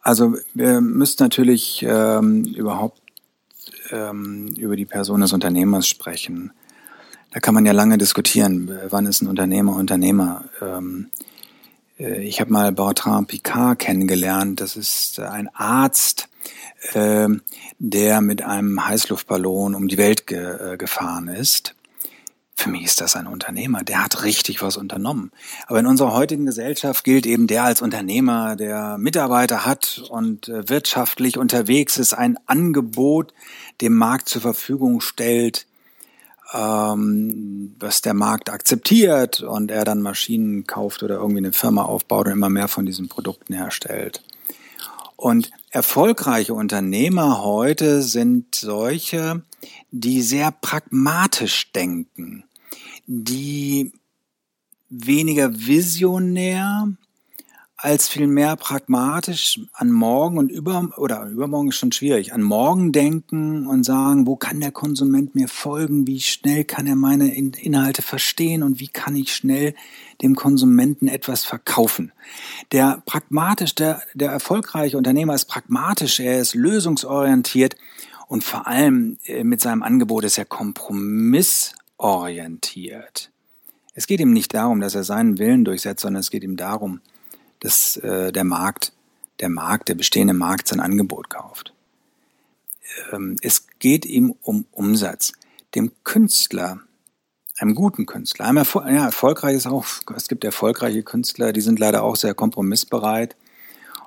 also 0.00 0.34
wir 0.54 0.80
müssen 0.80 1.22
natürlich 1.22 1.84
ähm, 1.86 2.44
überhaupt 2.44 3.00
ähm, 3.90 4.48
über 4.56 4.76
die 4.76 4.86
Person 4.86 5.20
des 5.20 5.32
Unternehmers 5.32 5.86
sprechen. 5.86 6.52
Da 7.30 7.40
kann 7.40 7.54
man 7.54 7.64
ja 7.64 7.72
lange 7.72 7.98
diskutieren, 7.98 8.70
wann 8.90 9.06
ist 9.06 9.22
ein 9.22 9.28
Unternehmer 9.28 9.76
Unternehmer. 9.76 10.44
Ähm, 10.60 11.10
äh, 11.98 12.22
ich 12.22 12.40
habe 12.40 12.52
mal 12.52 12.72
Bertrand 12.72 13.28
Picard 13.28 13.78
kennengelernt. 13.78 14.60
Das 14.60 14.76
ist 14.76 15.20
ein 15.20 15.48
Arzt, 15.54 16.28
äh, 16.94 17.28
der 17.78 18.20
mit 18.20 18.42
einem 18.42 18.84
Heißluftballon 18.84 19.74
um 19.74 19.88
die 19.88 19.98
Welt 19.98 20.26
ge 20.26 20.72
äh, 20.72 20.76
gefahren 20.76 21.28
ist. 21.28 21.74
Für 22.54 22.70
mich 22.70 22.84
ist 22.84 23.00
das 23.00 23.16
ein 23.16 23.26
Unternehmer, 23.26 23.82
der 23.82 24.04
hat 24.04 24.22
richtig 24.24 24.62
was 24.62 24.76
unternommen. 24.76 25.32
Aber 25.66 25.80
in 25.80 25.86
unserer 25.86 26.12
heutigen 26.12 26.46
Gesellschaft 26.46 27.02
gilt 27.02 27.26
eben 27.26 27.46
der 27.46 27.64
als 27.64 27.82
Unternehmer, 27.82 28.56
der 28.56 28.98
Mitarbeiter 28.98 29.64
hat 29.64 30.02
und 30.10 30.48
äh, 30.48 30.68
wirtschaftlich 30.68 31.38
unterwegs 31.38 31.96
ist, 31.96 32.14
ein 32.14 32.38
Angebot 32.46 33.32
dem 33.80 33.94
Markt 33.96 34.28
zur 34.28 34.42
Verfügung 34.42 35.00
stellt, 35.00 35.66
ähm, 36.52 37.74
was 37.80 38.02
der 38.02 38.14
Markt 38.14 38.50
akzeptiert 38.50 39.40
und 39.40 39.70
er 39.70 39.84
dann 39.84 40.02
Maschinen 40.02 40.66
kauft 40.66 41.02
oder 41.02 41.16
irgendwie 41.16 41.38
eine 41.38 41.52
Firma 41.52 41.82
aufbaut 41.82 42.26
und 42.26 42.32
immer 42.32 42.50
mehr 42.50 42.68
von 42.68 42.86
diesen 42.86 43.08
Produkten 43.08 43.54
herstellt. 43.54 44.22
Und 45.16 45.50
erfolgreiche 45.70 46.52
Unternehmer 46.52 47.42
heute 47.42 48.02
sind 48.02 48.56
solche, 48.56 49.42
die 49.92 50.22
sehr 50.22 50.50
pragmatisch 50.50 51.70
denken 51.72 52.44
die 53.06 53.92
weniger 54.88 55.52
visionär 55.54 56.88
als 57.76 58.06
vielmehr 58.06 58.54
pragmatisch 58.54 59.58
an 59.72 59.90
morgen 59.90 60.38
und 60.38 60.52
über 60.52 60.90
oder 60.98 61.26
übermorgen 61.26 61.70
ist 61.70 61.78
schon 61.78 61.90
schwierig, 61.90 62.32
an 62.32 62.40
morgen 62.40 62.92
denken 62.92 63.66
und 63.66 63.82
sagen, 63.82 64.24
wo 64.24 64.36
kann 64.36 64.60
der 64.60 64.70
Konsument 64.70 65.34
mir 65.34 65.48
folgen, 65.48 66.06
wie 66.06 66.20
schnell 66.20 66.62
kann 66.62 66.86
er 66.86 66.94
meine 66.94 67.34
Inhalte 67.34 68.02
verstehen 68.02 68.62
und 68.62 68.78
wie 68.78 68.86
kann 68.86 69.16
ich 69.16 69.34
schnell 69.34 69.74
dem 70.22 70.36
Konsumenten 70.36 71.08
etwas 71.08 71.44
verkaufen. 71.44 72.12
Der 72.70 73.02
pragmatisch, 73.04 73.74
der, 73.74 74.00
der 74.14 74.30
erfolgreiche 74.30 74.96
Unternehmer 74.96 75.34
ist 75.34 75.46
pragmatisch, 75.46 76.20
er 76.20 76.38
ist 76.38 76.54
lösungsorientiert 76.54 77.74
und 78.32 78.44
vor 78.44 78.66
allem 78.66 79.18
äh, 79.26 79.44
mit 79.44 79.60
seinem 79.60 79.82
Angebot 79.82 80.24
ist 80.24 80.38
er 80.38 80.46
Kompromiss 80.46 81.74
orientiert. 81.98 83.30
Es 83.92 84.06
geht 84.06 84.20
ihm 84.20 84.32
nicht 84.32 84.54
darum, 84.54 84.80
dass 84.80 84.94
er 84.94 85.04
seinen 85.04 85.38
Willen 85.38 85.66
durchsetzt, 85.66 86.00
sondern 86.00 86.20
es 86.20 86.30
geht 86.30 86.42
ihm 86.42 86.56
darum, 86.56 87.02
dass 87.60 87.98
äh, 87.98 88.32
der 88.32 88.44
Markt, 88.44 88.94
der 89.40 89.50
Markt, 89.50 89.90
der 89.90 89.96
bestehende 89.96 90.32
Markt 90.32 90.68
sein 90.68 90.80
Angebot 90.80 91.28
kauft. 91.28 91.74
Ähm, 93.12 93.36
es 93.42 93.66
geht 93.80 94.06
ihm 94.06 94.34
um 94.40 94.64
Umsatz. 94.72 95.34
Dem 95.74 95.92
Künstler, 96.02 96.80
einem 97.58 97.74
guten 97.74 98.06
Künstler, 98.06 98.46
einem 98.46 98.56
Erfol 98.56 98.84
ja, 98.86 99.04
erfolgreich 99.04 99.56
ist 99.56 99.66
auch, 99.66 99.84
es 100.16 100.28
gibt 100.28 100.42
erfolgreiche 100.42 101.02
Künstler, 101.02 101.52
die 101.52 101.60
sind 101.60 101.78
leider 101.78 102.02
auch 102.02 102.16
sehr 102.16 102.32
kompromissbereit 102.32 103.36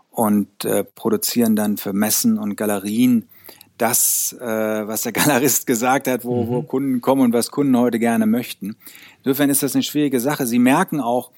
und 0.10 0.66
äh, 0.66 0.84
produzieren 0.84 1.56
dann 1.56 1.78
für 1.78 1.94
Messen 1.94 2.40
und 2.40 2.56
Galerien 2.56 3.30
das, 3.78 4.36
äh, 4.40 4.46
was 4.46 5.02
der 5.04 5.12
Galerist 5.14 5.68
gesagt 5.68 6.08
hat, 6.08 6.26
wo, 6.26 6.44
mhm. 6.44 6.50
wo 6.50 6.62
Kunden 6.64 7.02
kommen 7.02 7.22
und 7.22 7.34
was 7.34 7.52
Kunden 7.52 7.78
heute 7.78 8.00
gerne 8.00 8.26
möchten. 8.26 8.76
Insofern 9.24 9.50
ist 9.50 9.64
das 9.64 9.76
eine 9.76 9.84
schwierige 9.84 10.20
Sache. 10.20 10.46
Sie 10.46 10.60
merken 10.60 11.02
auch, 11.02 11.32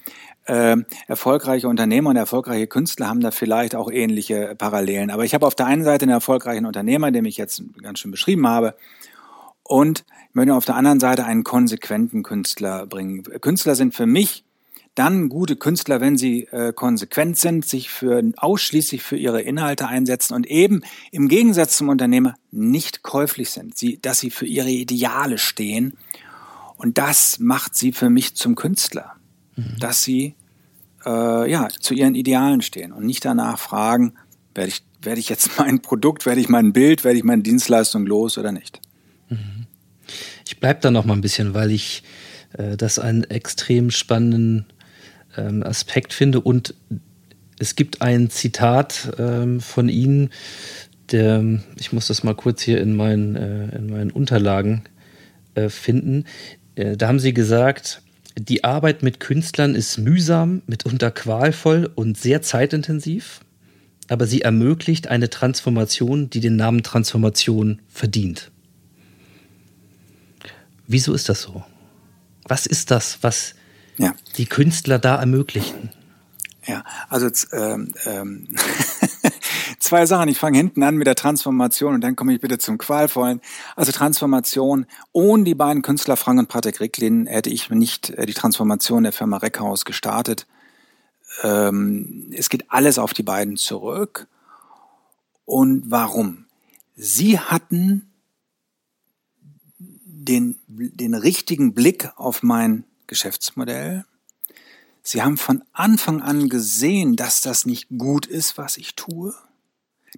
äh, 0.44 0.76
erfolgreiche 1.06 1.68
Unternehmer 1.68 2.10
und 2.10 2.16
erfolgreiche 2.16 2.66
Künstler 2.66 3.08
haben 3.08 3.20
da 3.20 3.30
vielleicht 3.30 3.74
auch 3.74 3.90
ähnliche 3.90 4.54
Parallelen. 4.56 5.10
Aber 5.10 5.24
ich 5.24 5.34
habe 5.34 5.46
auf 5.46 5.54
der 5.54 5.66
einen 5.66 5.84
Seite 5.84 6.04
einen 6.04 6.12
erfolgreichen 6.12 6.64
Unternehmer, 6.64 7.10
den 7.10 7.26
ich 7.26 7.36
jetzt 7.36 7.62
ganz 7.82 7.98
schön 7.98 8.10
beschrieben 8.10 8.46
habe, 8.46 8.74
und 9.68 10.06
ich 10.30 10.34
möchte 10.34 10.54
auf 10.54 10.64
der 10.64 10.76
anderen 10.76 10.98
Seite 10.98 11.26
einen 11.26 11.44
konsequenten 11.44 12.22
Künstler 12.22 12.86
bringen. 12.86 13.22
Künstler 13.22 13.74
sind 13.74 13.94
für 13.94 14.06
mich 14.06 14.44
dann 14.94 15.28
gute 15.28 15.56
Künstler, 15.56 16.00
wenn 16.00 16.16
sie 16.16 16.44
äh, 16.44 16.72
konsequent 16.72 17.38
sind, 17.38 17.64
sich 17.64 17.90
für 17.90 18.22
ausschließlich 18.36 19.02
für 19.02 19.16
ihre 19.16 19.42
Inhalte 19.42 19.86
einsetzen 19.86 20.34
und 20.34 20.46
eben 20.46 20.82
im 21.12 21.28
Gegensatz 21.28 21.76
zum 21.76 21.88
Unternehmer 21.88 22.34
nicht 22.50 23.02
käuflich 23.02 23.50
sind, 23.50 23.78
sie, 23.78 23.98
dass 24.00 24.20
sie 24.20 24.30
für 24.30 24.46
ihre 24.46 24.70
Ideale 24.70 25.38
stehen. 25.38 25.96
Und 26.76 26.98
das 26.98 27.38
macht 27.38 27.76
sie 27.76 27.92
für 27.92 28.10
mich 28.10 28.34
zum 28.34 28.54
Künstler, 28.54 29.14
mhm. 29.56 29.76
dass 29.78 30.02
sie 30.02 30.34
äh, 31.04 31.50
ja 31.50 31.68
zu 31.68 31.94
ihren 31.94 32.14
Idealen 32.14 32.62
stehen 32.62 32.92
und 32.92 33.06
nicht 33.06 33.24
danach 33.24 33.58
fragen, 33.58 34.14
werde 34.54 34.70
ich 34.70 34.82
werde 35.02 35.20
ich 35.20 35.28
jetzt 35.28 35.50
mein 35.58 35.80
Produkt, 35.80 36.26
werde 36.26 36.40
ich 36.40 36.48
mein 36.48 36.72
Bild, 36.72 37.04
werde 37.04 37.18
ich 37.18 37.24
meine 37.24 37.42
Dienstleistung 37.42 38.06
los 38.06 38.38
oder 38.38 38.52
nicht. 38.52 38.80
Mhm. 39.28 39.66
Ich 40.46 40.58
bleibe 40.58 40.80
da 40.80 40.90
noch 40.90 41.04
mal 41.04 41.14
ein 41.14 41.20
bisschen, 41.20 41.54
weil 41.54 41.70
ich 41.70 42.02
äh, 42.54 42.76
das 42.76 42.98
einen 42.98 43.24
extrem 43.24 43.90
spannenden 43.90 44.66
ähm, 45.38 45.62
Aspekt 45.62 46.12
finde. 46.12 46.40
Und 46.40 46.74
es 47.58 47.76
gibt 47.76 48.02
ein 48.02 48.30
Zitat 48.30 49.12
ähm, 49.18 49.60
von 49.60 49.88
Ihnen, 49.88 50.30
der, 51.10 51.42
ich 51.78 51.92
muss 51.92 52.08
das 52.08 52.22
mal 52.22 52.34
kurz 52.34 52.62
hier 52.62 52.80
in 52.80 52.94
meinen, 52.94 53.36
äh, 53.36 53.76
in 53.76 53.90
meinen 53.90 54.10
Unterlagen 54.10 54.82
äh, 55.54 55.68
finden. 55.68 56.24
Äh, 56.74 56.96
da 56.96 57.08
haben 57.08 57.18
Sie 57.20 57.32
gesagt, 57.32 58.02
die 58.38 58.62
Arbeit 58.62 59.02
mit 59.02 59.20
Künstlern 59.20 59.74
ist 59.74 59.98
mühsam, 59.98 60.62
mitunter 60.66 61.10
qualvoll 61.10 61.90
und 61.94 62.16
sehr 62.16 62.40
zeitintensiv, 62.42 63.40
aber 64.06 64.26
sie 64.26 64.42
ermöglicht 64.42 65.08
eine 65.08 65.28
Transformation, 65.28 66.30
die 66.30 66.40
den 66.40 66.56
Namen 66.56 66.82
Transformation 66.82 67.80
verdient. 67.88 68.52
Wieso 70.86 71.14
ist 71.14 71.28
das 71.28 71.42
so? 71.42 71.64
Was 72.44 72.64
ist 72.66 72.90
das, 72.90 73.18
was 73.22 73.54
ja. 73.98 74.14
die 74.36 74.46
Künstler 74.46 74.98
da 74.98 75.16
ermöglichen? 75.16 75.90
Ja, 76.66 76.84
also 77.08 77.30
ähm, 77.52 77.92
ähm, 78.04 78.48
zwei 79.78 80.04
Sachen. 80.04 80.28
Ich 80.28 80.38
fange 80.38 80.58
hinten 80.58 80.82
an 80.82 80.96
mit 80.96 81.06
der 81.06 81.14
Transformation 81.14 81.94
und 81.94 82.02
dann 82.02 82.14
komme 82.14 82.34
ich 82.34 82.40
bitte 82.40 82.58
zum 82.58 82.76
Qualvollen. 82.76 83.40
Also 83.74 83.90
Transformation. 83.90 84.86
Ohne 85.12 85.44
die 85.44 85.54
beiden 85.54 85.82
Künstler 85.82 86.16
Frank 86.16 86.38
und 86.38 86.48
Patrick 86.48 86.80
Ricklin 86.80 87.26
hätte 87.26 87.48
ich 87.48 87.70
nicht 87.70 88.10
äh, 88.10 88.26
die 88.26 88.34
Transformation 88.34 89.04
der 89.04 89.12
Firma 89.12 89.38
Reckhaus 89.38 89.86
gestartet. 89.86 90.46
Ähm, 91.42 92.30
es 92.36 92.50
geht 92.50 92.70
alles 92.70 92.98
auf 92.98 93.14
die 93.14 93.22
beiden 93.22 93.56
zurück. 93.56 94.26
Und 95.46 95.84
warum? 95.90 96.44
Sie 96.96 97.38
hatten 97.38 98.10
den, 100.28 100.58
den 100.66 101.14
richtigen 101.14 101.72
Blick 101.72 102.10
auf 102.16 102.42
mein 102.42 102.84
Geschäftsmodell. 103.08 104.04
Sie 105.02 105.22
haben 105.22 105.36
von 105.36 105.64
Anfang 105.72 106.22
an 106.22 106.48
gesehen, 106.48 107.16
dass 107.16 107.40
das 107.40 107.66
nicht 107.66 107.88
gut 107.96 108.26
ist, 108.26 108.58
was 108.58 108.76
ich 108.76 108.94
tue. 108.94 109.34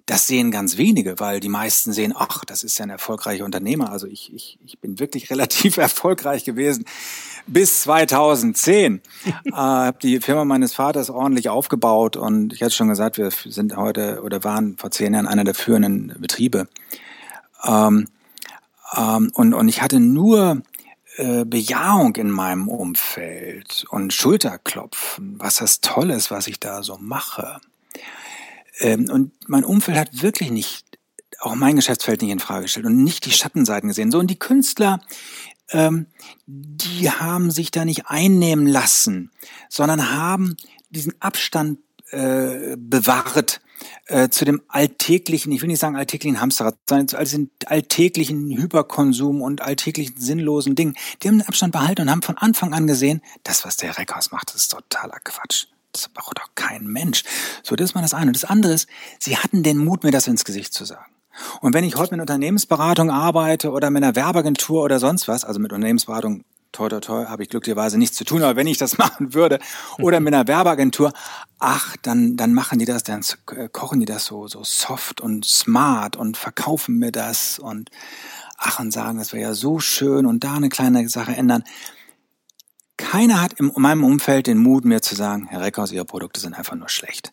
Das 0.05 0.27
sehen 0.27 0.51
ganz 0.51 0.77
wenige, 0.77 1.19
weil 1.19 1.39
die 1.39 1.49
meisten 1.49 1.91
sehen, 1.91 2.13
ach, 2.15 2.45
das 2.45 2.63
ist 2.63 2.77
ja 2.77 2.83
ein 2.83 2.89
erfolgreicher 2.89 3.45
Unternehmer. 3.45 3.91
Also 3.91 4.07
ich, 4.07 4.33
ich, 4.33 4.59
ich 4.65 4.79
bin 4.79 4.99
wirklich 4.99 5.29
relativ 5.31 5.77
erfolgreich 5.77 6.43
gewesen 6.43 6.85
bis 7.47 7.81
2010. 7.81 9.01
äh, 9.45 9.51
habe 9.51 9.97
die 10.01 10.19
Firma 10.19 10.45
meines 10.45 10.73
Vaters 10.73 11.09
ordentlich 11.09 11.49
aufgebaut 11.49 12.15
und 12.15 12.53
ich 12.53 12.61
hatte 12.61 12.73
schon 12.73 12.89
gesagt, 12.89 13.17
wir 13.17 13.31
sind 13.31 13.75
heute 13.75 14.21
oder 14.23 14.43
waren 14.43 14.77
vor 14.77 14.91
zehn 14.91 15.13
Jahren 15.13 15.27
einer 15.27 15.43
der 15.43 15.55
führenden 15.55 16.15
Betriebe. 16.19 16.67
Ähm, 17.63 18.07
ähm, 18.95 19.31
und, 19.33 19.53
und 19.53 19.67
ich 19.69 19.81
hatte 19.81 19.99
nur 19.99 20.61
äh, 21.17 21.45
Bejahung 21.45 22.15
in 22.15 22.31
meinem 22.31 22.67
Umfeld 22.67 23.85
und 23.89 24.13
Schulterklopfen, 24.13 25.39
was 25.39 25.57
das 25.57 25.81
Tolle 25.81 26.15
ist, 26.15 26.31
was 26.31 26.47
ich 26.47 26.59
da 26.59 26.83
so 26.83 26.97
mache. 26.97 27.59
Ähm, 28.79 29.09
und 29.09 29.31
mein 29.47 29.63
Umfeld 29.63 29.97
hat 29.97 30.21
wirklich 30.21 30.51
nicht, 30.51 30.85
auch 31.39 31.55
mein 31.55 31.75
Geschäftsfeld 31.75 32.21
nicht 32.21 32.31
in 32.31 32.39
Frage 32.39 32.63
gestellt 32.63 32.85
und 32.85 33.03
nicht 33.03 33.25
die 33.25 33.31
Schattenseiten 33.31 33.89
gesehen. 33.89 34.11
So, 34.11 34.19
und 34.19 34.27
die 34.27 34.39
Künstler, 34.39 35.01
ähm, 35.71 36.07
die 36.45 37.09
haben 37.09 37.51
sich 37.51 37.71
da 37.71 37.85
nicht 37.85 38.07
einnehmen 38.07 38.67
lassen, 38.67 39.31
sondern 39.69 40.11
haben 40.11 40.55
diesen 40.89 41.13
Abstand 41.21 41.79
äh, 42.11 42.75
bewahrt 42.77 43.61
äh, 44.07 44.29
zu 44.29 44.45
dem 44.45 44.61
alltäglichen, 44.67 45.51
ich 45.51 45.61
will 45.61 45.67
nicht 45.67 45.79
sagen 45.79 45.95
alltäglichen 45.95 46.41
Hamsterrad, 46.41 46.77
sondern 46.87 47.07
zu 47.07 47.17
diesen 47.17 47.51
alltäglichen 47.65 48.49
Hyperkonsum 48.49 49.41
und 49.41 49.61
alltäglichen 49.61 50.19
sinnlosen 50.19 50.75
Dingen. 50.75 50.95
Die 51.21 51.27
haben 51.27 51.39
den 51.39 51.47
Abstand 51.47 51.73
behalten 51.73 52.03
und 52.03 52.11
haben 52.11 52.21
von 52.21 52.37
Anfang 52.37 52.73
an 52.73 52.87
gesehen, 52.87 53.21
das, 53.43 53.65
was 53.65 53.77
der 53.77 53.97
Reckhaus 53.97 54.31
macht, 54.31 54.53
ist 54.55 54.71
totaler 54.71 55.19
Quatsch. 55.23 55.67
Das 55.91 56.07
braucht 56.09 56.37
doch 56.37 56.49
kein 56.55 56.85
Mensch. 56.85 57.23
So, 57.63 57.75
das 57.75 57.89
ist 57.89 57.95
mal 57.95 58.01
das 58.01 58.13
eine. 58.13 58.27
Und 58.27 58.41
das 58.41 58.49
andere 58.49 58.73
ist, 58.73 58.87
sie 59.19 59.37
hatten 59.37 59.63
den 59.63 59.77
Mut, 59.77 60.03
mir 60.03 60.11
das 60.11 60.27
ins 60.27 60.45
Gesicht 60.45 60.73
zu 60.73 60.85
sagen. 60.85 61.11
Und 61.61 61.73
wenn 61.73 61.83
ich 61.83 61.95
heute 61.95 62.11
mit 62.11 62.21
Unternehmensberatung 62.21 63.09
arbeite 63.09 63.71
oder 63.71 63.89
mit 63.89 64.03
einer 64.03 64.15
Werbeagentur 64.15 64.83
oder 64.83 64.99
sonst 64.99 65.27
was, 65.27 65.43
also 65.43 65.59
mit 65.59 65.71
Unternehmensberatung, 65.71 66.43
toi, 66.71 66.89
toi, 66.89 66.99
toi, 66.99 67.25
habe 67.25 67.43
ich 67.43 67.49
glücklicherweise 67.49 67.97
nichts 67.97 68.17
zu 68.17 68.23
tun, 68.23 68.43
aber 68.43 68.55
wenn 68.55 68.67
ich 68.67 68.77
das 68.77 68.97
machen 68.97 69.33
würde, 69.33 69.59
oder 69.99 70.19
mit 70.19 70.33
einer 70.33 70.47
Werbeagentur, 70.47 71.13
ach, 71.59 71.95
dann, 72.01 72.37
dann 72.37 72.53
machen 72.53 72.79
die 72.79 72.85
das, 72.85 73.03
dann 73.03 73.21
kochen 73.71 73.99
die 73.99 74.05
das 74.05 74.25
so, 74.25 74.47
so 74.47 74.63
soft 74.63 75.21
und 75.21 75.45
smart 75.45 76.15
und 76.15 76.37
verkaufen 76.37 76.97
mir 76.97 77.11
das 77.11 77.59
und 77.59 77.89
ach, 78.57 78.79
und 78.79 78.91
sagen, 78.91 79.17
das 79.17 79.33
wäre 79.33 79.43
ja 79.43 79.53
so 79.53 79.79
schön 79.79 80.25
und 80.25 80.43
da 80.43 80.55
eine 80.55 80.69
kleine 80.69 81.07
Sache 81.09 81.35
ändern. 81.35 81.63
Keiner 82.97 83.41
hat 83.41 83.53
in 83.53 83.71
meinem 83.75 84.03
Umfeld 84.03 84.47
den 84.47 84.59
Mut, 84.59 84.85
mir 84.85 85.01
zu 85.01 85.15
sagen, 85.15 85.47
Herr 85.49 85.61
Reckhaus, 85.61 85.91
Ihre 85.91 86.05
Produkte 86.05 86.39
sind 86.39 86.53
einfach 86.53 86.75
nur 86.75 86.89
schlecht. 86.89 87.31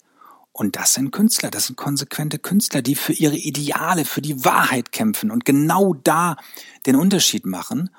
Und 0.58 0.74
das 0.74 0.94
sind 0.94 1.12
Künstler, 1.12 1.50
das 1.50 1.66
sind 1.66 1.76
konsequente 1.76 2.38
Künstler, 2.38 2.82
die 2.82 2.96
für 2.96 3.12
ihre 3.12 3.36
Ideale, 3.36 4.04
für 4.04 4.20
die 4.20 4.44
Wahrheit 4.44 4.90
kämpfen 4.90 5.30
und 5.30 5.44
genau 5.44 5.94
da 5.94 6.36
den 6.84 6.96
Unterschied 6.96 7.46
machen. 7.46 7.90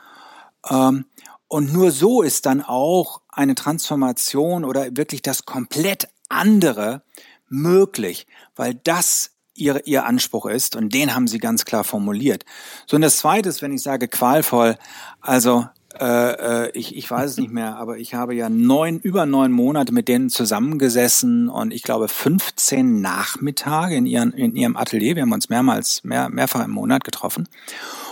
Ähm, 0.70 1.06
und 1.50 1.74
nur 1.74 1.92
so 1.92 2.22
ist 2.22 2.46
dann 2.46 2.62
auch 2.62 3.22
eine 3.28 3.56
Transformation 3.56 4.64
oder 4.64 4.96
wirklich 4.96 5.22
das 5.22 5.46
komplett 5.46 6.08
andere 6.30 7.02
möglich, 7.50 8.28
weil 8.56 8.76
das 8.76 9.32
ihr, 9.56 9.86
ihr 9.86 10.06
Anspruch 10.06 10.46
ist 10.46 10.76
und 10.76 10.94
den 10.94 11.14
haben 11.14 11.28
sie 11.28 11.40
ganz 11.40 11.66
klar 11.66 11.84
formuliert. 11.84 12.46
So 12.86 12.96
und 12.96 13.02
das 13.02 13.18
Zweite 13.18 13.50
ist, 13.50 13.62
wenn 13.62 13.74
ich 13.74 13.82
sage 13.82 14.08
qualvoll, 14.08 14.78
also 15.22 15.66
äh, 16.00 16.66
äh, 16.68 16.72
ich, 16.76 16.96
ich 16.96 17.10
weiß 17.10 17.32
es 17.32 17.38
nicht 17.38 17.52
mehr, 17.52 17.78
aber 17.78 17.98
ich 17.98 18.14
habe 18.14 18.36
ja 18.36 18.48
neun, 18.50 19.00
über 19.00 19.26
neun 19.26 19.52
Monate 19.52 19.92
mit 19.92 20.08
denen 20.08 20.30
zusammengesessen 20.30 21.50
und 21.50 21.74
ich 21.74 21.82
glaube 21.82 22.08
15 22.08 23.02
Nachmittage 23.02 23.96
in, 23.96 24.06
ihren, 24.06 24.32
in 24.34 24.56
ihrem 24.56 24.78
Atelier. 24.78 25.16
Wir 25.16 25.24
haben 25.24 25.34
uns 25.34 25.50
mehrmals, 25.50 26.04
mehr, 26.04 26.30
mehrfach 26.30 26.64
im 26.64 26.72
Monat 26.72 27.04
getroffen. 27.04 27.50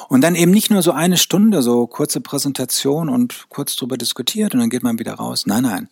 Und 0.08 0.22
dann 0.22 0.36
eben 0.36 0.52
nicht 0.52 0.72
nur 0.72 0.82
so 0.82 0.92
eine 0.92 1.18
Stunde, 1.18 1.62
so 1.62 1.86
kurze 1.86 2.22
Präsentation 2.22 3.10
und 3.10 3.48
kurz 3.50 3.76
drüber 3.76 3.98
diskutiert 3.98 4.54
und 4.54 4.62
dann 4.62 4.70
geht 4.70 4.84
man 4.84 5.00
wieder 5.00 5.16
raus. 5.16 5.46
Nein, 5.46 5.64
nein. 5.64 5.90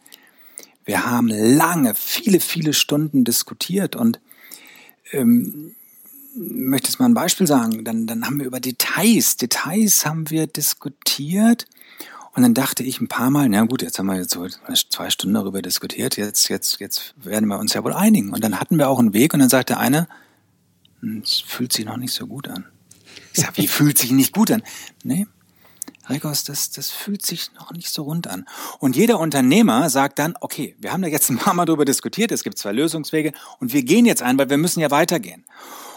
Wir 0.86 1.06
haben 1.06 1.28
lange, 1.28 1.96
viele, 1.96 2.40
viele 2.40 2.74
Stunden 2.74 3.24
diskutiert 3.26 3.96
und 3.96 4.20
ähm, 5.12 5.76
möchte 6.36 6.90
jetzt 6.90 7.00
mal 7.00 7.08
ein 7.08 7.14
Beispiel 7.14 7.48
sagen, 7.48 7.84
dann, 7.84 8.08
dann 8.08 8.26
haben 8.26 8.40
wir 8.40 8.46
über 8.46 8.60
Details, 8.60 9.36
Details 9.38 10.06
haben 10.06 10.30
wir 10.30 10.48
diskutiert 10.48 11.66
und 12.36 12.44
dann 12.44 12.54
dachte 12.54 12.84
ich 12.84 13.02
ein 13.02 13.08
paar 13.08 13.32
Mal, 13.32 13.50
na 13.50 13.64
gut, 13.64 13.82
jetzt 13.82 13.98
haben 13.98 14.08
wir 14.08 14.18
jetzt 14.18 14.34
so 14.34 14.46
zwei 14.90 15.10
Stunden 15.10 15.34
darüber 15.34 15.62
diskutiert, 15.62 16.18
jetzt, 16.18 16.50
jetzt, 16.50 16.80
jetzt 16.80 17.16
werden 17.18 17.48
wir 17.48 17.58
uns 17.60 17.74
ja 17.74 17.84
wohl 17.84 17.94
einigen. 17.94 18.32
Und 18.32 18.44
dann 18.44 18.60
hatten 18.60 18.78
wir 18.78 18.90
auch 18.90 19.00
einen 19.00 19.14
Weg 19.14 19.34
und 19.34 19.40
dann 19.40 19.50
sagte 19.50 19.78
einer, 19.78 20.08
hm, 21.00 21.22
es 21.24 21.40
fühlt 21.40 21.72
sich 21.72 21.86
noch 21.86 21.98
nicht 21.98 22.14
so 22.14 22.28
gut 22.28 22.48
an. 22.50 22.66
Ich 23.36 23.42
sag, 23.42 23.58
wie 23.58 23.68
fühlt 23.68 23.98
sich 23.98 24.12
nicht 24.12 24.34
gut 24.34 24.50
an? 24.50 24.64
Nee, 25.04 25.28
Rekos, 26.08 26.46
das, 26.46 26.70
das 26.70 26.90
fühlt 26.90 27.26
sich 27.26 27.52
noch 27.54 27.74
nicht 27.74 27.90
so 27.90 28.04
rund 28.04 28.28
an. 28.28 28.46
Und 28.80 28.96
jeder 28.96 29.20
Unternehmer 29.20 29.90
sagt 29.90 30.20
dann, 30.20 30.36
okay, 30.40 30.74
wir 30.80 30.94
haben 30.94 31.02
da 31.02 31.10
jetzt 31.10 31.30
ein 31.30 31.38
paar 31.38 31.54
Mal 31.54 31.66
drüber 31.66 31.84
diskutiert, 31.84 32.32
es 32.32 32.44
gibt 32.44 32.58
zwei 32.58 32.72
Lösungswege 32.72 33.34
und 33.60 33.74
wir 33.74 33.84
gehen 33.84 34.06
jetzt 34.06 34.22
ein, 34.22 34.38
weil 34.38 34.50
wir 34.50 34.58
müssen 34.58 34.80
ja 34.80 34.90
weitergehen. 34.90 35.44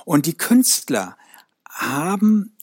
Und 0.05 0.27
die 0.27 0.37
Künstler 0.37 1.16
haben 1.68 2.57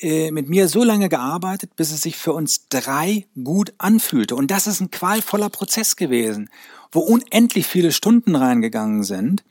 äh, 0.00 0.30
mit 0.30 0.48
mir 0.48 0.66
so 0.68 0.82
lange 0.82 1.10
gearbeitet, 1.10 1.76
bis 1.76 1.92
es 1.92 2.00
sich 2.00 2.16
für 2.16 2.32
uns 2.32 2.68
drei 2.68 3.26
gut 3.44 3.74
anfühlte. 3.76 4.34
Und 4.34 4.50
das 4.50 4.66
ist 4.66 4.80
ein 4.80 4.90
qualvoller 4.90 5.50
Prozess 5.50 5.96
gewesen, 5.96 6.48
wo 6.90 7.00
unendlich 7.00 7.66
viele 7.66 7.92
Stunden 7.92 8.34
reingegangen 8.34 9.02
sind. 9.02 9.44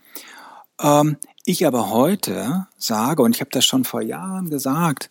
Ähm, 0.82 1.18
ich 1.50 1.66
aber 1.66 1.90
heute 1.90 2.68
sage, 2.78 3.24
und 3.24 3.36
ich 3.36 3.42
habe 3.42 3.50
das 3.52 3.66
schon 3.66 3.84
vor 3.84 4.04
Jahren 4.04 4.52
gesagt, 4.52 5.10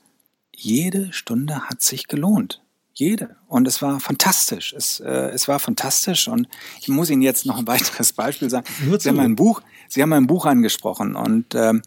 jede 0.55 1.13
Stunde 1.13 1.69
hat 1.69 1.83
sich 1.83 2.07
gelohnt. 2.07 2.63
Jede. 2.95 3.37
Und 3.49 3.67
es 3.67 3.83
war 3.83 3.99
fantastisch. 3.99 4.73
Es, 4.73 5.01
äh, 5.01 5.31
es 5.31 5.49
war 5.49 5.59
fantastisch. 5.59 6.29
Und 6.29 6.49
ich 6.81 6.89
muss 6.89 7.11
Ihnen 7.11 7.23
jetzt 7.23 7.45
noch 7.45 7.59
ein 7.59 7.67
weiteres 7.67 8.13
Beispiel 8.13 8.51
sagen. 8.51 8.67
Sie 8.99 9.09
haben 9.09 9.19
ein 9.19 9.35
Buch, 9.35 9.63
Sie 9.89 10.01
haben 10.01 10.13
ein 10.13 10.29
Buch 10.29 10.47
angesprochen. 10.47 11.17
Und 11.17 11.57
ähm, 11.57 11.83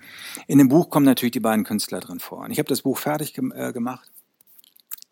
in 0.47 0.57
dem 0.57 0.67
Buch 0.67 0.89
kommen 0.89 1.05
natürlich 1.05 1.31
die 1.31 1.39
beiden 1.39 1.63
Künstler 1.63 2.01
drin 2.01 2.19
vor. 2.19 2.39
Und 2.39 2.51
ich 2.51 2.59
habe 2.59 2.67
das 2.67 2.81
Buch 2.81 2.97
fertig 2.97 3.33
ge 3.33 3.49
äh, 3.55 3.71
gemacht 3.71 4.11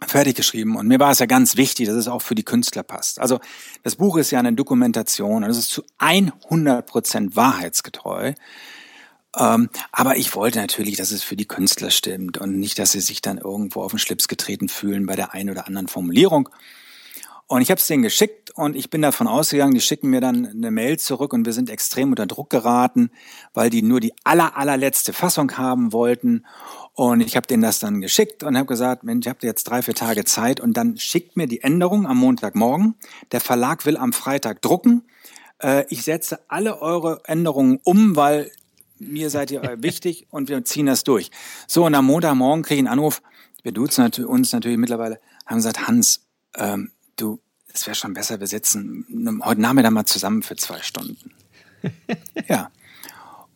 fertig 0.08 0.36
geschrieben 0.36 0.78
und 0.78 0.88
mir 0.88 0.98
war 0.98 1.12
es 1.12 1.20
ja 1.20 1.26
ganz 1.26 1.58
wichtig, 1.58 1.88
dass 1.88 1.96
es 1.98 2.08
auch 2.08 2.22
für 2.22 2.34
die 2.34 2.46
Künstler 2.46 2.84
passt. 2.84 3.20
Also 3.20 3.42
das 3.84 3.98
Buch 3.98 4.16
ist 4.16 4.32
ja 4.32 4.40
eine 4.40 4.54
Dokumentation 4.54 5.44
und 5.44 5.50
es 5.50 5.58
ist 5.58 5.72
zu 5.72 5.84
100 5.98 6.86
Prozent 6.86 7.36
wahrheitsgetreu. 7.36 8.34
Ähm, 9.38 9.70
aber 9.92 10.18
ich 10.18 10.36
wollte 10.36 10.60
natürlich, 10.60 10.98
dass 10.98 11.12
es 11.12 11.24
für 11.24 11.36
die 11.36 11.48
Künstler 11.48 11.92
stimmt 11.92 12.38
und 12.38 12.60
nicht, 12.60 12.80
dass 12.80 12.94
sie 12.94 13.02
sich 13.02 13.22
dann 13.22 13.38
irgendwo 13.38 13.84
auf 13.84 13.92
den 13.92 14.00
Schlips 14.00 14.28
getreten 14.28 14.70
fühlen 14.70 15.06
bei 15.06 15.16
der 15.16 15.34
einen 15.34 15.50
oder 15.50 15.68
anderen 15.68 15.88
Formulierung. 15.88 16.50
Und 17.52 17.64
ich 17.64 17.72
habe 17.72 17.80
es 17.80 17.88
denen 17.88 18.04
geschickt 18.04 18.52
und 18.52 18.76
ich 18.76 18.92
bin 18.92 19.02
davon 19.02 19.28
ausgegangen, 19.28 19.74
die 19.74 19.82
schicken 19.82 20.12
mir 20.12 20.22
dann 20.22 20.46
eine 20.46 20.70
Mail 20.70 21.00
zurück 21.00 21.34
und 21.34 21.48
wir 21.48 21.54
sind 21.54 21.72
extrem 21.72 22.12
unter 22.12 22.28
Druck 22.28 22.52
geraten, 22.52 23.10
weil 23.56 23.72
die 23.72 23.82
nur 23.82 24.00
die 24.00 24.14
aller, 24.24 24.56
allerletzte 24.56 25.14
Fassung 25.14 25.58
haben 25.58 25.92
wollten. 25.92 26.46
Und 26.94 27.22
ich 27.22 27.36
habe 27.36 27.48
denen 27.48 27.64
das 27.64 27.80
dann 27.80 28.02
geschickt 28.02 28.44
und 28.44 28.56
habe 28.56 28.68
gesagt, 28.68 29.04
Mensch, 29.04 29.26
ich 29.26 29.30
habe 29.30 29.48
jetzt 29.48 29.64
drei, 29.64 29.82
vier 29.82 29.96
Tage 29.96 30.26
Zeit 30.26 30.60
und 30.60 30.78
dann 30.78 30.98
schickt 30.98 31.38
mir 31.38 31.48
die 31.48 31.62
Änderung 31.62 32.06
am 32.06 32.18
Montagmorgen. 32.18 32.94
Der 33.32 33.42
Verlag 33.42 33.84
will 33.88 33.98
am 33.98 34.14
Freitag 34.14 34.62
drucken. 34.62 35.02
Äh, 35.58 35.86
ich 35.90 36.04
setze 36.04 36.42
alle 36.50 36.84
eure 36.84 37.22
Änderungen 37.26 37.80
um, 37.84 38.16
weil 38.16 38.52
mir 39.00 39.30
seid 39.30 39.52
ihr 39.52 39.62
wichtig 39.82 40.28
und 40.30 40.50
wir 40.50 40.64
ziehen 40.66 40.86
das 40.86 41.04
durch. 41.04 41.32
So, 41.68 41.86
und 41.86 41.96
am 41.96 42.06
Montagmorgen 42.06 42.64
kriege 42.64 42.76
ich 42.76 42.80
einen 42.80 43.00
Anruf, 43.00 43.22
wir 43.64 43.72
duzen 43.72 44.12
uns 44.26 44.54
natürlich 44.54 44.78
mittlerweile, 44.78 45.20
haben 45.46 45.58
gesagt, 45.58 45.88
Hans, 45.88 46.26
ähm, 46.56 46.92
du, 47.16 47.40
es 47.74 47.86
wäre 47.86 47.96
schon 47.96 48.14
besser, 48.14 48.40
wir 48.40 48.48
sitzen 48.48 49.40
heute 49.44 49.62
Nachmittag 49.62 49.92
mal 49.92 50.06
zusammen 50.06 50.44
für 50.44 50.56
zwei 50.56 50.82
Stunden. 50.82 51.32
ja. 52.48 52.72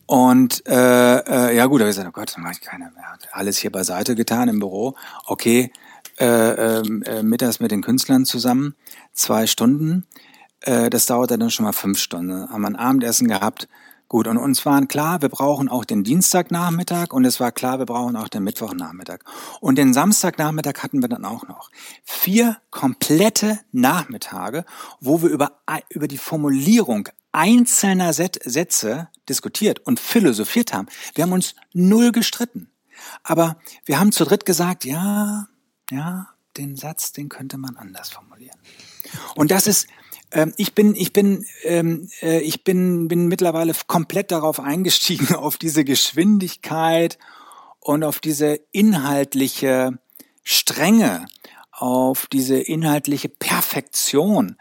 Und 0.06 0.66
äh, 0.66 1.18
äh, 1.18 1.56
ja 1.56 1.66
gut, 1.66 1.80
da 1.80 1.84
habe 1.84 1.90
ich 1.90 1.96
gesagt, 1.96 2.08
oh 2.08 2.20
Gott, 2.20 2.34
dann 2.34 2.42
mache 2.42 2.54
ich 2.54 2.60
keine 2.60 2.90
mehr. 2.90 3.18
Alles 3.32 3.56
hier 3.58 3.72
beiseite 3.72 4.14
getan 4.14 4.48
im 4.48 4.58
Büro. 4.58 4.94
Okay, 5.24 5.72
äh, 6.18 6.26
ähm, 6.26 7.02
äh, 7.02 7.22
mittags 7.22 7.58
mit 7.60 7.70
den 7.70 7.82
Künstlern 7.82 8.26
zusammen, 8.26 8.74
zwei 9.12 9.46
Stunden. 9.46 10.06
Äh, 10.60 10.90
das 10.90 11.06
dauerte 11.06 11.38
dann 11.38 11.50
schon 11.50 11.64
mal 11.64 11.72
fünf 11.72 11.98
Stunden. 11.98 12.50
Haben 12.50 12.62
wir 12.62 12.68
ein 12.68 12.76
Abendessen 12.76 13.28
gehabt. 13.28 13.68
Gut, 14.14 14.28
und 14.28 14.36
uns 14.36 14.64
waren 14.64 14.86
klar, 14.86 15.22
wir 15.22 15.28
brauchen 15.28 15.68
auch 15.68 15.84
den 15.84 16.04
Dienstagnachmittag 16.04 17.12
und 17.12 17.24
es 17.24 17.40
war 17.40 17.50
klar, 17.50 17.80
wir 17.80 17.86
brauchen 17.86 18.14
auch 18.14 18.28
den 18.28 18.44
Mittwochnachmittag. 18.44 19.24
Und 19.60 19.76
den 19.76 19.92
Samstagnachmittag 19.92 20.84
hatten 20.84 21.02
wir 21.02 21.08
dann 21.08 21.24
auch 21.24 21.48
noch. 21.48 21.68
Vier 22.04 22.58
komplette 22.70 23.58
Nachmittage, 23.72 24.66
wo 25.00 25.20
wir 25.20 25.30
über, 25.30 25.58
über 25.88 26.06
die 26.06 26.18
Formulierung 26.18 27.08
einzelner 27.32 28.12
Sätze 28.12 29.08
diskutiert 29.28 29.80
und 29.80 29.98
philosophiert 29.98 30.72
haben. 30.72 30.86
Wir 31.16 31.24
haben 31.24 31.32
uns 31.32 31.56
null 31.72 32.12
gestritten. 32.12 32.70
Aber 33.24 33.56
wir 33.84 33.98
haben 33.98 34.12
zu 34.12 34.24
dritt 34.24 34.46
gesagt, 34.46 34.84
ja, 34.84 35.48
ja, 35.90 36.28
den 36.56 36.76
Satz, 36.76 37.10
den 37.10 37.28
könnte 37.28 37.58
man 37.58 37.76
anders 37.76 38.10
formulieren. 38.10 38.60
Und 39.34 39.50
das 39.50 39.66
ist, 39.66 39.88
ich 40.56 40.74
bin, 40.74 40.94
ich 40.94 41.12
bin, 41.12 41.46
ähm, 41.62 42.08
äh, 42.20 42.40
ich 42.40 42.64
bin, 42.64 43.08
bin 43.08 43.28
mittlerweile 43.28 43.72
komplett 43.86 44.32
darauf 44.32 44.60
eingestiegen, 44.60 45.34
auf 45.34 45.58
diese 45.58 45.84
Geschwindigkeit 45.84 47.18
und 47.80 48.04
auf 48.04 48.20
diese 48.20 48.58
inhaltliche 48.72 49.98
Strenge, 50.42 51.26
auf 51.70 52.26
diese 52.26 52.56
inhaltliche 52.56 53.28
Perfektion. 53.28 54.56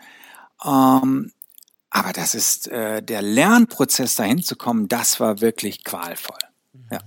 Ähm, 0.64 1.32
aber 1.90 2.14
das 2.14 2.36
ist 2.36 2.68
äh, 2.70 3.02
der 3.02 3.22
Lernprozess 3.22 4.16
dahin 4.16 4.42
zu 4.42 4.56
kommen, 4.56 4.88
das 4.88 5.20
war 5.20 5.42
wirklich 5.42 5.84
qualvoll. 5.84 6.40
Ja. 6.92 7.00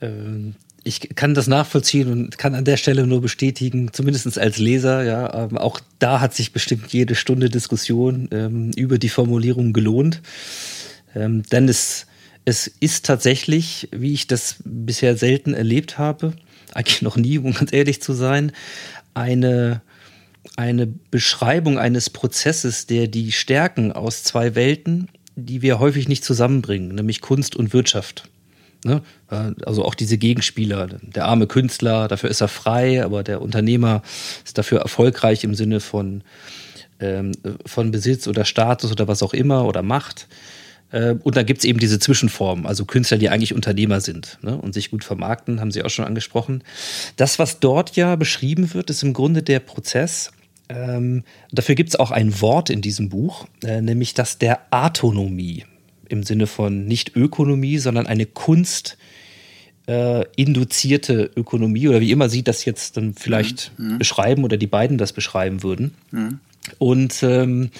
Ähm, 0.00 0.56
ich 0.84 1.14
kann 1.14 1.34
das 1.34 1.46
nachvollziehen 1.46 2.10
und 2.10 2.38
kann 2.38 2.54
an 2.54 2.64
der 2.64 2.76
Stelle 2.76 3.06
nur 3.06 3.20
bestätigen, 3.20 3.92
zumindest 3.92 4.38
als 4.38 4.58
Leser, 4.58 5.04
ja, 5.04 5.44
ähm, 5.44 5.56
auch 5.56 5.80
da 5.98 6.20
hat 6.20 6.34
sich 6.34 6.52
bestimmt 6.52 6.92
jede 6.92 7.14
Stunde 7.14 7.48
Diskussion 7.50 8.28
ähm, 8.32 8.72
über 8.76 8.98
die 8.98 9.08
Formulierung 9.08 9.72
gelohnt. 9.72 10.22
Ähm, 11.14 11.42
denn 11.44 11.68
es, 11.68 12.06
es 12.44 12.66
ist 12.66 13.06
tatsächlich, 13.06 13.88
wie 13.92 14.12
ich 14.12 14.26
das 14.26 14.56
bisher 14.64 15.16
selten 15.16 15.54
erlebt 15.54 15.98
habe, 15.98 16.32
eigentlich 16.74 17.02
noch 17.02 17.16
nie, 17.16 17.38
um 17.38 17.52
ganz 17.52 17.72
ehrlich 17.72 18.02
zu 18.02 18.12
sein, 18.12 18.52
eine, 19.14 19.82
eine 20.56 20.86
Beschreibung 20.86 21.78
eines 21.78 22.10
Prozesses, 22.10 22.86
der 22.86 23.06
die 23.06 23.30
Stärken 23.30 23.92
aus 23.92 24.24
zwei 24.24 24.54
Welten, 24.54 25.08
die 25.36 25.62
wir 25.62 25.78
häufig 25.78 26.08
nicht 26.08 26.24
zusammenbringen, 26.24 26.94
nämlich 26.94 27.20
Kunst 27.20 27.54
und 27.56 27.72
Wirtschaft, 27.72 28.28
Ne? 28.84 29.02
Also 29.64 29.84
auch 29.84 29.94
diese 29.94 30.18
Gegenspieler. 30.18 30.88
Der 31.00 31.26
arme 31.26 31.46
Künstler, 31.46 32.08
dafür 32.08 32.30
ist 32.30 32.40
er 32.40 32.48
frei, 32.48 33.04
aber 33.04 33.22
der 33.22 33.40
Unternehmer 33.40 34.02
ist 34.44 34.58
dafür 34.58 34.80
erfolgreich 34.80 35.44
im 35.44 35.54
Sinne 35.54 35.80
von, 35.80 36.22
ähm, 37.00 37.32
von 37.64 37.90
Besitz 37.90 38.26
oder 38.26 38.44
Status 38.44 38.90
oder 38.90 39.08
was 39.08 39.22
auch 39.22 39.34
immer 39.34 39.66
oder 39.66 39.82
Macht. 39.82 40.26
Äh, 40.90 41.14
und 41.22 41.36
dann 41.36 41.46
gibt 41.46 41.60
es 41.60 41.64
eben 41.64 41.78
diese 41.78 41.98
Zwischenformen, 41.98 42.66
also 42.66 42.84
Künstler, 42.84 43.18
die 43.18 43.30
eigentlich 43.30 43.54
Unternehmer 43.54 44.00
sind 44.00 44.38
ne? 44.42 44.56
und 44.56 44.74
sich 44.74 44.90
gut 44.90 45.04
vermarkten, 45.04 45.60
haben 45.60 45.70
Sie 45.70 45.82
auch 45.82 45.90
schon 45.90 46.04
angesprochen. 46.04 46.62
Das, 47.16 47.38
was 47.38 47.60
dort 47.60 47.96
ja 47.96 48.16
beschrieben 48.16 48.74
wird, 48.74 48.90
ist 48.90 49.02
im 49.02 49.12
Grunde 49.12 49.42
der 49.42 49.60
Prozess. 49.60 50.32
Ähm, 50.68 51.24
dafür 51.50 51.74
gibt 51.74 51.90
es 51.90 51.96
auch 51.96 52.10
ein 52.10 52.40
Wort 52.40 52.70
in 52.70 52.82
diesem 52.82 53.08
Buch, 53.08 53.46
äh, 53.64 53.80
nämlich 53.80 54.14
das 54.14 54.38
der 54.38 54.60
Autonomie 54.70 55.64
im 56.12 56.22
Sinne 56.22 56.46
von 56.46 56.86
nicht 56.86 57.16
Ökonomie, 57.16 57.78
sondern 57.78 58.06
eine 58.06 58.26
Kunst 58.26 58.96
äh, 59.86 60.24
induzierte 60.36 61.30
Ökonomie 61.36 61.88
oder 61.88 62.00
wie 62.00 62.12
immer 62.12 62.28
Sie 62.28 62.42
das 62.42 62.64
jetzt 62.64 62.96
dann 62.96 63.14
vielleicht 63.14 63.72
mhm. 63.76 63.94
mhm. 63.94 63.98
beschreiben 63.98 64.44
oder 64.44 64.56
die 64.56 64.68
beiden 64.68 64.98
das 64.98 65.12
beschreiben 65.12 65.62
würden. 65.62 65.94
Mhm. 66.10 66.40
Und 66.78 67.22
ähm, 67.22 67.70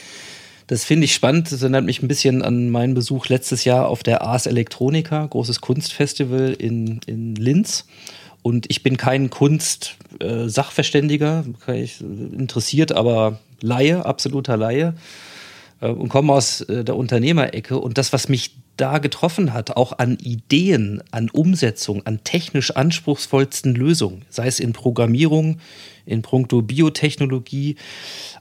das 0.66 0.84
finde 0.84 1.04
ich 1.04 1.14
spannend. 1.14 1.52
Das 1.52 1.62
erinnert 1.62 1.84
mich 1.84 2.02
ein 2.02 2.08
bisschen 2.08 2.42
an 2.42 2.70
meinen 2.70 2.94
Besuch 2.94 3.28
letztes 3.28 3.64
Jahr 3.64 3.86
auf 3.88 4.02
der 4.02 4.22
Ars 4.22 4.46
Electronica, 4.46 5.24
großes 5.26 5.60
Kunstfestival 5.60 6.56
in, 6.58 6.98
in 7.06 7.36
Linz. 7.36 7.86
Und 8.42 8.66
ich 8.70 8.82
bin 8.82 8.96
kein 8.96 9.28
Kunst-Sachverständiger, 9.30 11.44
äh, 11.68 11.86
interessiert, 12.02 12.90
aber 12.92 13.38
Laie, 13.60 14.04
absoluter 14.04 14.56
Laie. 14.56 14.94
Äh, 15.82 15.88
und 15.88 16.08
komme 16.08 16.32
aus 16.32 16.62
äh, 16.62 16.84
der 16.84 16.96
Unternehmerecke. 16.96 17.78
Und 17.78 17.98
das, 17.98 18.12
was 18.12 18.28
mich 18.28 18.56
da 18.78 18.98
getroffen 18.98 19.52
hat, 19.52 19.76
auch 19.76 19.98
an 19.98 20.16
Ideen, 20.18 21.02
an 21.10 21.28
Umsetzung, 21.28 22.06
an 22.06 22.24
technisch 22.24 22.70
anspruchsvollsten 22.70 23.74
Lösungen, 23.74 24.24
sei 24.30 24.46
es 24.46 24.60
in 24.60 24.72
Programmierung, 24.72 25.58
in 26.06 26.22
puncto 26.22 26.62
Biotechnologie, 26.62 27.76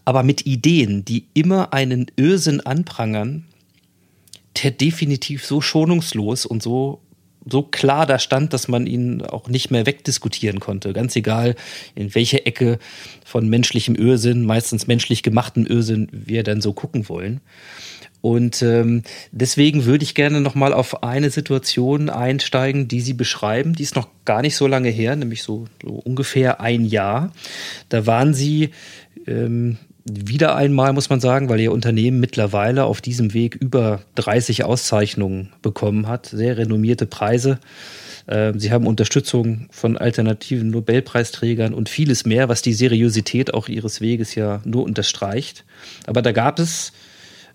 aber 0.06 0.24
mit 0.24 0.46
Ideen, 0.46 1.04
die 1.04 1.26
immer 1.34 1.74
einen 1.74 2.08
Irrsinn 2.16 2.62
anprangern, 2.62 3.46
der 4.64 4.72
definitiv 4.72 5.46
so 5.46 5.60
schonungslos 5.60 6.46
und 6.46 6.64
so 6.64 7.02
so 7.50 7.64
klar 7.64 8.06
da 8.06 8.20
stand, 8.20 8.54
dass 8.54 8.68
man 8.68 8.86
ihn 8.86 9.22
auch 9.22 9.48
nicht 9.48 9.72
mehr 9.72 9.86
wegdiskutieren 9.86 10.60
konnte. 10.60 10.94
Ganz 10.94 11.16
egal, 11.16 11.56
in 11.96 12.14
welche 12.14 12.46
Ecke 12.46 12.80
von 13.26 13.48
menschlichem 13.50 13.96
Irrsinn, 13.96 14.46
meistens 14.46 14.88
menschlich 14.88 15.24
gemachten 15.24 15.66
Irrsinn, 15.66 16.08
wir 16.12 16.44
dann 16.44 16.62
so 16.62 16.74
gucken 16.74 17.10
wollen. 17.10 17.42
Und 18.22 18.62
ähm, 18.62 19.02
deswegen 19.32 19.86
würde 19.86 20.04
ich 20.04 20.14
gerne 20.14 20.42
noch 20.42 20.54
mal 20.54 20.74
auf 20.74 21.02
eine 21.04 21.32
Situation 21.32 22.10
einsteigen, 22.10 22.88
die 22.88 23.02
Sie 23.02 23.14
beschreiben. 23.14 23.74
Die 23.74 23.84
ist 23.84 23.96
noch 23.96 24.10
gar 24.26 24.44
nicht 24.44 24.56
so 24.56 24.68
lange 24.68 24.90
her, 24.90 25.16
nämlich 25.16 25.42
so, 25.42 25.66
so 25.84 25.94
ungefähr 25.94 26.62
ein 26.62 26.86
Jahr. 26.86 27.34
Da 27.90 28.06
waren 28.06 28.36
Sie 28.36 28.70
ähm, 29.26 29.78
wieder 30.06 30.56
einmal, 30.56 30.94
muss 30.94 31.10
man 31.10 31.20
sagen, 31.20 31.50
weil 31.50 31.60
Ihr 31.60 31.72
Unternehmen 31.72 32.20
mittlerweile 32.20 32.86
auf 32.86 33.02
diesem 33.02 33.34
Weg 33.34 33.56
über 33.56 34.02
30 34.16 34.64
Auszeichnungen 34.64 35.50
bekommen 35.62 36.08
hat, 36.08 36.26
sehr 36.28 36.58
renommierte 36.58 37.06
Preise. 37.06 37.60
Ähm, 38.28 38.60
Sie 38.60 38.72
haben 38.72 38.88
Unterstützung 38.88 39.68
von 39.72 39.98
alternativen 39.98 40.70
Nobelpreisträgern 40.70 41.74
und 41.74 41.90
vieles 41.90 42.26
mehr, 42.26 42.50
was 42.50 42.62
die 42.62 42.74
Seriosität 42.74 43.54
auch 43.54 43.68
Ihres 43.68 44.02
Weges 44.02 44.36
ja 44.36 44.62
nur 44.66 44.84
unterstreicht. 44.84 45.66
Aber 46.08 46.22
da 46.22 46.32
gab 46.32 46.60
es 46.60 46.94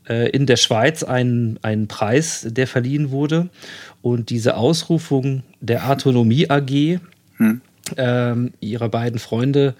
äh, 0.08 0.30
in 0.30 0.46
der 0.46 0.56
Schweiz 0.56 1.02
einen, 1.02 1.58
einen 1.62 1.88
Preis, 1.88 2.46
der 2.48 2.66
verliehen 2.66 3.10
wurde. 3.10 3.48
Und 4.02 4.30
diese 4.30 4.56
Ausrufung 4.56 5.42
der 5.60 5.90
Autonomie 5.90 6.48
AG 6.48 7.00
hm. 7.38 7.60
ähm, 7.96 8.52
ihrer 8.60 8.88
beiden 8.88 9.18
Freunde 9.18 9.74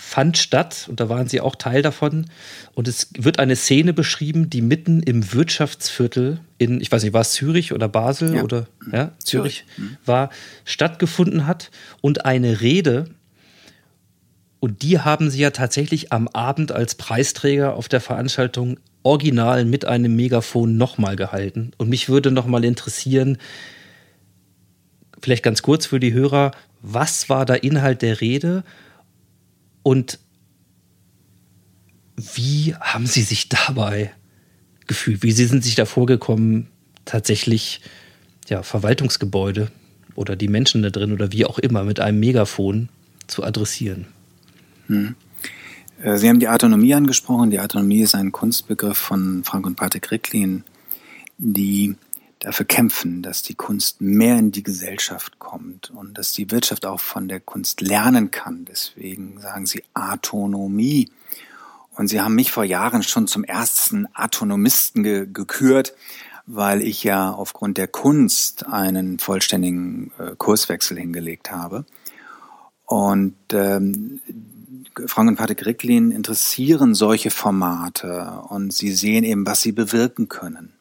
fand 0.00 0.38
statt 0.38 0.86
und 0.88 0.98
da 0.98 1.08
waren 1.08 1.28
sie 1.28 1.40
auch 1.40 1.54
Teil 1.54 1.82
davon. 1.82 2.26
Und 2.74 2.88
es 2.88 3.10
wird 3.16 3.38
eine 3.38 3.54
Szene 3.54 3.92
beschrieben, 3.92 4.48
die 4.48 4.62
mitten 4.62 5.02
im 5.02 5.32
Wirtschaftsviertel 5.32 6.40
in, 6.58 6.80
ich 6.80 6.90
weiß 6.90 7.02
nicht, 7.02 7.12
war 7.12 7.20
es 7.20 7.32
Zürich 7.32 7.72
oder 7.72 7.88
Basel 7.88 8.36
ja. 8.36 8.42
oder 8.42 8.66
ja, 8.90 9.12
Zürich, 9.22 9.64
Zürich 9.64 9.64
mhm. 9.76 9.96
war, 10.06 10.30
stattgefunden 10.64 11.46
hat 11.46 11.70
und 12.00 12.24
eine 12.24 12.60
Rede. 12.62 13.10
Und 14.58 14.82
die 14.82 14.98
haben 14.98 15.30
sie 15.30 15.40
ja 15.40 15.50
tatsächlich 15.50 16.12
am 16.12 16.28
Abend 16.28 16.72
als 16.72 16.94
Preisträger 16.94 17.74
auf 17.74 17.88
der 17.88 18.00
Veranstaltung 18.00 18.78
original 19.02 19.64
mit 19.64 19.84
einem 19.84 20.16
Megafon 20.16 20.76
nochmal 20.76 21.16
gehalten. 21.16 21.72
Und 21.76 21.88
mich 21.88 22.08
würde 22.08 22.30
nochmal 22.30 22.64
interessieren, 22.64 23.38
vielleicht 25.22 25.42
ganz 25.42 25.62
kurz 25.62 25.86
für 25.86 26.00
die 26.00 26.12
Hörer, 26.12 26.52
was 26.82 27.28
war 27.28 27.44
der 27.44 27.62
Inhalt 27.62 28.02
der 28.02 28.20
Rede 28.20 28.64
und 29.82 30.18
wie 32.16 32.74
haben 32.74 33.06
Sie 33.06 33.22
sich 33.22 33.48
dabei 33.48 34.12
gefühlt? 34.86 35.22
Wie 35.22 35.32
sind 35.32 35.62
Sie 35.62 35.68
sich 35.68 35.76
da 35.76 35.86
vorgekommen, 35.86 36.68
tatsächlich 37.04 37.80
ja, 38.48 38.62
Verwaltungsgebäude 38.62 39.70
oder 40.14 40.36
die 40.36 40.48
Menschen 40.48 40.82
da 40.82 40.90
drin 40.90 41.12
oder 41.12 41.32
wie 41.32 41.46
auch 41.46 41.58
immer 41.58 41.84
mit 41.84 42.00
einem 42.00 42.20
Megafon 42.20 42.88
zu 43.26 43.44
adressieren? 43.44 44.06
Hm. 44.86 45.14
Äh, 46.02 46.16
Sie 46.18 46.28
haben 46.28 46.40
die 46.40 46.48
Autonomie 46.48 46.94
angesprochen. 46.94 47.50
Die 47.50 47.60
Autonomie 47.60 48.00
ist 48.00 48.14
ein 48.14 48.32
Kunstbegriff 48.32 48.98
von 48.98 49.44
Frank 49.44 49.66
und 49.66 49.76
Patrick 49.76 50.10
Ricklin, 50.10 50.64
die 51.38 51.94
dafür 52.40 52.66
kämpfen, 52.66 53.22
dass 53.22 53.42
die 53.42 53.54
Kunst 53.54 54.00
mehr 54.00 54.38
in 54.38 54.50
die 54.50 54.62
Gesellschaft 54.62 55.38
kommt 55.38 55.90
und 55.90 56.16
dass 56.16 56.32
die 56.32 56.50
Wirtschaft 56.50 56.86
auch 56.86 57.00
von 57.00 57.28
der 57.28 57.38
Kunst 57.38 57.82
lernen 57.82 58.30
kann. 58.30 58.64
Deswegen 58.64 59.38
sagen 59.40 59.66
sie 59.66 59.84
Autonomie. 59.94 61.10
Und 61.96 62.08
sie 62.08 62.20
haben 62.20 62.34
mich 62.34 62.50
vor 62.50 62.64
Jahren 62.64 63.02
schon 63.02 63.26
zum 63.26 63.44
ersten 63.44 64.06
Autonomisten 64.14 65.02
ge 65.02 65.28
gekürt, 65.30 65.94
weil 66.46 66.82
ich 66.82 67.04
ja 67.04 67.30
aufgrund 67.30 67.76
der 67.76 67.88
Kunst 67.88 68.66
einen 68.66 69.18
vollständigen 69.18 70.10
äh, 70.18 70.34
Kurswechsel 70.36 70.98
hingelegt 70.98 71.50
habe. 71.50 71.84
Und 72.86 73.36
ähm, 73.52 74.20
Frank 75.06 75.28
und 75.28 75.36
Patrick 75.36 75.66
Ricklin 75.66 76.10
interessieren 76.10 76.94
solche 76.94 77.30
Formate 77.30 78.42
und 78.48 78.72
sie 78.72 78.92
sehen 78.92 79.24
eben, 79.24 79.46
was 79.46 79.60
sie 79.60 79.72
bewirken 79.72 80.28
können 80.28 80.72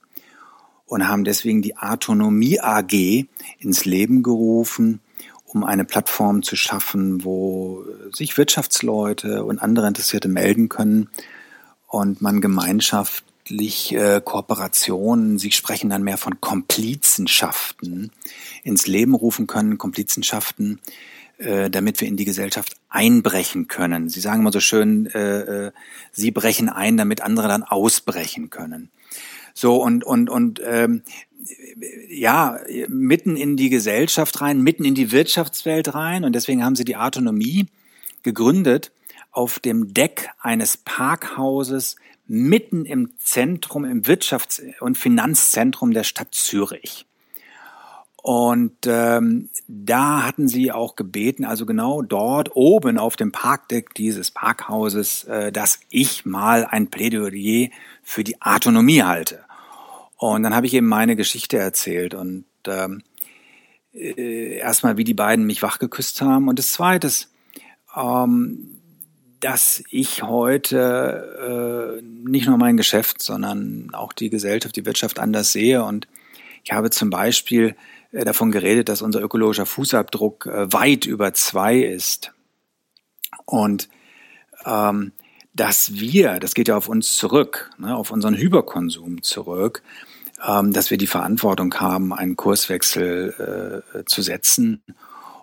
und 0.89 1.07
haben 1.07 1.23
deswegen 1.23 1.61
die 1.61 1.77
Autonomie 1.77 2.59
AG 2.59 3.25
ins 3.59 3.85
Leben 3.85 4.23
gerufen, 4.23 4.99
um 5.45 5.63
eine 5.63 5.85
Plattform 5.85 6.41
zu 6.41 6.55
schaffen, 6.55 7.23
wo 7.23 7.85
sich 8.11 8.37
Wirtschaftsleute 8.37 9.45
und 9.45 9.59
andere 9.59 9.87
Interessierte 9.87 10.27
melden 10.27 10.67
können 10.67 11.09
und 11.87 12.21
man 12.21 12.41
gemeinschaftlich 12.41 13.93
äh, 13.93 14.19
Kooperationen, 14.23 15.37
Sie 15.37 15.51
sprechen 15.51 15.91
dann 15.91 16.03
mehr 16.03 16.17
von 16.17 16.41
Komplizenschaften, 16.41 18.11
ins 18.63 18.87
Leben 18.87 19.13
rufen 19.13 19.45
können, 19.45 19.77
Komplizenschaften, 19.77 20.79
äh, 21.37 21.69
damit 21.69 22.01
wir 22.01 22.07
in 22.07 22.17
die 22.17 22.25
Gesellschaft 22.25 22.75
einbrechen 22.89 23.67
können. 23.67 24.09
Sie 24.09 24.21
sagen 24.21 24.41
immer 24.41 24.51
so 24.51 24.59
schön, 24.59 25.05
äh, 25.07 25.67
äh, 25.67 25.71
Sie 26.11 26.31
brechen 26.31 26.67
ein, 26.67 26.97
damit 26.97 27.21
andere 27.21 27.47
dann 27.47 27.63
ausbrechen 27.63 28.49
können. 28.49 28.89
So 29.59 29.83
und 29.83 30.05
und 30.05 30.29
und 30.29 30.61
ähm, 30.65 31.03
ja, 32.09 32.59
mitten 32.87 33.35
in 33.35 33.57
die 33.57 33.69
Gesellschaft 33.69 34.39
rein, 34.39 34.61
mitten 34.61 34.85
in 34.85 34.95
die 34.95 35.11
Wirtschaftswelt 35.11 35.93
rein. 35.93 36.23
Und 36.23 36.33
deswegen 36.33 36.63
haben 36.63 36.77
sie 36.77 36.85
die 36.85 36.95
Autonomie 36.95 37.65
gegründet 38.23 38.93
auf 39.31 39.59
dem 39.59 39.93
Deck 39.93 40.29
eines 40.39 40.77
Parkhauses 40.77 41.97
mitten 42.25 42.85
im 42.85 43.17
Zentrum, 43.17 43.83
im 43.83 44.03
Wirtschafts- 44.03 44.61
und 44.79 44.97
Finanzzentrum 44.97 45.91
der 45.91 46.03
Stadt 46.03 46.33
Zürich. 46.33 47.05
Und 48.21 48.85
ähm, 48.85 49.49
da 49.67 50.23
hatten 50.23 50.47
sie 50.47 50.71
auch 50.71 50.95
gebeten, 50.95 51.43
also 51.43 51.65
genau 51.65 52.01
dort 52.01 52.55
oben 52.55 52.97
auf 52.97 53.15
dem 53.15 53.31
Parkdeck 53.31 53.93
dieses 53.93 54.31
Parkhauses, 54.31 55.23
äh, 55.25 55.51
dass 55.51 55.79
ich 55.89 56.25
mal 56.25 56.65
ein 56.65 56.89
Plädoyer 56.89 57.69
für 58.03 58.23
die 58.23 58.41
Autonomie 58.41 59.03
halte. 59.03 59.45
Und 60.19 60.43
dann 60.43 60.53
habe 60.53 60.67
ich 60.67 60.73
eben 60.73 60.87
meine 60.87 61.15
Geschichte 61.15 61.57
erzählt 61.57 62.13
und 62.13 62.43
ähm, 62.67 63.03
äh, 63.93 64.57
erstmal, 64.57 64.97
wie 64.97 65.05
die 65.05 65.13
beiden 65.13 65.45
mich 65.45 65.63
wachgeküsst 65.63 66.21
haben. 66.21 66.49
Und 66.49 66.59
das 66.59 66.73
Zweite, 66.73 67.09
ähm, 67.95 68.81
dass 69.39 69.81
ich 69.89 70.21
heute 70.21 71.99
äh, 71.99 72.01
nicht 72.03 72.47
nur 72.47 72.57
mein 72.57 72.75
Geschäft, 72.75 73.21
sondern 73.21 73.91
auch 73.93 74.11
die 74.11 74.29
Gesellschaft, 74.29 74.75
die 74.75 74.85
Wirtschaft 74.85 75.19
anders 75.19 75.53
sehe. 75.53 75.85
Und 75.85 76.09
ich 76.65 76.73
habe 76.73 76.89
zum 76.89 77.09
Beispiel 77.09 77.77
äh, 78.11 78.25
davon 78.25 78.51
geredet, 78.51 78.89
dass 78.89 79.01
unser 79.01 79.21
ökologischer 79.21 79.65
Fußabdruck 79.65 80.47
äh, 80.47 80.73
weit 80.73 81.05
über 81.05 81.33
zwei 81.33 81.79
ist. 81.79 82.33
Und 83.45 83.87
ähm, 84.65 85.13
dass 85.53 85.93
wir, 85.93 86.39
das 86.39 86.53
geht 86.55 86.67
ja 86.67 86.75
auf 86.75 86.89
uns 86.89 87.15
zurück, 87.15 87.71
ne, 87.77 87.95
auf 87.95 88.11
unseren 88.11 88.35
Hyperkonsum 88.35 89.23
zurück, 89.23 89.81
dass 90.39 90.89
wir 90.89 90.97
die 90.97 91.07
Verantwortung 91.07 91.73
haben, 91.75 92.13
einen 92.13 92.35
Kurswechsel 92.35 93.83
äh, 93.93 94.05
zu 94.05 94.21
setzen. 94.21 94.81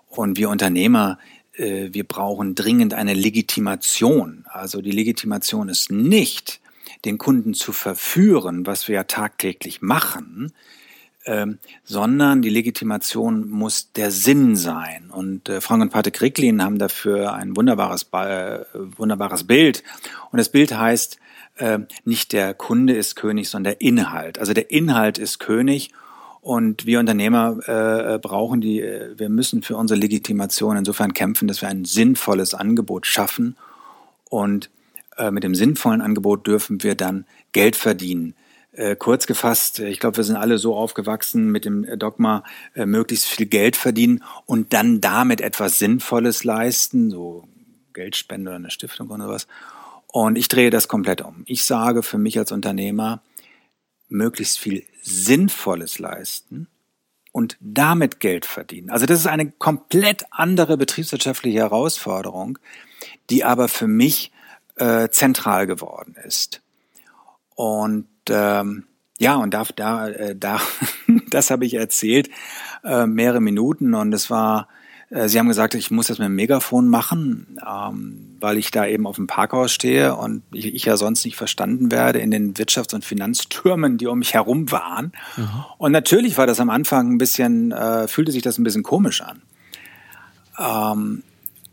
Und 0.08 0.38
wir 0.38 0.48
Unternehmer, 0.48 1.18
äh, 1.56 1.88
wir 1.92 2.04
brauchen 2.04 2.54
dringend 2.54 2.94
eine 2.94 3.14
Legitimation. 3.14 4.44
Also 4.48 4.80
die 4.80 4.90
Legitimation 4.90 5.68
ist 5.68 5.90
nicht, 5.90 6.60
den 7.04 7.18
Kunden 7.18 7.54
zu 7.54 7.72
verführen, 7.72 8.66
was 8.66 8.88
wir 8.88 8.96
ja 8.96 9.04
tagtäglich 9.04 9.82
machen, 9.82 10.52
ähm, 11.26 11.58
sondern 11.84 12.40
die 12.40 12.50
Legitimation 12.50 13.48
muss 13.48 13.92
der 13.92 14.10
Sinn 14.10 14.56
sein. 14.56 15.10
Und 15.10 15.48
äh, 15.48 15.60
Frank 15.60 15.82
und 15.82 15.90
Patrick 15.90 16.20
Ricklin 16.20 16.62
haben 16.62 16.78
dafür 16.78 17.34
ein 17.34 17.56
wunderbares, 17.56 18.06
äh, 18.12 18.60
wunderbares 18.72 19.44
Bild. 19.44 19.82
Und 20.30 20.38
das 20.38 20.48
Bild 20.48 20.76
heißt, 20.76 21.18
äh, 21.56 21.80
nicht 22.04 22.32
der 22.32 22.54
Kunde 22.54 22.94
ist 22.94 23.16
König, 23.16 23.48
sondern 23.48 23.72
der 23.74 23.80
Inhalt. 23.80 24.38
Also 24.38 24.52
der 24.52 24.70
Inhalt 24.70 25.18
ist 25.18 25.38
König 25.38 25.90
und 26.40 26.86
wir 26.86 27.00
Unternehmer 27.00 27.58
äh, 27.66 28.14
äh, 28.14 28.18
brauchen 28.18 28.60
die, 28.60 28.80
äh, 28.80 29.18
wir 29.18 29.28
müssen 29.28 29.62
für 29.62 29.76
unsere 29.76 29.98
Legitimation 29.98 30.76
insofern 30.76 31.12
kämpfen, 31.12 31.48
dass 31.48 31.60
wir 31.60 31.68
ein 31.68 31.84
sinnvolles 31.84 32.54
Angebot 32.54 33.06
schaffen 33.06 33.56
und 34.30 34.70
äh, 35.16 35.30
mit 35.30 35.44
dem 35.44 35.54
sinnvollen 35.54 36.00
Angebot 36.00 36.46
dürfen 36.46 36.82
wir 36.82 36.94
dann 36.94 37.26
Geld 37.52 37.76
verdienen. 37.76 38.34
Äh, 38.72 38.94
kurz 38.94 39.26
gefasst, 39.26 39.78
ich 39.78 40.00
glaube, 40.00 40.18
wir 40.18 40.24
sind 40.24 40.36
alle 40.36 40.58
so 40.58 40.76
aufgewachsen 40.76 41.50
mit 41.50 41.64
dem 41.64 41.86
Dogma, 41.98 42.44
äh, 42.74 42.84
möglichst 42.84 43.26
viel 43.26 43.46
Geld 43.46 43.74
verdienen 43.74 44.22
und 44.44 44.74
dann 44.74 45.00
damit 45.00 45.40
etwas 45.40 45.78
Sinnvolles 45.78 46.44
leisten, 46.44 47.10
so 47.10 47.44
Geldspende 47.94 48.50
oder 48.50 48.56
eine 48.56 48.70
Stiftung 48.70 49.08
oder 49.08 49.28
was. 49.28 49.46
Und 50.16 50.38
ich 50.38 50.48
drehe 50.48 50.70
das 50.70 50.88
komplett 50.88 51.20
um. 51.20 51.42
Ich 51.44 51.66
sage 51.66 52.02
für 52.02 52.16
mich 52.16 52.38
als 52.38 52.50
Unternehmer, 52.50 53.20
möglichst 54.08 54.58
viel 54.58 54.82
Sinnvolles 55.02 55.98
leisten 55.98 56.68
und 57.32 57.58
damit 57.60 58.18
Geld 58.18 58.46
verdienen. 58.46 58.88
Also 58.88 59.04
das 59.04 59.18
ist 59.18 59.26
eine 59.26 59.50
komplett 59.50 60.24
andere 60.30 60.78
betriebswirtschaftliche 60.78 61.58
Herausforderung, 61.58 62.58
die 63.28 63.44
aber 63.44 63.68
für 63.68 63.88
mich 63.88 64.32
äh, 64.76 65.10
zentral 65.10 65.66
geworden 65.66 66.16
ist. 66.24 66.62
Und 67.54 68.08
ähm, 68.30 68.86
ja, 69.18 69.34
und 69.34 69.52
da, 69.52 69.64
da, 69.76 70.08
äh, 70.08 70.34
da 70.38 70.62
das 71.28 71.50
habe 71.50 71.66
ich 71.66 71.74
erzählt, 71.74 72.30
äh, 72.84 73.06
mehrere 73.06 73.42
Minuten 73.42 73.92
und 73.92 74.14
es 74.14 74.30
war 74.30 74.66
Sie 75.08 75.38
haben 75.38 75.46
gesagt, 75.46 75.74
ich 75.74 75.92
muss 75.92 76.08
das 76.08 76.18
mit 76.18 76.26
dem 76.26 76.34
Megafon 76.34 76.88
machen, 76.88 77.58
ähm, 77.64 78.36
weil 78.40 78.58
ich 78.58 78.72
da 78.72 78.86
eben 78.86 79.06
auf 79.06 79.16
dem 79.16 79.28
Parkhaus 79.28 79.72
stehe 79.72 80.16
und 80.16 80.42
ich, 80.52 80.74
ich, 80.74 80.84
ja 80.84 80.96
sonst 80.96 81.24
nicht 81.24 81.36
verstanden 81.36 81.92
werde 81.92 82.18
in 82.18 82.32
den 82.32 82.54
Wirtschafts- 82.54 82.92
und 82.92 83.04
Finanztürmen, 83.04 83.98
die 83.98 84.08
um 84.08 84.18
mich 84.18 84.34
herum 84.34 84.72
waren. 84.72 85.12
Mhm. 85.36 85.64
Und 85.78 85.92
natürlich 85.92 86.36
war 86.38 86.48
das 86.48 86.58
am 86.58 86.70
Anfang 86.70 87.12
ein 87.12 87.18
bisschen, 87.18 87.70
äh, 87.70 88.08
fühlte 88.08 88.32
sich 88.32 88.42
das 88.42 88.58
ein 88.58 88.64
bisschen 88.64 88.82
komisch 88.82 89.20
an. 89.20 89.42
Ähm, 90.58 91.22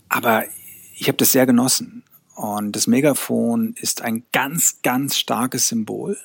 aber 0.09 0.43
ich 0.95 1.07
habe 1.07 1.17
das 1.17 1.31
sehr 1.31 1.47
genossen. 1.47 2.03
Und 2.35 2.75
das 2.75 2.85
Megafon 2.85 3.73
ist 3.79 4.03
ein 4.03 4.23
ganz, 4.31 4.81
ganz 4.83 5.17
starkes 5.17 5.69
Symbol, 5.69 6.17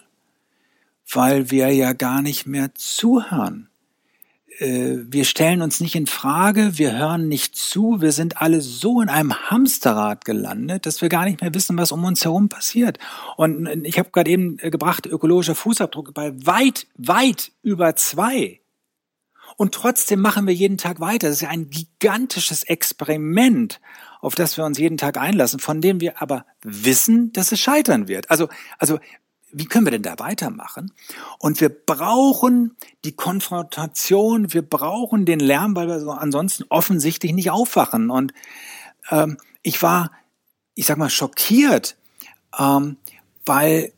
weil 1.10 1.50
wir 1.50 1.72
ja 1.72 1.94
gar 1.94 2.20
nicht 2.20 2.46
mehr 2.46 2.74
zuhören 2.74 3.67
äh, 4.58 4.96
wir 5.06 5.24
stellen 5.24 5.62
uns 5.62 5.80
nicht 5.80 5.94
in 5.94 6.06
Frage, 6.06 6.78
wir 6.78 6.96
hören 6.96 7.28
nicht 7.28 7.56
zu, 7.56 8.00
wir 8.00 8.12
sind 8.12 8.40
alle 8.42 8.60
so 8.60 9.00
in 9.00 9.08
einem 9.08 9.34
Hamsterrad 9.34 10.24
gelandet, 10.24 10.86
dass 10.86 11.00
wir 11.00 11.08
gar 11.08 11.24
nicht 11.24 11.40
mehr 11.40 11.54
wissen, 11.54 11.78
was 11.78 11.92
um 11.92 12.04
uns 12.04 12.24
herum 12.24 12.48
passiert. 12.48 12.98
Und 13.36 13.66
ich 13.84 13.98
habe 13.98 14.10
gerade 14.10 14.30
eben 14.30 14.58
äh, 14.60 14.70
gebracht, 14.70 15.06
ökologischer 15.06 15.54
Fußabdruck 15.54 16.12
bei 16.14 16.32
weit, 16.44 16.86
weit 16.96 17.52
über 17.62 17.94
zwei. 17.96 18.60
Und 19.56 19.74
trotzdem 19.74 20.20
machen 20.20 20.46
wir 20.46 20.54
jeden 20.54 20.78
Tag 20.78 21.00
weiter. 21.00 21.28
Das 21.28 21.36
ist 21.36 21.42
ja 21.42 21.48
ein 21.48 21.70
gigantisches 21.70 22.62
Experiment, 22.62 23.80
auf 24.20 24.34
das 24.34 24.56
wir 24.56 24.64
uns 24.64 24.78
jeden 24.78 24.98
Tag 24.98 25.16
einlassen, 25.18 25.58
von 25.58 25.80
dem 25.80 26.00
wir 26.00 26.20
aber 26.22 26.46
wissen, 26.62 27.32
dass 27.32 27.52
es 27.52 27.60
scheitern 27.60 28.08
wird. 28.08 28.30
Also, 28.30 28.48
also 28.78 28.98
wie 29.52 29.64
können 29.64 29.86
wir 29.86 29.90
denn 29.90 30.02
da 30.02 30.18
weitermachen? 30.18 30.92
Und 31.38 31.60
wir 31.60 31.68
brauchen 31.68 32.76
die 33.04 33.12
Konfrontation, 33.12 34.52
wir 34.52 34.62
brauchen 34.62 35.24
den 35.24 35.40
Lärm, 35.40 35.74
weil 35.74 35.88
wir 35.88 36.00
so 36.00 36.10
ansonsten 36.10 36.64
offensichtlich 36.68 37.32
nicht 37.32 37.50
aufwachen. 37.50 38.10
Und 38.10 38.32
ähm, 39.10 39.38
ich 39.62 39.82
war, 39.82 40.12
ich 40.74 40.86
sag 40.86 40.98
mal, 40.98 41.10
schockiert, 41.10 41.96
ähm, 42.58 42.96
weil 43.46 43.92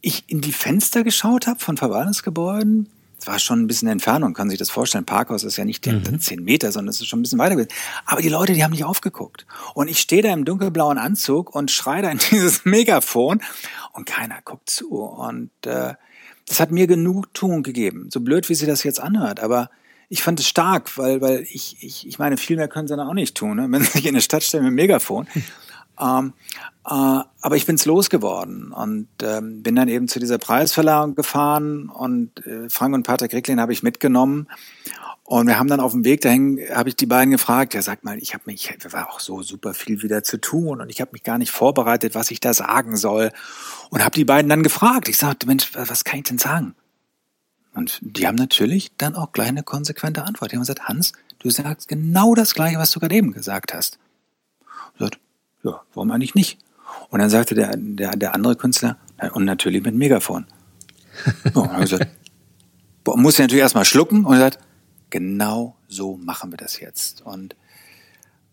ich 0.00 0.24
in 0.28 0.40
die 0.40 0.52
Fenster 0.52 1.04
geschaut 1.04 1.46
habe 1.46 1.60
von 1.60 1.76
Verwaltungsgebäuden. 1.76 2.88
War 3.26 3.38
schon 3.38 3.60
ein 3.60 3.66
bisschen 3.66 3.88
Entfernung, 3.88 4.34
kann 4.34 4.48
sich 4.48 4.58
das 4.58 4.70
vorstellen. 4.70 5.04
Parkhaus 5.04 5.44
ist 5.44 5.56
ja 5.56 5.64
nicht 5.64 5.84
mhm. 5.86 6.20
10 6.20 6.42
Meter, 6.42 6.72
sondern 6.72 6.90
es 6.90 7.00
ist 7.00 7.08
schon 7.08 7.20
ein 7.20 7.22
bisschen 7.22 7.38
weiter 7.38 7.56
gewesen. 7.56 7.74
Aber 8.04 8.22
die 8.22 8.28
Leute, 8.28 8.52
die 8.52 8.62
haben 8.62 8.70
nicht 8.70 8.84
aufgeguckt. 8.84 9.46
Und 9.74 9.88
ich 9.88 9.98
stehe 9.98 10.22
da 10.22 10.32
im 10.32 10.44
dunkelblauen 10.44 10.98
Anzug 10.98 11.54
und 11.54 11.70
schreie 11.70 12.02
da 12.02 12.10
in 12.10 12.18
dieses 12.30 12.64
Megafon 12.64 13.42
und 13.92 14.06
keiner 14.06 14.40
guckt 14.44 14.70
zu. 14.70 14.94
Und 14.94 15.50
äh, 15.64 15.94
das 16.46 16.60
hat 16.60 16.70
mir 16.70 16.86
Genugtuung 16.86 17.62
gegeben. 17.62 18.08
So 18.10 18.20
blöd, 18.20 18.48
wie 18.48 18.54
sie 18.54 18.66
das 18.66 18.84
jetzt 18.84 19.00
anhört, 19.00 19.40
aber 19.40 19.70
ich 20.08 20.22
fand 20.22 20.38
es 20.38 20.46
stark, 20.46 20.96
weil, 20.98 21.20
weil 21.20 21.40
ich, 21.50 21.76
ich, 21.80 22.06
ich 22.06 22.18
meine, 22.18 22.36
viel 22.36 22.56
mehr 22.56 22.68
können 22.68 22.86
sie 22.86 22.96
dann 22.96 23.08
auch 23.08 23.14
nicht 23.14 23.36
tun, 23.36 23.56
ne? 23.56 23.66
wenn 23.70 23.82
sie 23.82 23.90
sich 23.90 24.06
in 24.06 24.10
eine 24.10 24.20
Stadt 24.20 24.42
stellen 24.42 24.64
mit 24.64 24.70
dem 24.70 24.76
Megafon. 24.76 25.26
Ähm, 26.00 26.32
äh, 26.84 26.90
aber 26.90 27.56
ich 27.56 27.66
bin's 27.66 27.84
losgeworden 27.84 28.72
und 28.72 29.08
ähm, 29.22 29.62
bin 29.62 29.76
dann 29.76 29.88
eben 29.88 30.08
zu 30.08 30.20
dieser 30.20 30.38
Preisverleihung 30.38 31.14
gefahren 31.14 31.88
und 31.88 32.46
äh, 32.46 32.68
Frank 32.68 32.94
und 32.94 33.02
Patrick 33.04 33.32
Ricklin 33.32 33.60
habe 33.60 33.72
ich 33.72 33.82
mitgenommen 33.82 34.48
und 35.26 35.48
wir 35.48 35.58
haben 35.58 35.66
dann 35.66 35.80
auf 35.80 35.90
dem 35.90 36.04
Weg 36.04 36.20
dahin, 36.20 36.60
habe 36.72 36.88
ich 36.88 36.94
die 36.94 37.06
beiden 37.06 37.32
gefragt, 37.32 37.74
ja 37.74 37.82
sag 37.82 38.04
mal, 38.04 38.16
ich 38.18 38.32
habe 38.32 38.44
mich, 38.46 38.70
ich 38.70 38.92
war 38.92 39.10
auch 39.10 39.18
so 39.18 39.42
super 39.42 39.74
viel 39.74 40.02
wieder 40.02 40.22
zu 40.22 40.40
tun 40.40 40.80
und 40.80 40.88
ich 40.88 41.00
habe 41.00 41.10
mich 41.14 41.24
gar 41.24 41.36
nicht 41.36 41.50
vorbereitet, 41.50 42.14
was 42.14 42.30
ich 42.30 42.38
da 42.38 42.54
sagen 42.54 42.96
soll. 42.96 43.32
Und 43.90 44.04
habe 44.04 44.14
die 44.14 44.24
beiden 44.24 44.48
dann 44.48 44.62
gefragt. 44.62 45.08
Ich 45.08 45.18
sagte, 45.18 45.48
Mensch, 45.48 45.72
was 45.74 46.04
kann 46.04 46.20
ich 46.20 46.26
denn 46.26 46.38
sagen? 46.38 46.76
Und 47.74 47.98
die 48.02 48.28
haben 48.28 48.36
natürlich 48.36 48.92
dann 48.98 49.16
auch 49.16 49.32
gleich 49.32 49.48
eine 49.48 49.64
konsequente 49.64 50.22
Antwort. 50.22 50.52
Die 50.52 50.56
haben 50.56 50.62
gesagt, 50.62 50.88
Hans, 50.88 51.12
du 51.40 51.50
sagst 51.50 51.88
genau 51.88 52.36
das 52.36 52.54
Gleiche, 52.54 52.78
was 52.78 52.92
du 52.92 53.00
gerade 53.00 53.16
eben 53.16 53.32
gesagt 53.32 53.74
hast. 53.74 53.98
Ich 54.94 55.00
sagte, 55.00 55.18
ja, 55.66 55.82
warum 55.94 56.10
eigentlich 56.10 56.34
nicht? 56.34 56.58
Und 57.10 57.20
dann 57.20 57.30
sagte 57.30 57.54
der, 57.54 57.76
der, 57.76 58.16
der 58.16 58.34
andere 58.34 58.56
Künstler, 58.56 58.96
und 59.32 59.44
natürlich 59.44 59.82
mit 59.82 59.94
Megafon. 59.94 60.46
So, 61.54 61.62
und 61.62 61.80
gesagt, 61.80 62.08
muss 63.06 63.34
ich 63.34 63.40
natürlich 63.40 63.62
erstmal 63.62 63.84
schlucken 63.84 64.24
und 64.24 64.36
sagt, 64.38 64.58
Genau 65.10 65.76
so 65.88 66.16
machen 66.16 66.52
wir 66.52 66.56
das 66.56 66.80
jetzt. 66.80 67.22
Und 67.22 67.54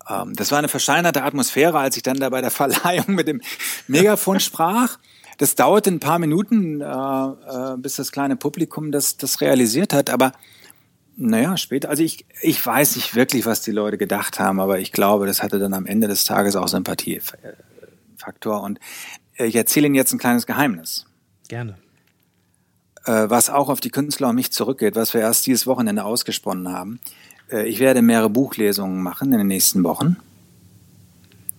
ähm, 0.10 0.34
das 0.36 0.52
war 0.52 0.60
eine 0.60 0.68
verscheinerte 0.68 1.24
Atmosphäre, 1.24 1.80
als 1.80 1.98
ich 1.98 2.04
dann 2.04 2.20
da 2.20 2.30
bei 2.30 2.42
der 2.42 2.52
Verleihung 2.52 3.16
mit 3.16 3.28
dem 3.28 3.42
Megafon 3.88 4.40
sprach. 4.40 5.00
Das 5.40 5.56
dauerte 5.56 5.90
ein 5.90 6.00
paar 6.00 6.20
Minuten, 6.20 6.80
äh, 6.82 6.86
äh, 6.86 7.78
bis 7.78 7.96
das 7.96 8.12
kleine 8.12 8.36
Publikum 8.36 8.92
das, 8.92 9.18
das 9.18 9.42
realisiert 9.42 9.94
hat. 9.94 10.12
Aber 10.12 10.34
naja, 11.16 11.58
später, 11.58 11.90
also 11.90 12.04
ich, 12.04 12.26
ich 12.42 12.66
weiß 12.66 12.96
nicht 12.96 13.16
wirklich, 13.16 13.46
was 13.46 13.62
die 13.62 13.72
Leute 13.72 13.98
gedacht 13.98 14.40
haben, 14.40 14.60
aber 14.60 14.80
ich 14.80 14.92
glaube, 14.92 15.28
das 15.28 15.44
hatte 15.44 15.60
dann 15.60 15.74
am 15.74 15.86
Ende 15.86 16.08
des 16.08 16.26
Tages 16.26 16.56
auch 16.56 16.68
Sympathiefaktor. 16.68 18.62
Und 18.62 18.80
ich 19.38 19.56
erzähle 19.56 19.88
Ihnen 19.88 19.96
jetzt 19.96 20.14
ein 20.14 20.20
kleines 20.20 20.48
Geheimnis. 20.48 21.06
Gerne. 21.48 21.78
Äh, 23.06 23.30
was 23.30 23.50
auch 23.50 23.70
auf 23.70 23.80
die 23.80 23.90
Künstler 23.90 24.30
und 24.30 24.36
mich 24.36 24.52
zurückgeht, 24.52 24.96
was 24.96 25.14
wir 25.14 25.22
erst 25.22 25.46
dieses 25.46 25.68
Wochenende 25.68 26.04
ausgesponnen 26.04 26.72
haben. 26.72 27.00
Äh, 27.52 27.68
ich 27.68 27.80
werde 27.80 28.02
mehrere 28.02 28.30
Buchlesungen 28.30 29.04
machen 29.04 29.32
in 29.34 29.40
den 29.40 29.48
nächsten 29.48 29.84
Wochen. 29.84 30.18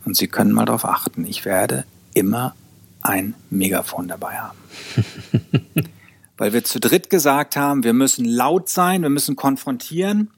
Und 0.05 0.17
Sie 0.17 0.29
können 0.29 0.53
mal 0.53 0.65
darauf 0.65 0.85
achten, 0.85 1.25
ich 1.25 1.45
werde 1.45 1.85
immer 2.13 2.55
ein 3.03 3.35
Megafon 3.51 4.09
dabei 4.09 4.39
haben. 4.39 4.59
Weil 6.37 6.53
wir 6.53 6.65
zu 6.65 6.81
dritt 6.81 7.11
gesagt 7.11 7.57
haben, 7.57 7.85
wir 7.85 7.93
müssen 7.93 8.25
laut 8.25 8.69
sein, 8.69 9.03
wir 9.03 9.11
müssen 9.11 9.37
konfrontieren. 9.37 10.31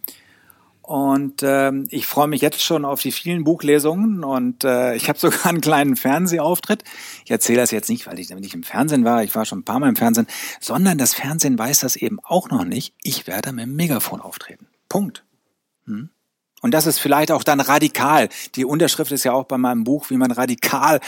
Und 0.87 1.43
ähm, 1.43 1.89
ich 1.91 2.07
freue 2.07 2.29
mich 2.29 2.41
jetzt 2.43 2.63
schon 2.63 2.85
auf 2.85 3.03
die 3.03 3.11
vielen 3.11 3.43
Buchlesungen 3.43 4.23
und 4.23 4.63
äh, 4.63 4.95
ich 4.95 5.09
habe 5.09 5.19
sogar 5.19 5.47
einen 5.47 5.61
kleinen 5.61 5.97
Fernsehauftritt. 5.97 6.85
Ich 7.25 7.31
erzähle 7.33 7.59
das 7.59 7.73
jetzt 7.73 7.91
nicht, 7.91 8.07
weil 8.07 8.21
ich 8.21 8.31
nicht 8.31 8.55
im 8.55 8.63
Fernsehen 8.63 9.05
war, 9.05 9.25
ich 9.25 9.35
war 9.35 9.45
schon 9.45 9.61
ein 9.61 9.65
paar 9.65 9.81
Mal 9.81 9.89
im 9.89 9.97
Fernsehen, 9.97 10.29
sondern 10.61 10.97
das 10.97 11.13
Fernsehen 11.13 11.59
weiß 11.59 11.81
das 11.81 11.97
eben 11.97 12.21
auch 12.23 12.51
noch 12.51 12.65
nicht. 12.65 12.95
Ich 13.03 13.27
werde 13.27 13.51
mit 13.51 13.65
dem 13.65 13.75
Megafon 13.75 14.21
auftreten. 14.21 14.69
Punkt. 14.89 15.25
Hm? 15.87 16.11
Und 16.63 16.71
das 16.73 16.87
ist 16.87 17.01
vielleicht 17.01 17.33
auch 17.33 17.43
dann 17.43 17.61
radikal. 17.61 18.29
Die 18.55 18.65
Unterschrift 18.65 19.11
ist 19.11 19.25
ja 19.25 19.33
auch 19.33 19.45
bei 19.45 19.59
meinem 19.59 19.83
Buch, 19.83 20.11
wie 20.11 20.17
man 20.17 20.31
radikal 20.31 21.01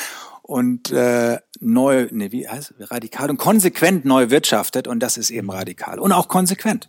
und 0.48 0.90
äh, 0.92 1.38
neu, 1.60 2.08
nee, 2.10 2.32
wie 2.32 2.48
heißt 2.48 2.72
radikal 2.80 3.28
und 3.28 3.36
konsequent 3.36 4.06
neu 4.06 4.30
wirtschaftet 4.30 4.88
und 4.88 5.00
das 5.00 5.18
ist 5.18 5.28
eben 5.30 5.50
radikal 5.50 5.98
und 5.98 6.10
auch 6.10 6.26
konsequent. 6.26 6.88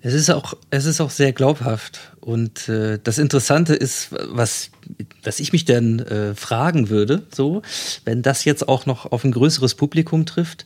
Es 0.00 0.14
ist 0.14 0.30
auch, 0.30 0.54
es 0.70 0.86
ist 0.86 1.02
auch 1.02 1.10
sehr 1.10 1.32
glaubhaft 1.32 2.16
und 2.20 2.70
äh, 2.70 2.98
das 3.02 3.18
Interessante 3.18 3.74
ist, 3.74 4.08
was, 4.30 4.70
was 5.24 5.40
ich 5.40 5.52
mich 5.52 5.66
dann 5.66 5.98
äh, 5.98 6.34
fragen 6.34 6.88
würde, 6.88 7.26
so, 7.34 7.60
wenn 8.06 8.22
das 8.22 8.46
jetzt 8.46 8.66
auch 8.66 8.86
noch 8.86 9.12
auf 9.12 9.22
ein 9.22 9.32
größeres 9.32 9.74
Publikum 9.74 10.24
trifft, 10.24 10.64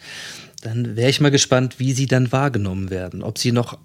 dann 0.62 0.94
wäre 0.94 1.11
ich 1.11 1.20
mal 1.20 1.32
gespannt, 1.32 1.80
wie 1.80 1.94
sie 1.94 2.07
dann 2.07 2.30
wahrgenommen 2.30 2.90
werden, 2.90 3.24
ob 3.24 3.38
sie 3.38 3.51
noch 3.51 3.76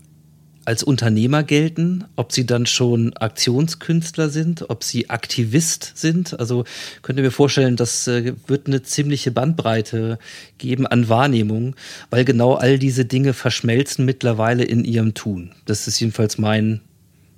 als 0.66 0.82
Unternehmer 0.84 1.44
gelten, 1.44 2.06
ob 2.16 2.32
sie 2.32 2.46
dann 2.46 2.66
schon 2.66 3.14
Aktionskünstler 3.14 4.30
sind, 4.30 4.70
ob 4.70 4.84
sie 4.84 5.10
Aktivist 5.10 5.92
sind. 5.96 6.40
Also 6.40 6.66
könnt 7.04 7.20
ihr 7.20 7.24
mir 7.24 7.32
vorstellen, 7.32 7.76
das 7.76 8.08
äh, 8.08 8.34
wird 8.48 8.68
eine 8.68 8.82
ziemliche 8.82 9.32
Bandbreite 9.32 10.18
geben 10.58 10.88
an 10.88 11.08
Wahrnehmung, 11.08 11.76
weil 12.10 12.26
genau 12.26 12.56
all 12.56 12.80
diese 12.80 13.06
Dinge 13.06 13.34
verschmelzen 13.34 14.06
mittlerweile 14.06 14.64
in 14.64 14.84
ihrem 14.84 15.14
Tun. 15.14 15.52
Das 15.66 15.88
ist 15.88 16.00
jedenfalls 16.00 16.40
mein, 16.40 16.82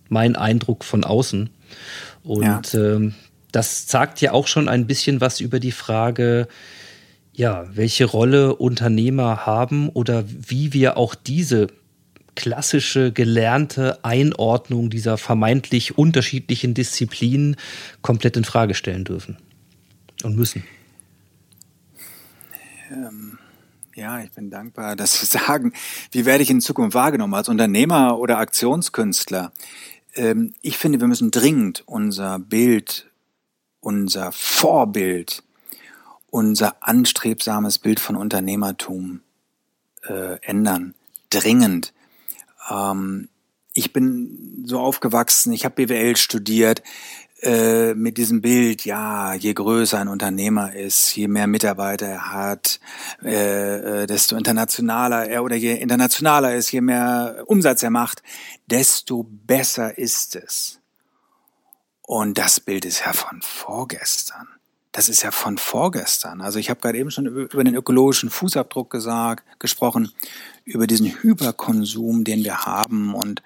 mein 0.08 0.38
Eindruck 0.38 0.86
von 0.86 1.04
außen. 1.04 1.50
Und 2.24 2.44
ja. 2.44 2.62
ähm, 2.74 3.14
das 3.52 3.90
sagt 3.90 4.22
ja 4.22 4.32
auch 4.32 4.48
schon 4.48 4.70
ein 4.70 4.88
bisschen 4.88 5.20
was 5.20 5.42
über 5.42 5.60
die 5.60 5.72
Frage, 5.72 6.48
ja, 7.34 7.66
welche 7.74 8.06
Rolle 8.06 8.56
Unternehmer 8.56 9.46
haben 9.46 9.90
oder 9.90 10.24
wie 10.28 10.74
wir 10.74 10.98
auch 10.98 11.14
diese 11.14 11.68
klassische 12.38 13.12
gelernte 13.12 14.06
Einordnung 14.06 14.92
dieser 14.92 15.18
vermeintlich 15.18 15.98
unterschiedlichen 15.98 16.76
Disziplinen 16.76 17.58
komplett 18.04 18.38
in 18.38 18.46
Frage 18.46 18.76
stellen 18.76 19.04
dürfen 19.04 19.38
und 20.24 20.38
müssen. 20.38 20.64
Ähm, 22.92 23.40
ja, 23.96 24.20
ich 24.20 24.32
bin 24.32 24.52
dankbar, 24.52 24.96
dass 24.96 25.20
Sie 25.20 25.26
sagen, 25.38 25.74
wie 26.12 26.26
werde 26.26 26.44
ich 26.44 26.52
in 26.52 26.62
Zukunft 26.62 26.94
wahrgenommen 26.94 27.34
als 27.34 27.50
Unternehmer 27.50 28.20
oder 28.20 28.38
Aktionskünstler? 28.38 29.52
Ähm, 30.14 30.54
ich 30.62 30.78
finde, 30.78 31.00
wir 31.00 31.08
müssen 31.08 31.32
dringend 31.32 31.84
unser 31.88 32.38
Bild, 32.38 33.10
unser 33.80 34.32
Vorbild, 34.32 35.42
unser 36.30 36.76
anstrebsames 36.82 37.80
Bild 37.80 38.00
von 38.00 38.16
Unternehmertum 38.16 39.22
äh, 40.08 40.40
ändern. 40.42 40.94
Dringend. 41.32 41.94
Ähm, 42.70 43.30
ich 43.74 43.94
bin 43.94 44.64
so 44.66 44.80
aufgewachsen, 44.80 45.54
ich 45.54 45.66
habe 45.66 45.86
BWL 45.86 46.18
studiert 46.18 46.82
äh, 47.42 47.94
mit 47.94 48.18
diesem 48.18 48.42
Bild, 48.42 48.86
ja, 48.86 49.36
je 49.36 49.54
größer 49.54 50.00
ein 50.00 50.08
Unternehmer 50.08 50.74
ist, 50.74 51.16
je 51.16 51.28
mehr 51.28 51.46
Mitarbeiter 51.46 52.08
er 52.08 52.34
hat, 52.34 52.80
äh, 53.24 54.04
äh, 54.04 54.08
desto 54.08 54.36
internationaler 54.36 55.30
er 55.30 55.44
oder 55.44 55.56
je 55.56 55.76
internationaler 55.76 56.56
ist, 56.56 56.72
je 56.72 56.82
mehr 56.82 57.44
Umsatz 57.46 57.84
er 57.84 57.92
macht, 57.92 58.24
desto 58.66 59.24
besser 59.24 59.98
ist 59.98 60.36
es. 60.36 60.80
Und 62.02 62.40
das 62.40 62.60
Bild 62.60 62.86
ist 62.86 63.02
ja 63.06 63.14
von 63.14 63.42
vorgestern. 63.44 64.48
Das 64.92 65.10
ist 65.10 65.22
ja 65.22 65.30
von 65.30 65.60
vorgestern. 65.60 66.42
Also 66.42 66.58
ich 66.58 66.72
habe 66.72 66.80
gerade 66.80 66.98
eben 66.98 67.12
schon 67.12 67.28
über 67.28 67.64
den 67.64 67.76
ökologischen 67.76 68.32
Fußabdruck 68.32 68.90
gesagt, 68.90 69.44
gesprochen, 69.60 70.12
über 70.68 70.88
diesen 70.88 71.08
Hyperkonsum, 71.22 72.24
den 72.24 72.44
wir 72.44 72.66
haben 72.66 73.14
und 73.16 73.42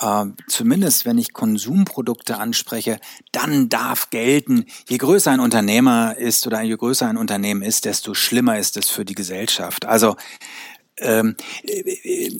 äh, 0.00 0.24
zumindest 0.48 1.06
wenn 1.06 1.18
ich 1.18 1.32
Konsumprodukte 1.32 2.38
anspreche, 2.38 2.98
dann 3.30 3.68
darf 3.68 4.10
gelten, 4.10 4.66
je 4.88 4.98
größer 4.98 5.30
ein 5.30 5.40
Unternehmer 5.40 6.16
ist 6.16 6.46
oder 6.46 6.60
je 6.62 6.76
größer 6.76 7.06
ein 7.06 7.16
Unternehmen 7.16 7.62
ist, 7.62 7.84
desto 7.84 8.14
schlimmer 8.14 8.58
ist 8.58 8.76
es 8.76 8.90
für 8.90 9.04
die 9.04 9.14
Gesellschaft. 9.14 9.84
Also 9.86 10.16
ähm, 10.98 11.36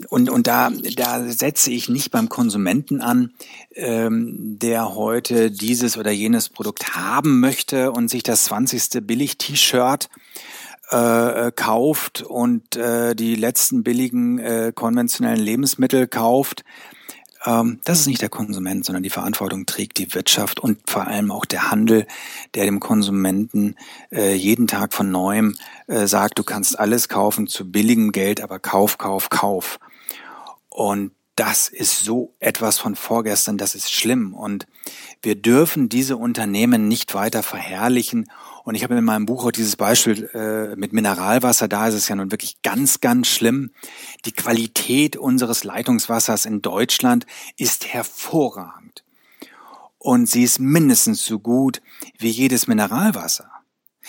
und, 0.08 0.28
und 0.30 0.46
da, 0.46 0.70
da 0.70 1.24
setze 1.28 1.70
ich 1.70 1.88
nicht 1.88 2.10
beim 2.10 2.28
Konsumenten 2.28 3.00
an, 3.00 3.32
ähm, 3.74 4.58
der 4.58 4.94
heute 4.94 5.50
dieses 5.50 5.96
oder 5.96 6.10
jenes 6.10 6.48
Produkt 6.48 6.94
haben 6.94 7.40
möchte 7.40 7.92
und 7.92 8.08
sich 8.08 8.22
das 8.22 8.44
20. 8.44 9.06
Billig-T-Shirt 9.06 10.08
äh, 10.92 11.52
kauft 11.54 12.22
und 12.22 12.76
äh, 12.76 13.14
die 13.14 13.34
letzten 13.34 13.82
billigen 13.82 14.38
äh, 14.38 14.72
konventionellen 14.74 15.40
Lebensmittel 15.40 16.06
kauft. 16.06 16.64
Ähm, 17.44 17.80
das 17.84 18.00
ist 18.00 18.06
nicht 18.06 18.20
der 18.20 18.28
Konsument, 18.28 18.84
sondern 18.84 19.02
die 19.02 19.10
Verantwortung 19.10 19.64
trägt 19.64 19.98
die 19.98 20.14
Wirtschaft 20.14 20.60
und 20.60 20.78
vor 20.88 21.06
allem 21.06 21.30
auch 21.30 21.46
der 21.46 21.70
Handel, 21.70 22.06
der 22.54 22.66
dem 22.66 22.78
Konsumenten 22.78 23.76
äh, 24.10 24.34
jeden 24.34 24.66
Tag 24.66 24.92
von 24.92 25.10
neuem 25.10 25.56
äh, 25.86 26.06
sagt, 26.06 26.38
du 26.38 26.44
kannst 26.44 26.78
alles 26.78 27.08
kaufen 27.08 27.46
zu 27.46 27.70
billigem 27.70 28.12
Geld, 28.12 28.42
aber 28.42 28.58
kauf, 28.58 28.98
kauf, 28.98 29.30
kauf. 29.30 29.78
Und 30.68 31.12
das 31.36 31.68
ist 31.68 32.00
so 32.00 32.34
etwas 32.40 32.78
von 32.78 32.94
vorgestern, 32.94 33.58
das 33.58 33.74
ist 33.74 33.92
schlimm. 33.92 34.34
Und 34.34 34.66
wir 35.22 35.34
dürfen 35.34 35.88
diese 35.88 36.16
Unternehmen 36.16 36.88
nicht 36.88 37.14
weiter 37.14 37.42
verherrlichen 37.42 38.28
und 38.64 38.76
ich 38.76 38.84
habe 38.84 38.94
in 38.94 39.04
meinem 39.04 39.26
Buch 39.26 39.44
auch 39.44 39.50
dieses 39.50 39.76
Beispiel 39.76 40.30
äh, 40.34 40.76
mit 40.76 40.92
Mineralwasser, 40.92 41.66
da 41.66 41.88
ist 41.88 41.94
es 41.94 42.08
ja 42.08 42.14
nun 42.14 42.30
wirklich 42.30 42.62
ganz, 42.62 43.00
ganz 43.00 43.26
schlimm. 43.26 43.72
Die 44.24 44.32
Qualität 44.32 45.16
unseres 45.16 45.64
Leitungswassers 45.64 46.46
in 46.46 46.62
Deutschland 46.62 47.26
ist 47.56 47.92
hervorragend. 47.92 49.04
Und 49.98 50.28
sie 50.28 50.44
ist 50.44 50.60
mindestens 50.60 51.24
so 51.24 51.38
gut 51.38 51.82
wie 52.18 52.30
jedes 52.30 52.66
Mineralwasser. 52.66 53.50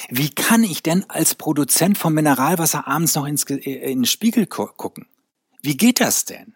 Wie 0.09 0.29
kann 0.29 0.63
ich 0.63 0.81
denn 0.81 1.05
als 1.07 1.35
Produzent 1.35 1.97
von 1.97 2.13
Mineralwasser 2.13 2.87
abends 2.87 3.15
noch 3.15 3.25
ins, 3.25 3.43
äh, 3.45 3.55
in 3.55 3.99
den 3.99 4.05
Spiegel 4.05 4.45
gucken? 4.45 5.07
Wie 5.61 5.77
geht 5.77 5.99
das 5.99 6.25
denn? 6.25 6.55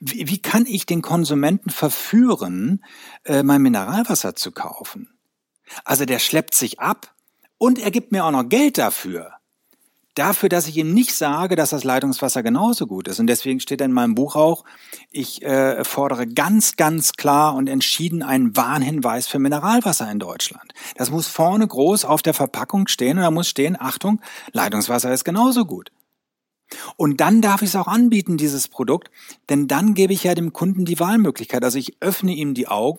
Wie, 0.00 0.28
wie 0.28 0.38
kann 0.38 0.66
ich 0.66 0.86
den 0.86 1.02
Konsumenten 1.02 1.70
verführen, 1.70 2.84
äh, 3.24 3.42
mein 3.42 3.62
Mineralwasser 3.62 4.34
zu 4.34 4.52
kaufen? 4.52 5.10
Also 5.84 6.04
der 6.04 6.18
schleppt 6.18 6.54
sich 6.54 6.80
ab 6.80 7.14
und 7.58 7.78
er 7.78 7.90
gibt 7.90 8.12
mir 8.12 8.24
auch 8.24 8.30
noch 8.30 8.48
Geld 8.48 8.78
dafür. 8.78 9.32
Dafür, 10.14 10.48
dass 10.48 10.66
ich 10.66 10.78
ihm 10.78 10.94
nicht 10.94 11.14
sage, 11.14 11.56
dass 11.56 11.70
das 11.70 11.84
Leitungswasser 11.84 12.42
genauso 12.42 12.86
gut 12.86 13.06
ist. 13.06 13.20
Und 13.20 13.26
deswegen 13.26 13.60
steht 13.60 13.82
in 13.82 13.92
meinem 13.92 14.14
Buch 14.14 14.34
auch, 14.34 14.64
ich 15.10 15.42
äh, 15.42 15.84
fordere 15.84 16.26
ganz, 16.26 16.76
ganz 16.76 17.12
klar 17.12 17.54
und 17.54 17.68
entschieden 17.68 18.22
einen 18.22 18.56
Warnhinweis 18.56 19.26
für 19.26 19.38
Mineralwasser 19.38 20.10
in 20.10 20.18
Deutschland. 20.18 20.72
Das 20.96 21.10
muss 21.10 21.26
vorne 21.26 21.68
groß 21.68 22.06
auf 22.06 22.22
der 22.22 22.32
Verpackung 22.32 22.88
stehen 22.88 23.18
und 23.18 23.24
da 23.24 23.30
muss 23.30 23.46
stehen, 23.46 23.76
Achtung, 23.78 24.22
Leitungswasser 24.52 25.12
ist 25.12 25.24
genauso 25.24 25.66
gut. 25.66 25.90
Und 26.96 27.20
dann 27.20 27.42
darf 27.42 27.62
ich 27.62 27.70
es 27.70 27.76
auch 27.76 27.86
anbieten, 27.86 28.36
dieses 28.36 28.68
Produkt, 28.68 29.10
denn 29.48 29.68
dann 29.68 29.94
gebe 29.94 30.12
ich 30.12 30.24
ja 30.24 30.34
dem 30.34 30.52
Kunden 30.52 30.84
die 30.84 30.98
Wahlmöglichkeit. 30.98 31.64
Also 31.64 31.78
ich 31.78 31.96
öffne 32.00 32.32
ihm 32.32 32.54
die 32.54 32.68
Augen 32.68 32.98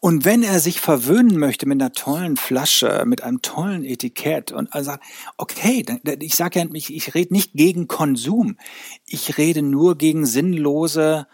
und 0.00 0.24
wenn 0.24 0.42
er 0.42 0.60
sich 0.60 0.80
verwöhnen 0.80 1.38
möchte 1.38 1.66
mit 1.66 1.80
einer 1.80 1.92
tollen 1.92 2.36
Flasche, 2.36 3.04
mit 3.06 3.22
einem 3.22 3.42
tollen 3.42 3.84
Etikett 3.84 4.52
und 4.52 4.72
also 4.72 4.92
okay, 5.36 5.84
ich 6.20 6.36
sage 6.36 6.60
ja, 6.60 6.66
ich, 6.72 6.94
ich 6.94 7.14
rede 7.14 7.34
nicht 7.34 7.52
gegen 7.54 7.88
Konsum, 7.88 8.58
ich 9.06 9.38
rede 9.38 9.62
nur 9.62 9.98
gegen 9.98 10.24
sinnlose 10.24 11.26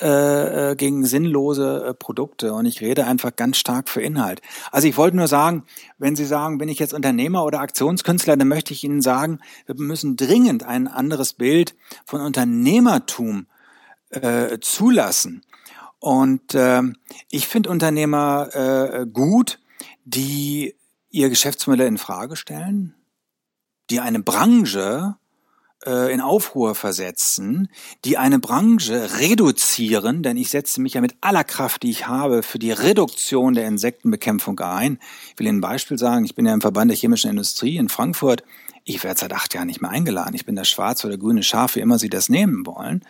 äh, 0.00 0.72
äh, 0.72 0.76
gegen 0.76 1.06
sinnlose 1.06 1.86
äh, 1.86 1.94
Produkte 1.94 2.52
und 2.52 2.66
ich 2.66 2.82
rede 2.82 3.06
einfach 3.06 3.34
ganz 3.34 3.56
stark 3.56 3.88
für 3.88 4.02
Inhalt. 4.02 4.42
Also 4.70 4.88
ich 4.88 4.98
wollte 4.98 5.16
nur 5.16 5.26
sagen, 5.26 5.64
wenn 5.96 6.16
Sie 6.16 6.26
sagen, 6.26 6.58
bin 6.58 6.68
ich 6.68 6.78
jetzt 6.78 6.92
Unternehmer 6.92 7.44
oder 7.44 7.60
Aktionskünstler, 7.60 8.36
dann 8.36 8.48
möchte 8.48 8.74
ich 8.74 8.84
Ihnen 8.84 9.00
sagen, 9.00 9.40
wir 9.64 9.74
müssen 9.76 10.16
dringend 10.16 10.64
ein 10.64 10.86
anderes 10.86 11.32
Bild 11.32 11.74
von 12.04 12.20
Unternehmertum 12.20 13.46
äh, 14.10 14.58
zulassen. 14.60 15.42
Und 15.98 16.54
äh, 16.54 16.82
ich 17.30 17.48
finde 17.48 17.70
Unternehmer 17.70 18.54
äh, 18.54 19.06
gut, 19.06 19.60
die 20.04 20.76
ihr 21.08 21.30
Geschäftsmodell 21.30 21.86
in 21.86 21.96
Frage 21.96 22.36
stellen, 22.36 22.94
die 23.88 24.00
eine 24.00 24.20
Branche 24.20 25.16
äh, 25.86 26.12
in 26.12 26.20
Aufruhr 26.20 26.74
versetzen, 26.74 27.68
die 28.04 28.18
eine 28.18 28.38
Branche 28.38 29.18
reduzieren, 29.18 30.22
denn 30.22 30.36
ich 30.36 30.50
setze 30.50 30.80
mich 30.80 30.94
ja 30.94 31.00
mit 31.00 31.14
aller 31.20 31.44
Kraft, 31.44 31.82
die 31.82 31.90
ich 31.90 32.06
habe, 32.06 32.42
für 32.42 32.58
die 32.58 32.72
Reduktion 32.72 33.54
der 33.54 33.66
Insektenbekämpfung 33.66 34.58
ein. 34.60 34.98
Ich 35.30 35.38
will 35.38 35.46
Ihnen 35.46 35.58
ein 35.58 35.62
Beispiel 35.62 35.98
sagen, 35.98 36.24
ich 36.24 36.34
bin 36.34 36.46
ja 36.46 36.54
im 36.54 36.60
Verband 36.60 36.90
der 36.90 36.98
chemischen 36.98 37.30
Industrie 37.30 37.76
in 37.76 37.88
Frankfurt 37.88 38.42
ich 38.88 39.02
werde 39.02 39.18
seit 39.18 39.32
acht 39.32 39.52
Jahren 39.52 39.66
nicht 39.66 39.82
mehr 39.82 39.90
eingeladen. 39.90 40.34
Ich 40.34 40.46
bin 40.46 40.54
das 40.54 40.68
schwarze 40.68 41.08
oder 41.08 41.18
grüne 41.18 41.42
Schaf, 41.42 41.74
wie 41.74 41.80
immer 41.80 41.98
Sie 41.98 42.08
das 42.08 42.28
nehmen 42.28 42.64
wollen, 42.66 43.02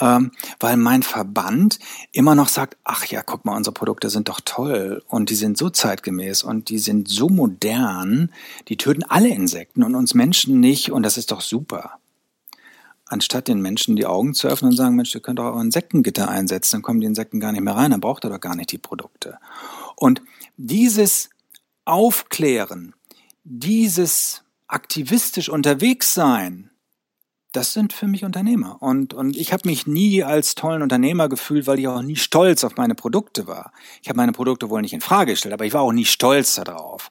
ähm, 0.00 0.32
weil 0.58 0.76
mein 0.76 1.04
Verband 1.04 1.78
immer 2.10 2.34
noch 2.34 2.48
sagt, 2.48 2.76
ach 2.82 3.06
ja, 3.06 3.22
guck 3.22 3.44
mal, 3.44 3.56
unsere 3.56 3.72
Produkte 3.72 4.10
sind 4.10 4.28
doch 4.28 4.40
toll 4.44 5.04
und 5.06 5.30
die 5.30 5.36
sind 5.36 5.56
so 5.56 5.70
zeitgemäß 5.70 6.42
und 6.42 6.68
die 6.68 6.80
sind 6.80 7.08
so 7.08 7.28
modern, 7.28 8.32
die 8.66 8.76
töten 8.76 9.04
alle 9.04 9.28
Insekten 9.28 9.84
und 9.84 9.94
uns 9.94 10.14
Menschen 10.14 10.58
nicht 10.58 10.90
und 10.90 11.04
das 11.04 11.16
ist 11.16 11.30
doch 11.30 11.40
super. 11.40 12.00
Anstatt 13.06 13.48
den 13.48 13.60
Menschen 13.60 13.96
die 13.96 14.06
Augen 14.06 14.34
zu 14.34 14.48
öffnen 14.48 14.70
und 14.70 14.76
sagen, 14.76 14.96
Mensch, 14.96 15.14
ihr 15.14 15.20
könnt 15.20 15.38
auch 15.38 15.60
Insektengitter 15.60 16.28
einsetzen, 16.28 16.76
dann 16.76 16.82
kommen 16.82 17.00
die 17.00 17.06
Insekten 17.06 17.38
gar 17.38 17.52
nicht 17.52 17.60
mehr 17.60 17.76
rein, 17.76 17.90
dann 17.90 18.00
braucht 18.00 18.24
ihr 18.24 18.30
doch 18.30 18.40
gar 18.40 18.56
nicht 18.56 18.72
die 18.72 18.78
Produkte. 18.78 19.38
Und 19.96 20.22
dieses 20.56 21.30
Aufklären, 21.84 22.94
dieses 23.44 24.42
aktivistisch 24.68 25.50
unterwegs 25.50 26.14
sein, 26.14 26.70
das 27.54 27.72
sind 27.72 27.92
für 27.92 28.08
mich 28.08 28.24
Unternehmer. 28.24 28.82
Und, 28.82 29.14
und 29.14 29.36
ich 29.36 29.52
habe 29.52 29.68
mich 29.68 29.86
nie 29.86 30.24
als 30.24 30.56
tollen 30.56 30.82
Unternehmer 30.82 31.28
gefühlt, 31.28 31.68
weil 31.68 31.78
ich 31.78 31.86
auch 31.86 32.02
nie 32.02 32.16
stolz 32.16 32.64
auf 32.64 32.76
meine 32.76 32.96
Produkte 32.96 33.46
war. 33.46 33.72
Ich 34.02 34.08
habe 34.08 34.16
meine 34.16 34.32
Produkte 34.32 34.70
wohl 34.70 34.82
nicht 34.82 34.92
in 34.92 35.00
Frage 35.00 35.32
gestellt, 35.32 35.54
aber 35.54 35.64
ich 35.64 35.72
war 35.72 35.82
auch 35.82 35.92
nie 35.92 36.04
stolz 36.04 36.56
darauf. 36.56 37.10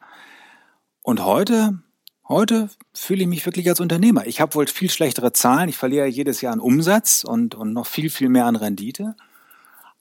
Und 1.01 1.23
heute, 1.23 1.79
heute 2.27 2.69
fühle 2.93 3.21
ich 3.21 3.27
mich 3.27 3.45
wirklich 3.45 3.69
als 3.69 3.79
Unternehmer. 3.79 4.27
Ich 4.27 4.41
habe 4.41 4.55
wohl 4.55 4.67
viel 4.67 4.89
schlechtere 4.89 5.33
Zahlen. 5.33 5.69
Ich 5.69 5.77
verliere 5.77 6.07
jedes 6.07 6.41
Jahr 6.41 6.53
an 6.53 6.59
Umsatz 6.59 7.23
und, 7.23 7.55
und 7.55 7.73
noch 7.73 7.87
viel, 7.87 8.09
viel 8.09 8.29
mehr 8.29 8.45
an 8.45 8.55
Rendite 8.55 9.15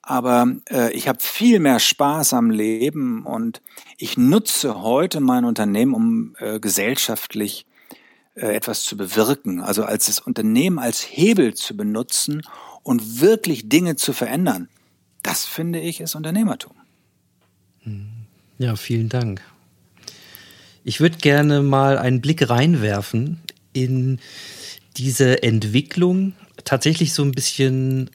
aber 0.05 0.53
äh, 0.69 0.91
ich 0.91 1.07
habe 1.07 1.19
viel 1.21 1.59
mehr 1.59 1.79
Spaß 1.79 2.33
am 2.33 2.51
Leben 2.51 3.25
und 3.25 3.61
ich 3.97 4.17
nutze 4.17 4.81
heute 4.81 5.21
mein 5.21 5.45
Unternehmen, 5.45 5.93
um 5.93 6.35
äh, 6.39 6.59
gesellschaftlich 6.59 7.65
äh, 8.35 8.53
etwas 8.53 8.83
zu 8.83 8.97
bewirken. 8.97 9.61
Also 9.61 9.85
als 9.85 10.07
das 10.07 10.19
Unternehmen 10.19 10.77
als 10.77 11.01
Hebel 11.01 11.53
zu 11.53 11.77
benutzen 11.77 12.41
und 12.83 13.21
wirklich 13.21 13.69
Dinge 13.69 13.95
zu 13.95 14.11
verändern. 14.11 14.67
Das 15.23 15.45
finde 15.45 15.79
ich 15.79 16.01
ist 16.01 16.15
Unternehmertum. 16.15 16.73
Ja, 18.57 18.75
vielen 18.75 19.07
Dank. 19.07 19.41
Ich 20.83 20.99
würde 20.99 21.17
gerne 21.17 21.61
mal 21.61 21.97
einen 21.97 22.21
Blick 22.21 22.49
reinwerfen 22.49 23.39
in 23.71 24.19
diese 24.97 25.43
Entwicklung, 25.43 26.33
tatsächlich 26.65 27.13
so 27.13 27.23
ein 27.23 27.31
bisschen 27.31 28.09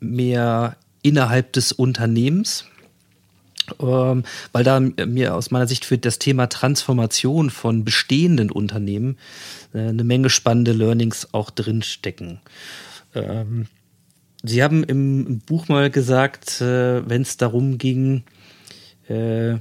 mehr 0.00 0.76
innerhalb 1.02 1.52
des 1.52 1.72
Unternehmens. 1.72 2.66
Ähm, 3.80 4.22
weil 4.52 4.62
da 4.62 4.78
mir 4.78 5.34
aus 5.34 5.50
meiner 5.50 5.66
Sicht 5.66 5.84
für 5.84 5.98
das 5.98 6.20
Thema 6.20 6.46
Transformation 6.46 7.50
von 7.50 7.84
bestehenden 7.84 8.52
Unternehmen 8.52 9.18
äh, 9.74 9.88
eine 9.88 10.04
Menge 10.04 10.30
spannende 10.30 10.72
Learnings 10.72 11.34
auch 11.34 11.50
drinstecken. 11.50 12.40
Ähm, 13.14 13.66
Sie 14.44 14.62
haben 14.62 14.84
im 14.84 15.40
Buch 15.40 15.66
mal 15.66 15.90
gesagt, 15.90 16.60
äh, 16.60 17.08
wenn 17.08 17.22
es 17.22 17.38
darum 17.38 17.78
ging, 17.78 18.22
äh, 19.08 19.56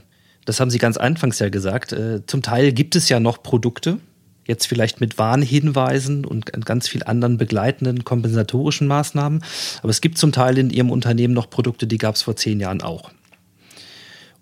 das 0.46 0.60
haben 0.60 0.70
Sie 0.70 0.78
ganz 0.78 0.98
anfangs 0.98 1.40
ja 1.40 1.50
gesagt, 1.50 1.92
äh, 1.92 2.26
zum 2.26 2.42
Teil 2.42 2.72
gibt 2.72 2.96
es 2.96 3.10
ja 3.10 3.20
noch 3.20 3.44
Produkte, 3.44 4.00
Jetzt 4.48 4.68
vielleicht 4.68 5.02
mit 5.02 5.18
Warnhinweisen 5.18 6.24
und 6.24 6.52
ganz 6.66 6.88
viel 6.88 7.04
anderen 7.04 7.38
begleitenden 7.38 8.04
kompensatorischen 8.04 8.88
Maßnahmen. 8.88 9.44
Aber 9.82 9.90
es 9.90 10.02
gibt 10.02 10.20
zum 10.20 10.32
Teil 10.32 10.58
in 10.60 10.70
Ihrem 10.70 10.92
Unternehmen 10.92 11.34
noch 11.34 11.50
Produkte, 11.50 11.88
die 11.88 11.98
gab 11.98 12.16
es 12.16 12.22
vor 12.22 12.36
zehn 12.36 12.60
Jahren 12.60 12.82
auch. 12.82 13.12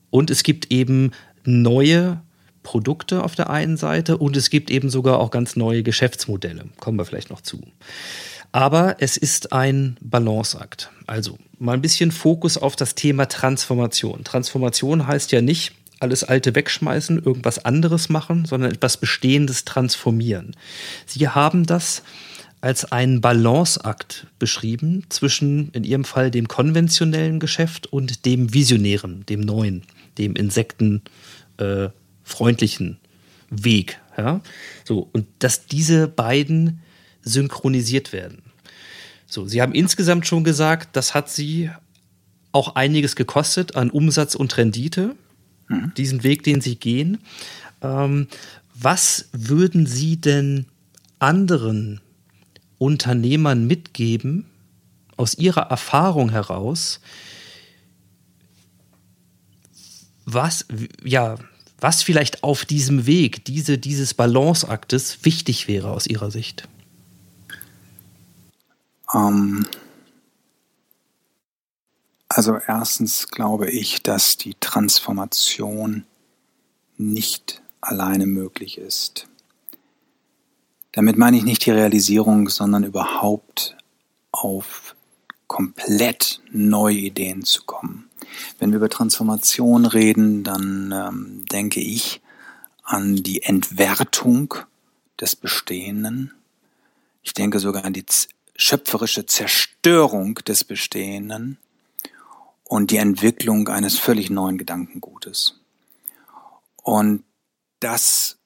Und 0.09 0.29
es 0.29 0.43
gibt 0.43 0.71
eben 0.71 1.11
neue 1.45 2.21
Produkte 2.63 3.23
auf 3.23 3.35
der 3.35 3.49
einen 3.49 3.77
Seite 3.77 4.17
und 4.17 4.35
es 4.35 4.49
gibt 4.49 4.69
eben 4.71 4.89
sogar 4.89 5.19
auch 5.19 5.31
ganz 5.31 5.55
neue 5.55 5.83
Geschäftsmodelle. 5.83 6.65
Kommen 6.79 6.97
wir 6.97 7.05
vielleicht 7.05 7.29
noch 7.29 7.41
zu. 7.41 7.61
Aber 8.51 8.97
es 8.99 9.17
ist 9.17 9.53
ein 9.53 9.97
Balanceakt. 10.01 10.91
Also 11.07 11.37
mal 11.59 11.73
ein 11.73 11.81
bisschen 11.81 12.11
Fokus 12.11 12.57
auf 12.57 12.75
das 12.75 12.93
Thema 12.95 13.27
Transformation. 13.27 14.23
Transformation 14.23 15.07
heißt 15.07 15.31
ja 15.31 15.41
nicht, 15.41 15.73
alles 16.03 16.23
Alte 16.23 16.53
wegschmeißen, 16.53 17.23
irgendwas 17.23 17.65
anderes 17.65 18.09
machen, 18.09 18.45
sondern 18.45 18.71
etwas 18.71 18.97
Bestehendes 18.97 19.65
transformieren. 19.65 20.55
Sie 21.07 21.27
haben 21.27 21.65
das 21.65 22.03
als 22.61 22.91
einen 22.91 23.21
Balanceakt 23.21 24.27
beschrieben 24.37 25.05
zwischen 25.09 25.71
in 25.71 25.83
Ihrem 25.83 26.03
Fall 26.03 26.29
dem 26.29 26.47
konventionellen 26.47 27.39
Geschäft 27.39 27.87
und 27.87 28.25
dem 28.25 28.53
visionären, 28.53 29.25
dem 29.25 29.39
neuen, 29.39 29.83
dem 30.17 30.35
insektenfreundlichen 30.35 32.91
äh, 32.91 32.95
Weg. 33.49 33.99
Ja? 34.17 34.41
So, 34.85 35.09
und 35.11 35.27
dass 35.39 35.65
diese 35.65 36.07
beiden 36.07 36.81
synchronisiert 37.21 38.13
werden. 38.13 38.43
So, 39.25 39.47
Sie 39.47 39.61
haben 39.61 39.73
insgesamt 39.73 40.27
schon 40.27 40.43
gesagt, 40.43 40.95
das 40.95 41.13
hat 41.13 41.29
Sie 41.29 41.69
auch 42.51 42.75
einiges 42.75 43.15
gekostet 43.15 43.75
an 43.75 43.89
Umsatz 43.89 44.35
und 44.35 44.55
Rendite 44.57 45.15
mhm. 45.73 45.93
diesen 45.95 46.23
Weg, 46.23 46.43
den 46.43 46.61
Sie 46.61 46.75
gehen. 46.75 47.19
Ähm, 47.81 48.27
was 48.73 49.29
würden 49.31 49.85
Sie 49.85 50.17
denn 50.17 50.65
anderen 51.19 52.01
Unternehmern 52.77 53.65
mitgeben, 53.65 54.45
aus 55.15 55.35
Ihrer 55.35 55.69
Erfahrung 55.69 56.31
heraus, 56.31 56.99
was, 60.25 60.65
ja, 61.03 61.35
was 61.79 62.01
vielleicht 62.01 62.43
auf 62.43 62.65
diesem 62.65 63.05
Weg, 63.05 63.45
diese, 63.45 63.77
dieses 63.77 64.13
Balanceaktes 64.13 65.23
wichtig 65.23 65.67
wäre 65.67 65.91
aus 65.91 66.07
Ihrer 66.07 66.31
Sicht? 66.31 66.67
Ähm, 69.13 69.65
also 72.35 72.57
erstens 72.57 73.27
glaube 73.27 73.69
ich, 73.69 74.01
dass 74.01 74.37
die 74.37 74.55
Transformation 74.59 76.05
nicht 76.97 77.61
alleine 77.79 78.25
möglich 78.25 78.79
ist. 78.79 79.27
Damit 80.93 81.17
meine 81.17 81.37
ich 81.37 81.43
nicht 81.43 81.65
die 81.65 81.71
Realisierung, 81.71 82.49
sondern 82.49 82.83
überhaupt 82.83 83.77
auf 84.31 84.95
komplett 85.45 86.41
neue 86.51 86.97
Ideen 86.97 87.43
zu 87.43 87.65
kommen. 87.65 88.09
Wenn 88.57 88.71
wir 88.71 88.77
über 88.77 88.89
Transformation 88.89 89.85
reden, 89.85 90.43
dann 90.43 90.91
ähm, 90.91 91.45
denke 91.51 91.81
ich 91.81 92.21
an 92.83 93.17
die 93.17 93.43
Entwertung 93.43 94.55
des 95.21 95.35
Bestehenden. 95.35 96.33
Ich 97.21 97.33
denke 97.33 97.59
sogar 97.59 97.85
an 97.85 97.93
die 97.93 98.05
schöpferische 98.55 99.27
Zerstörung 99.27 100.35
des 100.35 100.63
Bestehenden 100.63 101.59
und 102.73 102.89
die 102.89 102.97
Entwicklung 102.97 103.67
eines 103.67 103.99
völlig 103.99 104.31
neuen 104.31 104.57
Gedankengutes. 104.57 105.61
Und 106.81 107.23
das 107.79 108.39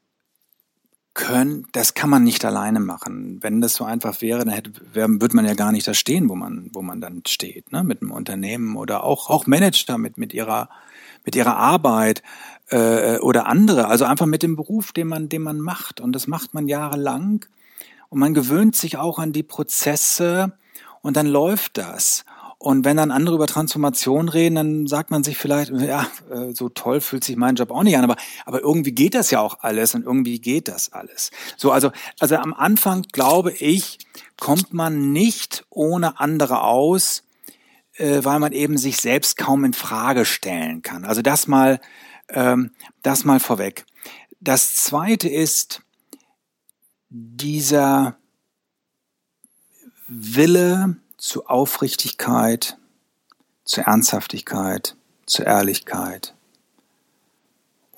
können, 1.14 1.66
das 1.72 1.94
kann 1.94 2.10
man 2.10 2.26
nicht 2.26 2.44
alleine 2.44 2.82
machen. 2.82 3.42
Wenn 3.42 3.62
das 3.62 3.76
so 3.76 3.86
einfach 3.86 4.20
wäre, 4.20 4.44
dann 4.44 4.54
hätte, 4.54 4.74
würde 4.94 5.34
man 5.34 5.46
ja 5.46 5.54
gar 5.54 5.72
nicht 5.72 5.88
da 5.88 5.94
stehen, 5.94 6.28
wo 6.28 6.36
man, 6.36 6.70
wo 6.74 6.82
man 6.82 7.00
dann 7.00 7.22
steht, 7.26 7.72
ne? 7.72 7.86
mit 7.86 8.02
einem 8.02 8.12
Unternehmen 8.12 8.76
oder 8.76 9.06
auch, 9.06 9.30
auch 9.30 9.48
Manager 9.48 9.98
mit, 9.98 10.18
mit 10.18 10.34
ihrer, 10.34 10.68
mit 11.24 11.34
ihrer 11.38 11.56
Arbeit, 11.56 12.22
äh, 12.70 13.20
oder 13.20 13.46
andere. 13.46 13.88
Also 13.88 14.04
einfach 14.04 14.26
mit 14.26 14.44
dem 14.44 14.58
Beruf, 14.58 14.92
den 14.92 15.08
man, 15.08 15.30
den 15.30 15.42
man 15.42 15.62
macht. 15.62 16.02
Und 16.02 16.12
das 16.12 16.28
macht 16.28 16.54
man 16.54 16.68
jahrelang. 16.68 17.46
Und 18.10 18.20
man 18.20 18.34
gewöhnt 18.34 18.76
sich 18.76 18.98
auch 18.98 19.20
an 19.20 19.32
die 19.32 19.44
Prozesse 19.44 20.52
und 21.02 21.16
dann 21.16 21.28
läuft 21.28 21.78
das. 21.78 22.26
Und 22.60 22.86
wenn 22.86 22.97
dann 22.97 23.12
andere 23.12 23.36
über 23.36 23.45
Transformation 23.45 24.30
reden, 24.30 24.55
dann 24.55 24.88
sagt 24.88 25.12
man 25.12 25.24
sich 25.24 25.38
vielleicht, 25.38 25.72
ja, 25.72 26.08
äh, 26.32 26.53
so 26.55 26.70
toll 26.70 27.01
fühlt 27.01 27.24
sich 27.24 27.36
mein 27.36 27.55
Job 27.55 27.70
auch 27.70 27.84
nicht 27.84 27.95
an, 27.95 28.03
aber, 28.03 28.16
aber 28.45 28.62
irgendwie 28.62 28.93
geht 28.93 29.14
das 29.14 29.30
ja 29.30 29.41
auch 29.41 29.60
alles 29.62 29.93
und 29.93 30.05
irgendwie 30.05 30.39
geht 30.39 30.68
das 30.68 30.91
alles. 30.91 31.30
So, 31.55 31.72
also, 31.72 31.91
also 32.20 32.36
am 32.38 32.55
Anfang 32.55 33.03
glaube 33.12 33.51
ich, 33.51 33.99
kommt 34.39 34.74
man 34.74 35.12
nicht 35.12 35.66
ohne 35.70 36.20
andere 36.20 36.64
aus, 36.64 37.24
äh, 37.93 38.24
weil 38.24 38.39
man 38.39 38.53
eben 38.53 38.78
sich 38.78 38.97
selbst 38.97 39.38
kaum 39.38 39.64
in 39.64 39.74
Frage 39.74 40.26
stellen 40.26 40.82
kann. 40.82 41.05
Also 41.05 41.22
das 41.22 41.47
mal, 41.47 41.80
ähm, 42.30 42.72
das 43.03 43.24
mal 43.24 43.39
vorweg. 43.39 43.86
Das 44.39 44.74
zweite 44.76 45.30
ist 45.30 45.84
dieser 47.10 48.18
Wille 50.08 50.97
zu 51.18 51.47
Aufrichtigkeit, 51.47 52.78
zu 53.65 53.82
Ernsthaftigkeit, 53.82 54.95
zu 55.26 55.43
Ehrlichkeit 55.43 56.36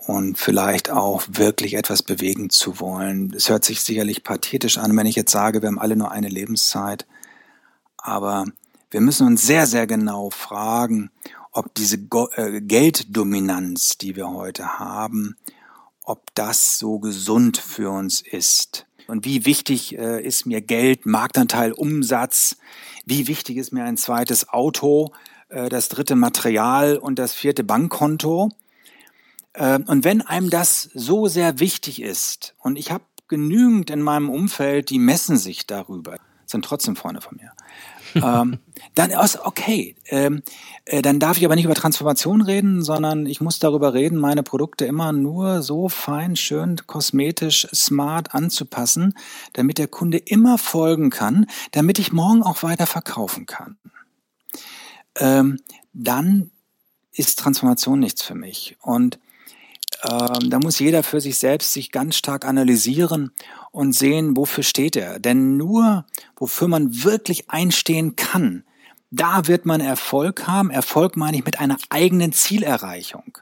und 0.07 0.37
vielleicht 0.37 0.89
auch 0.89 1.23
wirklich 1.27 1.75
etwas 1.75 2.01
bewegen 2.01 2.49
zu 2.49 2.79
wollen. 2.79 3.31
Es 3.35 3.49
hört 3.49 3.63
sich 3.63 3.81
sicherlich 3.81 4.23
pathetisch 4.23 4.77
an, 4.77 4.95
wenn 4.97 5.05
ich 5.05 5.15
jetzt 5.15 5.31
sage, 5.31 5.61
wir 5.61 5.67
haben 5.67 5.79
alle 5.79 5.95
nur 5.95 6.11
eine 6.11 6.29
Lebenszeit, 6.29 7.05
aber 7.97 8.45
wir 8.89 9.01
müssen 9.01 9.27
uns 9.27 9.45
sehr, 9.45 9.67
sehr 9.67 9.85
genau 9.85 10.31
fragen, 10.31 11.11
ob 11.51 11.75
diese 11.75 11.97
äh, 12.35 12.61
Gelddominanz, 12.61 13.97
die 13.97 14.15
wir 14.15 14.29
heute 14.29 14.79
haben, 14.79 15.35
ob 16.01 16.33
das 16.33 16.79
so 16.79 16.97
gesund 16.99 17.57
für 17.57 17.91
uns 17.91 18.21
ist. 18.21 18.87
Und 19.05 19.25
wie 19.25 19.45
wichtig 19.45 19.97
äh, 19.97 20.23
ist 20.23 20.45
mir 20.45 20.61
Geld, 20.61 21.05
Marktanteil, 21.05 21.71
Umsatz? 21.71 22.57
Wie 23.09 23.27
wichtig 23.27 23.57
ist 23.57 23.73
mir 23.73 23.85
ein 23.85 23.97
zweites 23.97 24.49
Auto, 24.49 25.13
äh, 25.49 25.67
das 25.67 25.89
dritte 25.89 26.15
Material 26.15 26.95
und 26.95 27.17
das 27.17 27.33
vierte 27.33 27.63
Bankkonto? 27.63 28.51
Äh, 29.53 29.79
und 29.87 30.03
wenn 30.03 30.21
einem 30.21 30.51
das 30.51 30.91
so 30.93 31.25
sehr 31.25 31.59
wichtig 31.59 32.03
ist, 32.03 32.53
und 32.59 32.77
ich 32.77 32.91
habe 32.91 33.03
genügend 33.27 33.89
in 33.89 34.03
meinem 34.03 34.29
Umfeld, 34.29 34.91
die 34.91 34.99
messen 34.99 35.37
sich 35.37 35.65
darüber, 35.65 36.17
sind 36.45 36.63
trotzdem 36.63 36.95
Freunde 36.95 37.21
von 37.21 37.37
mir 37.37 37.51
ähm, 38.15 38.59
dann 38.95 39.11
ist 39.11 39.39
okay. 39.43 39.95
Ähm, 40.07 40.41
äh, 40.85 41.01
dann 41.01 41.19
darf 41.19 41.37
ich 41.37 41.45
aber 41.45 41.55
nicht 41.55 41.65
über 41.65 41.75
Transformation 41.75 42.41
reden, 42.41 42.81
sondern 42.81 43.25
ich 43.25 43.41
muss 43.41 43.59
darüber 43.59 43.93
reden, 43.93 44.17
meine 44.17 44.43
Produkte 44.43 44.85
immer 44.85 45.11
nur 45.11 45.61
so 45.61 45.89
fein, 45.89 46.35
schön, 46.35 46.77
kosmetisch, 46.87 47.67
smart 47.73 48.33
anzupassen, 48.33 49.13
damit 49.53 49.77
der 49.77 49.87
Kunde 49.87 50.17
immer 50.17 50.57
folgen 50.57 51.09
kann, 51.09 51.45
damit 51.71 51.99
ich 51.99 52.11
morgen 52.11 52.43
auch 52.43 52.63
weiter 52.63 52.87
verkaufen 52.87 53.45
kann. 53.45 53.77
Ähm, 55.15 55.59
dann 55.93 56.51
ist 57.11 57.39
Transformation 57.39 57.99
nichts 57.99 58.21
für 58.21 58.35
mich. 58.35 58.77
Und 58.81 59.19
ähm, 60.03 60.49
da 60.49 60.59
muss 60.59 60.79
jeder 60.79 61.03
für 61.03 61.19
sich 61.19 61.37
selbst 61.37 61.73
sich 61.73 61.91
ganz 61.91 62.15
stark 62.15 62.45
analysieren 62.45 63.31
und 63.71 63.93
sehen, 63.93 64.37
wofür 64.37 64.63
steht 64.63 64.95
er. 64.95 65.19
Denn 65.19 65.57
nur, 65.57 66.05
wofür 66.35 66.67
man 66.67 67.03
wirklich 67.03 67.49
einstehen 67.49 68.15
kann, 68.15 68.63
da 69.11 69.47
wird 69.47 69.65
man 69.65 69.81
Erfolg 69.81 70.47
haben. 70.47 70.69
Erfolg 70.69 71.17
meine 71.17 71.37
ich 71.37 71.45
mit 71.45 71.59
einer 71.59 71.77
eigenen 71.89 72.31
Zielerreichung. 72.31 73.39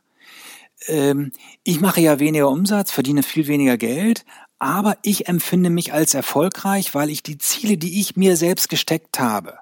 Ähm, 0.88 1.32
ich 1.64 1.80
mache 1.80 2.02
ja 2.02 2.20
weniger 2.20 2.50
Umsatz, 2.50 2.92
verdiene 2.92 3.24
viel 3.24 3.48
weniger 3.48 3.78
Geld, 3.78 4.26
aber 4.60 4.98
ich 5.04 5.28
empfinde 5.28 5.70
mich 5.70 5.94
als 5.94 6.14
erfolgreich, 6.14 6.96
weil 6.96 7.10
ich 7.10 7.22
die 7.22 7.38
Ziele, 7.38 7.78
die 7.78 8.00
ich 8.00 8.16
mir 8.16 8.36
selbst 8.38 8.70
gesteckt 8.70 9.20
habe, 9.20 9.60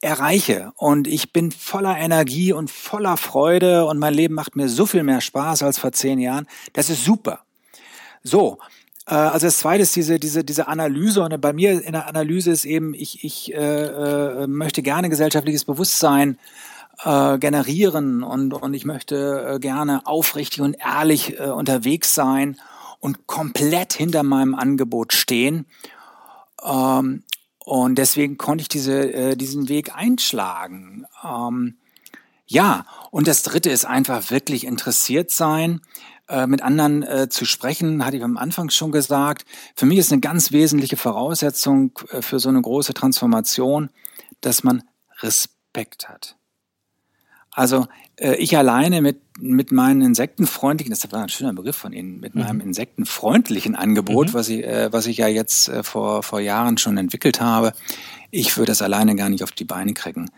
erreiche. 0.00 0.72
Und 0.76 1.06
ich 1.06 1.32
bin 1.32 1.52
voller 1.52 1.96
Energie 1.96 2.52
und 2.52 2.70
voller 2.70 3.16
Freude 3.16 3.86
und 3.86 3.98
mein 3.98 4.14
Leben 4.14 4.34
macht 4.34 4.56
mir 4.56 4.68
so 4.68 4.86
viel 4.86 5.02
mehr 5.02 5.20
Spaß 5.20 5.62
als 5.62 5.78
vor 5.78 5.92
zehn 5.92 6.18
Jahren. 6.18 6.46
Das 6.72 6.90
ist 6.90 7.04
super. 7.04 7.40
So. 8.22 8.58
Äh, 9.06 9.14
also 9.14 9.46
das 9.46 9.58
zweite 9.58 9.82
ist 9.82 9.94
diese, 9.96 10.18
diese, 10.18 10.44
diese 10.44 10.68
Analyse 10.68 11.22
und 11.22 11.38
bei 11.40 11.52
mir 11.52 11.84
in 11.84 11.92
der 11.92 12.08
Analyse 12.08 12.50
ist 12.50 12.64
eben, 12.64 12.94
ich, 12.94 13.24
ich 13.24 13.54
äh, 13.54 13.56
äh, 13.56 14.46
möchte 14.46 14.82
gerne 14.82 15.10
gesellschaftliches 15.10 15.64
Bewusstsein 15.64 16.38
äh, 17.04 17.38
generieren 17.38 18.22
und, 18.22 18.54
und 18.54 18.74
ich 18.74 18.84
möchte 18.84 19.54
äh, 19.54 19.58
gerne 19.58 20.06
aufrichtig 20.06 20.60
und 20.60 20.76
ehrlich 20.80 21.38
äh, 21.38 21.44
unterwegs 21.44 22.14
sein 22.14 22.56
und 23.00 23.26
komplett 23.26 23.92
hinter 23.92 24.22
meinem 24.22 24.54
Angebot 24.54 25.12
stehen. 25.12 25.66
Ähm, 26.62 27.22
und 27.70 27.94
deswegen 27.94 28.36
konnte 28.36 28.62
ich 28.62 28.68
diese, 28.68 29.12
äh, 29.12 29.36
diesen 29.36 29.68
Weg 29.68 29.94
einschlagen. 29.94 31.06
Ähm, 31.22 31.76
ja, 32.48 32.84
und 33.12 33.28
das 33.28 33.44
Dritte 33.44 33.70
ist 33.70 33.84
einfach 33.84 34.32
wirklich 34.32 34.66
interessiert 34.66 35.30
sein, 35.30 35.80
äh, 36.28 36.48
mit 36.48 36.62
anderen 36.62 37.04
äh, 37.04 37.28
zu 37.28 37.44
sprechen, 37.44 38.04
hatte 38.04 38.16
ich 38.16 38.24
am 38.24 38.38
Anfang 38.38 38.70
schon 38.70 38.90
gesagt. 38.90 39.44
Für 39.76 39.86
mich 39.86 39.98
ist 39.98 40.10
eine 40.10 40.20
ganz 40.20 40.50
wesentliche 40.50 40.96
Voraussetzung 40.96 41.96
äh, 42.10 42.22
für 42.22 42.40
so 42.40 42.48
eine 42.48 42.60
große 42.60 42.92
Transformation, 42.92 43.90
dass 44.40 44.64
man 44.64 44.82
Respekt 45.20 46.08
hat. 46.08 46.34
Also 47.52 47.86
äh, 48.20 48.34
ich 48.36 48.56
alleine 48.56 49.00
mit, 49.00 49.20
mit 49.40 49.72
meinen 49.72 50.02
insektenfreundlichen, 50.02 50.90
das 50.90 51.10
war 51.10 51.22
ein 51.22 51.28
schöner 51.28 51.54
Begriff 51.54 51.76
von 51.76 51.92
Ihnen, 51.92 52.20
mit 52.20 52.34
mhm. 52.34 52.42
meinem 52.42 52.60
insektenfreundlichen 52.60 53.74
Angebot, 53.74 54.28
mhm. 54.28 54.34
was, 54.34 54.48
ich, 54.48 54.64
äh, 54.64 54.92
was 54.92 55.06
ich 55.06 55.16
ja 55.16 55.26
jetzt 55.26 55.68
äh, 55.68 55.82
vor, 55.82 56.22
vor 56.22 56.40
Jahren 56.40 56.78
schon 56.78 56.98
entwickelt 56.98 57.40
habe, 57.40 57.72
ich 58.30 58.56
würde 58.56 58.70
das 58.70 58.82
alleine 58.82 59.16
gar 59.16 59.28
nicht 59.28 59.42
auf 59.42 59.52
die 59.52 59.64
Beine 59.64 59.94
kriegen. 59.94 60.30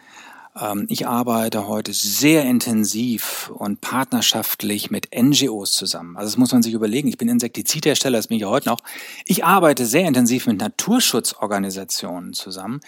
Ähm, 0.60 0.86
ich 0.88 1.06
arbeite 1.06 1.66
heute 1.66 1.92
sehr 1.92 2.44
intensiv 2.44 3.50
und 3.54 3.80
partnerschaftlich 3.80 4.90
mit 4.90 5.08
NGOs 5.14 5.72
zusammen. 5.72 6.16
Also 6.16 6.30
das 6.30 6.36
muss 6.36 6.52
man 6.52 6.62
sich 6.62 6.74
überlegen. 6.74 7.08
Ich 7.08 7.18
bin 7.18 7.28
Insektizidhersteller, 7.28 8.18
das 8.18 8.28
bin 8.28 8.38
ich 8.38 8.44
heute 8.44 8.68
noch. 8.68 8.80
Ich 9.26 9.44
arbeite 9.44 9.86
sehr 9.86 10.06
intensiv 10.06 10.46
mit 10.46 10.58
Naturschutzorganisationen 10.58 12.32
zusammen. 12.32 12.80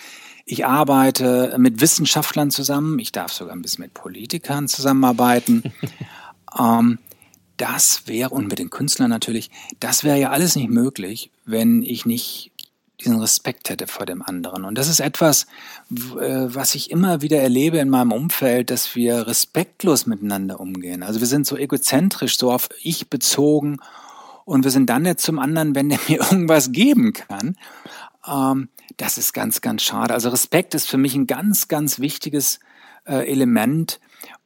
Ich 0.45 0.67
arbeite 0.67 1.55
mit 1.59 1.81
Wissenschaftlern 1.81 2.51
zusammen. 2.51 2.99
Ich 2.99 3.13
darf 3.13 3.33
sogar 3.33 3.55
ein 3.55 3.63
bisschen 3.63 3.83
mit 3.83 3.95
Politikern 3.95 4.69
zusammenarbeiten. 4.69 5.63
ähm, 6.59 6.99
das 7.57 8.07
wäre, 8.07 8.31
und 8.31 8.49
mit 8.49 8.59
den 8.59 8.71
Künstlern 8.71 9.11
natürlich, 9.11 9.51
das 9.81 10.05
wäre 10.05 10.19
ja 10.19 10.31
alles 10.31 10.57
nicht 10.57 10.71
möglich, 10.71 11.31
wenn 11.45 11.83
ich 11.83 12.05
nicht 12.05 12.51
diesen 13.01 13.21
Respekt 13.21 13.71
hätte 13.71 13.87
vor 13.87 14.07
dem 14.07 14.23
anderen. 14.23 14.65
Und 14.65 14.77
das 14.77 14.89
ist 14.89 15.01
etwas, 15.01 15.47
äh, 15.91 16.47
was 16.47 16.75
ich 16.75 16.91
immer 16.91 17.23
wieder 17.23 17.39
erlebe 17.39 17.79
in 17.79 17.91
meinem 17.91 18.13
Umfeld, 18.13 18.71
dass 18.71 18.95
wir 18.95 19.27
respektlos 19.27 20.07
miteinander 20.07 20.61
umgehen. 20.61 21.03
Also 21.03 21.21
wir 21.21 21.27
sind 21.27 21.47
so 21.47 21.57
egozentrisch, 21.57 22.39
so 22.39 22.53
auf 22.53 22.69
ich 22.83 23.11
bezogen 23.11 23.79
und 24.45 24.65
wir 24.65 24.71
sind 24.71 24.91
dann 24.91 25.03
nicht 25.03 25.21
zum 25.21 25.39
anderen, 25.39 25.75
wenn 25.75 25.89
der 25.89 25.99
mir 26.09 26.21
irgendwas 26.21 26.73
geben 26.73 27.13
kann. 27.13 27.57
Ähm, 28.27 28.69
das 28.97 29.19
ist 29.19 29.33
ganz, 29.33 29.61
ganz 29.61 29.83
schade. 29.83 30.15
Also 30.15 30.29
Respekt 30.29 30.75
ist 30.75 30.89
für 30.89 30.99
mich 30.99 31.15
ein 31.15 31.27
ganz, 31.27 31.69
ganz 31.69 31.99
wichtiges 31.99 32.61
äh, 33.07 33.31
Element, 33.31 34.01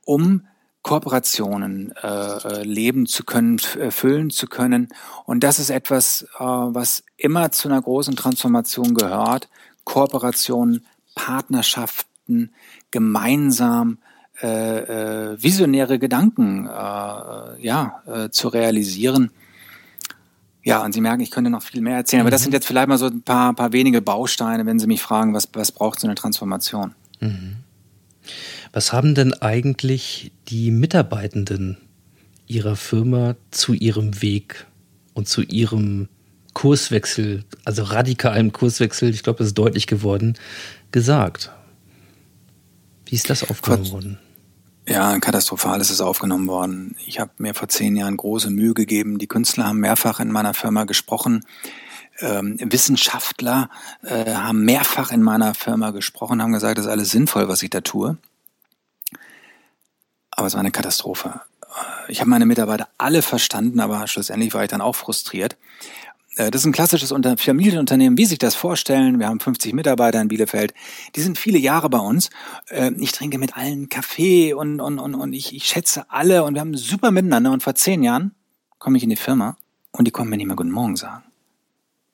um 0.05 0.47
Kooperationen 0.83 1.93
äh, 2.03 2.07
äh 2.07 2.63
leben 2.63 3.07
zu 3.07 3.25
können, 3.25 3.59
äh, 3.79 3.91
füllen 3.91 4.31
zu 4.31 4.47
können. 4.47 4.89
Und 5.25 5.45
das 5.45 5.59
ist 5.59 5.71
etwas, 5.71 6.23
äh, 6.39 6.45
was 6.45 7.03
immer 7.17 7.51
zu 7.53 7.69
einer 7.69 7.83
großen 7.83 8.17
Transformation 8.17 8.95
gehört. 8.95 9.49
Kooperationen, 9.85 10.87
Partnerschaften, 11.15 12.53
gemeinsam 12.91 13.99
äh, 14.41 15.33
äh, 15.33 15.43
visionäre 15.43 15.99
Gedanken 15.99 16.67
äh, 16.67 16.71
ja, 16.71 18.03
äh, 18.07 18.31
zu 18.31 18.49
realisieren. 18.49 19.33
Ja, 20.69 20.85
und 20.85 20.93
Sie 20.93 21.01
merken, 21.01 21.23
ich 21.23 21.31
könnte 21.31 21.49
noch 21.49 21.63
viel 21.63 21.81
mehr 21.81 21.97
erzählen, 21.97 22.21
aber 22.21 22.31
das 22.31 22.43
mhm. 22.43 22.45
sind 22.45 22.53
jetzt 22.53 22.67
vielleicht 22.67 22.89
mal 22.89 22.99
so 22.99 23.07
ein 23.07 23.23
paar, 23.23 23.55
paar 23.55 23.73
wenige 23.73 24.03
Bausteine, 24.03 24.67
wenn 24.67 24.79
Sie 24.79 24.87
mich 24.87 25.01
fragen, 25.01 25.33
was, 25.33 25.49
was 25.55 25.73
braucht 25.73 25.99
so 25.99 26.07
eine 26.07 26.15
Transformation. 26.15 26.95
Mhm. 27.21 27.57
Was 28.75 28.93
haben 28.93 29.15
denn 29.15 29.33
eigentlich 29.33 30.31
die 30.49 30.71
Mitarbeitenden 30.71 31.79
Ihrer 32.47 32.77
Firma 32.77 33.37
zu 33.51 33.73
Ihrem 33.73 34.21
Weg 34.21 34.67
und 35.15 35.27
zu 35.27 35.41
Ihrem 35.41 36.11
Kurswechsel, 36.53 37.45
also 37.65 37.85
radikalen 37.85 38.53
Kurswechsel, 38.53 39.09
ich 39.09 39.23
glaube, 39.23 39.45
es 39.45 39.49
ist 39.49 39.59
deutlich 39.59 39.87
geworden, 39.87 40.37
gesagt? 40.93 41.51
Wie 43.07 43.15
ist 43.15 43.31
das 43.31 43.49
aufgenommen 43.49 43.91
worden? 43.91 44.19
Ja, 44.89 45.19
katastrophal 45.19 45.83
ist 45.83 45.91
es 45.91 46.01
aufgenommen 46.01 46.49
worden. 46.49 46.97
Ich 47.07 47.21
habe 47.21 47.31
mir 47.37 47.53
vor 47.53 47.69
zehn 47.69 47.95
Jahren 47.95 48.17
große 48.17 48.49
Mühe 48.49 48.73
gegeben. 48.73 49.19
Die 49.19 49.27
Künstler 49.27 49.67
haben 49.67 49.81
mehrfach 49.81 50.19
in 50.19 50.33
meiner 50.33 50.55
Firma 50.55 50.85
gesprochen. 50.85 51.45
Ähm, 52.21 52.57
Wissenschaftler 52.59 53.69
äh, 54.03 54.33
haben 54.33 54.65
mehrfach 54.65 55.13
in 55.13 55.23
meiner 55.23 55.53
Firma 55.53 55.91
gesprochen, 55.91 56.41
haben 56.41 56.55
gesagt, 56.55 56.79
das 56.79 56.87
ist 56.87 56.91
alles 56.91 57.11
sinnvoll, 57.11 57.49
was 57.49 57.63
ich 57.63 57.69
da 57.69 57.83
tue. 57.83 58.17
Aber 60.31 60.47
es 60.47 60.55
war 60.55 60.61
eine 60.61 60.71
Katastrophe. 60.71 61.43
Äh, 61.65 62.11
ich 62.11 62.21
habe 62.21 62.31
meine 62.31 62.47
Mitarbeiter 62.47 62.89
alle 62.97 63.21
verstanden, 63.21 63.81
aber 63.81 64.07
schlussendlich 64.07 64.55
war 64.55 64.63
ich 64.63 64.71
dann 64.71 64.81
auch 64.81 64.97
frustriert. 64.97 65.59
Äh, 66.39 66.51
das 66.51 66.63
ist 66.63 66.67
ein 66.67 66.73
klassisches 66.73 67.11
Familienunternehmen, 67.11 68.17
wie 68.17 68.25
sich 68.25 68.39
das 68.39 68.55
vorstellen. 68.55 69.19
Wir 69.19 69.27
haben 69.27 69.41
50 69.41 69.75
Mitarbeiter 69.75 70.21
in 70.21 70.29
Bielefeld. 70.29 70.73
Die 71.17 71.21
sind 71.21 71.39
viele 71.39 71.59
Jahre 71.59 71.91
bei 71.91 71.99
uns. 71.99 72.31
Äh, 72.69 72.93
ich 72.99 73.13
trinke 73.13 73.39
mit 73.39 73.57
allen 73.57 73.89
Kaffee 73.89 74.55
und, 74.55 74.81
und, 74.81 74.99
und, 74.99 75.15
und 75.15 75.33
ich, 75.33 75.55
ich 75.55 75.65
schätze 75.65 76.07
alle 76.09 76.45
und 76.45 76.55
wir 76.55 76.61
haben 76.61 76.77
super 76.77 77.11
miteinander. 77.11 77.53
Und 77.53 77.63
vor 77.63 77.75
zehn 77.75 78.03
Jahren 78.03 78.35
komme 78.79 78.97
ich 78.97 79.03
in 79.03 79.11
die 79.11 79.17
Firma 79.17 79.57
und 79.91 80.07
die 80.07 80.13
konnten 80.13 80.31
mir 80.31 80.37
nicht 80.37 80.47
mehr 80.47 80.57
Guten 80.57 80.71
Morgen 80.71 80.97
sagen. 80.97 81.25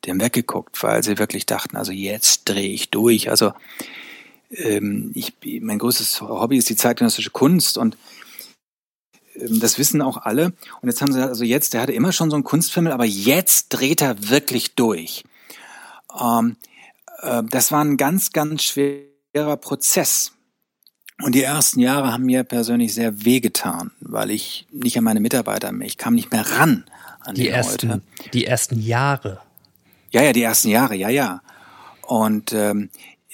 Die 0.04 0.10
haben 0.10 0.20
weggeguckt, 0.20 0.82
weil 0.82 1.02
sie 1.02 1.18
wirklich 1.18 1.46
dachten, 1.46 1.76
also 1.76 1.92
jetzt 1.92 2.48
drehe 2.48 2.68
ich 2.68 2.90
durch. 2.90 3.30
Also 3.30 3.52
ähm, 4.50 5.12
ich, 5.14 5.34
mein 5.60 5.78
größtes 5.78 6.20
Hobby 6.20 6.58
ist 6.58 6.68
die 6.68 6.76
zeitgenössische 6.76 7.30
Kunst 7.30 7.78
und 7.78 7.96
das 9.36 9.78
wissen 9.78 10.02
auch 10.02 10.18
alle. 10.18 10.52
Und 10.80 10.88
jetzt 10.88 11.00
haben 11.00 11.12
sie 11.12 11.22
also 11.22 11.44
jetzt, 11.44 11.74
der 11.74 11.82
hatte 11.82 11.92
immer 11.92 12.12
schon 12.12 12.30
so 12.30 12.36
einen 12.36 12.44
Kunstfimmel, 12.44 12.92
aber 12.92 13.04
jetzt 13.04 13.68
dreht 13.68 14.00
er 14.02 14.28
wirklich 14.28 14.74
durch. 14.74 15.24
Ähm, 16.20 16.56
äh, 17.22 17.42
das 17.50 17.72
war 17.72 17.84
ein 17.84 17.96
ganz, 17.96 18.32
ganz 18.32 18.62
schwerer 18.62 19.56
Prozess. 19.56 20.32
Und 21.22 21.34
die 21.34 21.42
ersten 21.42 21.80
Jahre 21.80 22.12
haben 22.12 22.24
mir 22.24 22.42
persönlich 22.42 22.92
sehr 22.92 23.24
wehgetan, 23.24 23.92
weil 24.00 24.30
ich 24.30 24.66
nicht 24.72 24.98
an 24.98 25.04
meine 25.04 25.20
Mitarbeiter 25.20 25.70
mehr, 25.70 25.86
ich 25.86 25.96
kam 25.96 26.14
nicht 26.14 26.32
mehr 26.32 26.48
ran 26.58 26.84
an 27.20 27.34
die, 27.36 27.42
die 27.42 27.48
ersten, 27.48 27.88
Leute. 27.88 28.02
Die 28.32 28.44
ersten 28.46 28.80
Jahre. 28.80 29.40
Ja, 30.10 30.22
ja, 30.22 30.32
die 30.32 30.42
ersten 30.42 30.68
Jahre, 30.68 30.96
ja, 30.96 31.08
ja. 31.08 31.40
Und 32.02 32.52
ähm, 32.52 32.90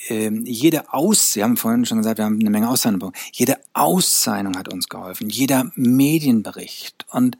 ähm, 0.09 0.45
jede 0.47 0.93
Aus, 0.93 1.33
Sie 1.33 1.43
haben 1.43 1.57
vorhin 1.57 1.85
schon 1.85 1.99
gesagt, 1.99 2.19
wir 2.19 2.25
haben 2.25 2.39
eine 2.41 2.51
Menge 2.51 2.69
Auszeichnungen, 2.69 3.13
jede 3.33 3.59
Auszeichnung 3.73 4.57
hat 4.57 4.73
uns 4.73 4.89
geholfen, 4.89 5.29
jeder 5.29 5.71
Medienbericht 5.75 7.07
und 7.11 7.37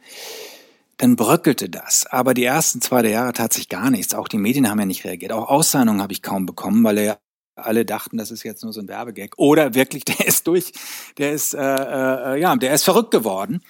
dann 0.97 1.15
bröckelte 1.15 1.67
das. 1.67 2.05
Aber 2.05 2.33
die 2.33 2.43
ersten 2.43 2.79
zwei 2.79 3.03
Jahre 3.07 3.33
tat 3.33 3.53
sich 3.53 3.69
gar 3.69 3.89
nichts. 3.89 4.13
Auch 4.13 4.27
die 4.27 4.37
Medien 4.37 4.69
haben 4.69 4.79
ja 4.79 4.85
nicht 4.85 5.03
reagiert. 5.03 5.31
Auch 5.31 5.49
Auszeichnungen 5.49 6.01
habe 6.01 6.13
ich 6.13 6.21
kaum 6.21 6.45
bekommen, 6.45 6.83
weil 6.83 6.99
er 6.99 7.19
alle 7.55 7.85
dachten, 7.85 8.17
das 8.17 8.31
ist 8.31 8.43
jetzt 8.43 8.63
nur 8.63 8.71
so 8.73 8.81
ein 8.81 8.87
Werbegag. 8.87 9.31
Oder 9.37 9.73
wirklich, 9.73 10.05
der 10.05 10.27
ist 10.27 10.47
durch, 10.47 10.71
der 11.17 11.31
ist, 11.31 11.53
äh, 11.53 11.59
äh, 11.59 12.39
ja, 12.39 12.55
der 12.55 12.73
ist 12.73 12.83
verrückt 12.83 13.11
geworden. 13.11 13.61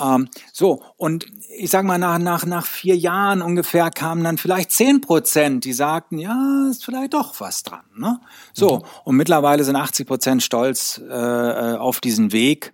Ähm, 0.00 0.28
so, 0.52 0.82
und 0.96 1.26
ich 1.56 1.70
sag 1.70 1.84
mal, 1.84 1.98
nach, 1.98 2.18
nach, 2.18 2.46
nach 2.46 2.66
vier 2.66 2.96
Jahren 2.96 3.42
ungefähr 3.42 3.90
kamen 3.90 4.24
dann 4.24 4.38
vielleicht 4.38 4.70
zehn 4.70 5.00
Prozent, 5.00 5.64
die 5.64 5.72
sagten, 5.72 6.18
ja, 6.18 6.68
ist 6.70 6.84
vielleicht 6.84 7.14
doch 7.14 7.40
was 7.40 7.62
dran. 7.62 7.84
Ne? 7.96 8.20
So, 8.52 8.76
mhm. 8.76 8.82
und 9.04 9.16
mittlerweile 9.16 9.64
sind 9.64 9.76
80 9.76 10.06
Prozent 10.06 10.42
stolz 10.42 11.00
äh, 11.08 11.12
äh, 11.12 11.76
auf 11.76 12.00
diesen 12.00 12.32
Weg 12.32 12.72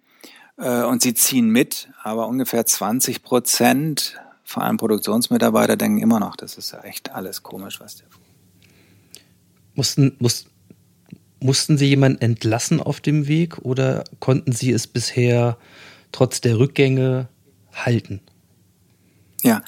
äh, 0.56 0.82
und 0.82 1.02
sie 1.02 1.14
ziehen 1.14 1.48
mit, 1.48 1.88
aber 2.02 2.28
ungefähr 2.28 2.66
20 2.66 3.22
Prozent, 3.22 4.20
vor 4.44 4.62
allem 4.62 4.76
Produktionsmitarbeiter, 4.76 5.76
denken 5.76 5.98
immer 5.98 6.20
noch, 6.20 6.36
das 6.36 6.58
ist 6.58 6.72
ja 6.72 6.80
echt 6.80 7.12
alles 7.12 7.42
komisch, 7.42 7.80
was 7.80 7.96
der. 7.96 8.06
Mussten, 9.74 10.14
muss, 10.20 10.46
mussten 11.40 11.76
Sie 11.78 11.86
jemanden 11.86 12.20
entlassen 12.20 12.80
auf 12.80 13.00
dem 13.00 13.26
Weg 13.26 13.58
oder 13.58 14.04
konnten 14.20 14.52
Sie 14.52 14.70
es 14.70 14.86
bisher 14.86 15.58
trotz 16.14 16.40
der 16.40 16.58
Rückgänge 16.58 17.28
halten? 17.72 18.20
Ja, 19.42 19.62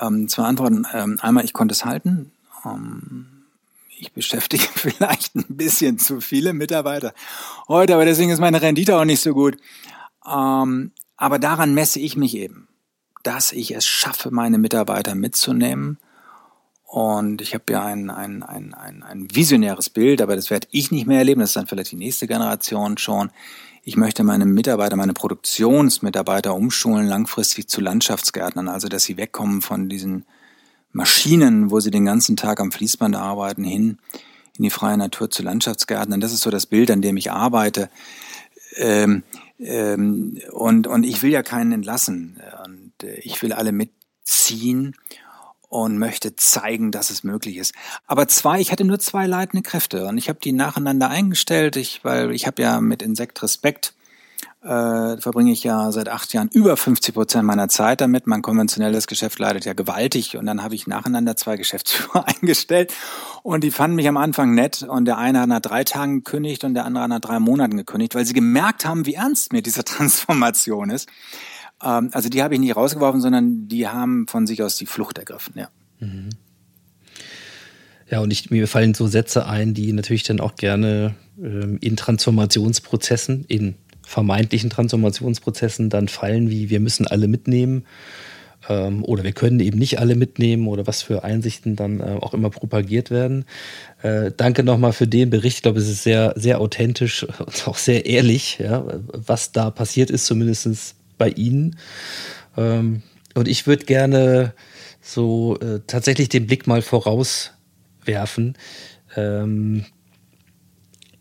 ähm, 0.00 0.28
zwei 0.28 0.44
Antworten. 0.44 0.86
Ähm, 0.92 1.18
einmal, 1.20 1.44
ich 1.44 1.52
konnte 1.52 1.74
es 1.74 1.84
halten. 1.84 2.32
Ähm, 2.64 3.26
ich 3.98 4.12
beschäftige 4.12 4.64
vielleicht 4.74 5.36
ein 5.36 5.44
bisschen 5.48 5.98
zu 5.98 6.20
viele 6.20 6.54
Mitarbeiter 6.54 7.12
heute, 7.68 7.94
aber 7.94 8.04
deswegen 8.04 8.30
ist 8.30 8.40
meine 8.40 8.62
Rendite 8.62 8.96
auch 8.96 9.04
nicht 9.04 9.20
so 9.20 9.34
gut. 9.34 9.58
Ähm, 10.26 10.92
aber 11.16 11.38
daran 11.38 11.74
messe 11.74 12.00
ich 12.00 12.16
mich 12.16 12.36
eben, 12.36 12.68
dass 13.22 13.52
ich 13.52 13.74
es 13.74 13.86
schaffe, 13.86 14.30
meine 14.30 14.58
Mitarbeiter 14.58 15.14
mitzunehmen. 15.14 15.98
Und 16.84 17.40
ich 17.40 17.54
habe 17.54 17.72
ja 17.72 17.84
ein, 17.84 18.10
ein, 18.10 18.42
ein, 18.42 18.74
ein, 18.74 19.02
ein 19.02 19.34
visionäres 19.34 19.88
Bild, 19.88 20.20
aber 20.20 20.36
das 20.36 20.50
werde 20.50 20.68
ich 20.70 20.90
nicht 20.90 21.06
mehr 21.06 21.18
erleben, 21.18 21.40
das 21.40 21.50
ist 21.50 21.56
dann 21.56 21.66
vielleicht 21.66 21.92
die 21.92 21.96
nächste 21.96 22.26
Generation 22.26 22.98
schon 22.98 23.30
ich 23.84 23.96
möchte 23.96 24.22
meine 24.22 24.46
Mitarbeiter, 24.46 24.96
meine 24.96 25.12
Produktionsmitarbeiter 25.12 26.54
umschulen 26.54 27.06
langfristig 27.06 27.68
zu 27.68 27.80
Landschaftsgärtnern, 27.80 28.68
also 28.68 28.88
dass 28.88 29.04
sie 29.04 29.16
wegkommen 29.16 29.60
von 29.60 29.88
diesen 29.88 30.24
Maschinen, 30.92 31.70
wo 31.70 31.80
sie 31.80 31.90
den 31.90 32.04
ganzen 32.04 32.36
Tag 32.36 32.60
am 32.60 32.70
Fließband 32.70 33.16
arbeiten, 33.16 33.64
hin 33.64 33.98
in 34.56 34.64
die 34.64 34.70
freie 34.70 34.98
Natur 34.98 35.30
zu 35.30 35.42
Landschaftsgärtnern. 35.42 36.20
Das 36.20 36.32
ist 36.32 36.42
so 36.42 36.50
das 36.50 36.66
Bild, 36.66 36.90
an 36.90 37.02
dem 37.02 37.16
ich 37.16 37.32
arbeite. 37.32 37.88
Ähm, 38.76 39.22
ähm, 39.58 40.38
und, 40.52 40.86
und 40.86 41.04
ich 41.04 41.22
will 41.22 41.30
ja 41.30 41.42
keinen 41.42 41.72
entlassen. 41.72 42.38
Und 42.66 42.92
äh, 43.02 43.14
ich 43.20 43.42
will 43.42 43.52
alle 43.52 43.72
mitziehen 43.72 44.94
und 45.72 45.96
möchte 45.96 46.36
zeigen, 46.36 46.90
dass 46.90 47.08
es 47.08 47.24
möglich 47.24 47.56
ist. 47.56 47.74
Aber 48.06 48.28
zwei, 48.28 48.60
ich 48.60 48.72
hatte 48.72 48.84
nur 48.84 48.98
zwei 48.98 49.26
leitende 49.26 49.62
Kräfte 49.62 50.06
und 50.06 50.18
ich 50.18 50.28
habe 50.28 50.38
die 50.38 50.52
nacheinander 50.52 51.08
eingestellt, 51.08 51.76
ich, 51.76 52.04
weil 52.04 52.30
ich 52.32 52.46
habe 52.46 52.60
ja 52.60 52.82
mit 52.82 53.00
Insekt 53.00 53.42
Respekt 53.42 53.94
äh, 54.62 55.16
verbringe 55.16 55.50
ich 55.50 55.64
ja 55.64 55.90
seit 55.90 56.10
acht 56.10 56.34
Jahren 56.34 56.50
über 56.52 56.76
50 56.76 57.14
Prozent 57.14 57.44
meiner 57.44 57.68
Zeit 57.70 58.02
damit. 58.02 58.26
Mein 58.26 58.42
konventionelles 58.42 59.06
Geschäft 59.06 59.38
leidet 59.38 59.64
ja 59.64 59.72
gewaltig 59.72 60.36
und 60.36 60.44
dann 60.44 60.62
habe 60.62 60.74
ich 60.74 60.86
nacheinander 60.86 61.36
zwei 61.36 61.56
Geschäftsführer 61.56 62.26
eingestellt 62.42 62.92
und 63.42 63.64
die 63.64 63.70
fanden 63.70 63.96
mich 63.96 64.08
am 64.08 64.18
Anfang 64.18 64.54
nett 64.54 64.82
und 64.82 65.06
der 65.06 65.16
eine 65.16 65.40
hat 65.40 65.48
nach 65.48 65.60
drei 65.60 65.84
Tagen 65.84 66.22
gekündigt 66.22 66.64
und 66.64 66.74
der 66.74 66.84
andere 66.84 67.04
hat 67.04 67.10
nach 67.10 67.20
drei 67.20 67.40
Monaten 67.40 67.78
gekündigt, 67.78 68.14
weil 68.14 68.26
sie 68.26 68.34
gemerkt 68.34 68.84
haben, 68.84 69.06
wie 69.06 69.14
ernst 69.14 69.54
mir 69.54 69.62
diese 69.62 69.84
Transformation 69.84 70.90
ist. 70.90 71.08
Ähm, 71.82 72.10
also 72.12 72.28
die 72.28 72.42
habe 72.42 72.54
ich 72.54 72.60
nicht 72.60 72.76
rausgeworfen, 72.76 73.20
sondern 73.20 73.68
die 73.68 73.88
haben 73.88 74.26
von 74.28 74.46
sich 74.46 74.62
aus 74.62 74.76
die 74.76 74.86
Flucht 74.86 75.18
ergriffen, 75.18 75.54
ja. 75.56 75.68
Mhm. 76.00 76.30
Ja, 78.10 78.20
und 78.20 78.30
ich, 78.30 78.50
mir 78.50 78.68
fallen 78.68 78.92
so 78.92 79.06
Sätze 79.06 79.46
ein, 79.46 79.72
die 79.72 79.90
natürlich 79.92 80.22
dann 80.22 80.40
auch 80.40 80.56
gerne 80.56 81.14
ähm, 81.42 81.78
in 81.80 81.96
Transformationsprozessen, 81.96 83.46
in 83.48 83.74
vermeintlichen 84.02 84.68
Transformationsprozessen 84.68 85.88
dann 85.88 86.08
fallen, 86.08 86.50
wie 86.50 86.68
wir 86.68 86.80
müssen 86.80 87.06
alle 87.06 87.26
mitnehmen 87.26 87.86
ähm, 88.68 89.04
oder 89.04 89.24
wir 89.24 89.32
können 89.32 89.60
eben 89.60 89.78
nicht 89.78 89.98
alle 89.98 90.14
mitnehmen 90.14 90.68
oder 90.68 90.86
was 90.86 91.02
für 91.02 91.24
Einsichten 91.24 91.76
dann 91.76 92.00
äh, 92.00 92.18
auch 92.20 92.34
immer 92.34 92.50
propagiert 92.50 93.10
werden. 93.10 93.44
Äh, 94.02 94.30
danke 94.36 94.62
nochmal 94.62 94.92
für 94.92 95.06
den 95.06 95.30
Bericht. 95.30 95.58
Ich 95.58 95.62
glaube, 95.62 95.78
es 95.78 95.88
ist 95.88 96.02
sehr, 96.02 96.34
sehr 96.36 96.60
authentisch 96.60 97.24
und 97.24 97.66
auch 97.66 97.76
sehr 97.76 98.06
ehrlich, 98.06 98.58
ja, 98.58 98.84
was 99.12 99.52
da 99.52 99.70
passiert 99.70 100.10
ist, 100.10 100.26
zumindest 100.26 100.96
bei 101.22 101.28
Ihnen. 101.28 101.76
Ähm, 102.56 103.02
und 103.34 103.46
ich 103.46 103.68
würde 103.68 103.84
gerne 103.84 104.54
so 105.00 105.56
äh, 105.60 105.78
tatsächlich 105.86 106.28
den 106.28 106.48
Blick 106.48 106.66
mal 106.66 106.82
vorauswerfen. 106.82 108.58
Ähm, 109.14 109.84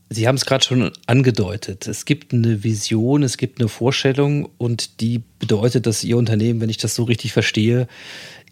Sie 0.09 0.27
haben 0.27 0.35
es 0.35 0.45
gerade 0.45 0.65
schon 0.65 0.91
angedeutet. 1.05 1.87
Es 1.87 2.05
gibt 2.05 2.33
eine 2.33 2.63
Vision, 2.63 3.21
es 3.21 3.37
gibt 3.37 3.61
eine 3.61 3.69
Vorstellung 3.69 4.49
und 4.57 5.01
die 5.01 5.21
bedeutet, 5.37 5.85
dass 5.85 6.03
Ihr 6.03 6.17
Unternehmen, 6.17 6.61
wenn 6.61 6.69
ich 6.69 6.77
das 6.77 6.95
so 6.95 7.03
richtig 7.03 7.31
verstehe, 7.31 7.87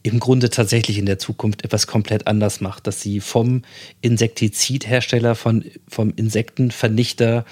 im 0.03 0.19
Grunde 0.19 0.51
tatsächlich 0.51 0.99
in 0.99 1.07
der 1.07 1.17
Zukunft 1.17 1.65
etwas 1.65 1.87
komplett 1.87 2.27
anders 2.27 2.61
macht, 2.61 2.85
dass 2.85 3.01
Sie 3.01 3.21
vom 3.21 3.63
Insektizidhersteller, 4.01 5.33
von, 5.33 5.65
vom 5.87 6.13
Insektenvernichter, 6.15 7.43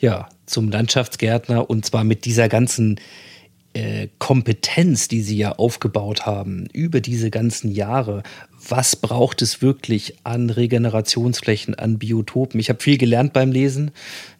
ja, 0.00 0.28
zum 0.46 0.68
Landschaftsgärtner 0.68 1.70
und 1.70 1.86
zwar 1.86 2.02
mit 2.02 2.24
dieser 2.24 2.48
ganzen 2.48 3.00
äh, 3.76 4.08
Kompetenz, 4.18 5.06
die 5.06 5.20
sie 5.20 5.36
ja 5.36 5.52
aufgebaut 5.52 6.24
haben 6.24 6.66
über 6.72 7.02
diese 7.02 7.30
ganzen 7.30 7.70
Jahre. 7.70 8.22
Was 8.66 8.96
braucht 8.96 9.42
es 9.42 9.60
wirklich 9.60 10.14
an 10.24 10.48
Regenerationsflächen, 10.48 11.74
an 11.74 11.98
Biotopen? 11.98 12.58
Ich 12.58 12.70
habe 12.70 12.82
viel 12.82 12.96
gelernt 12.96 13.34
beim 13.34 13.52
Lesen, 13.52 13.90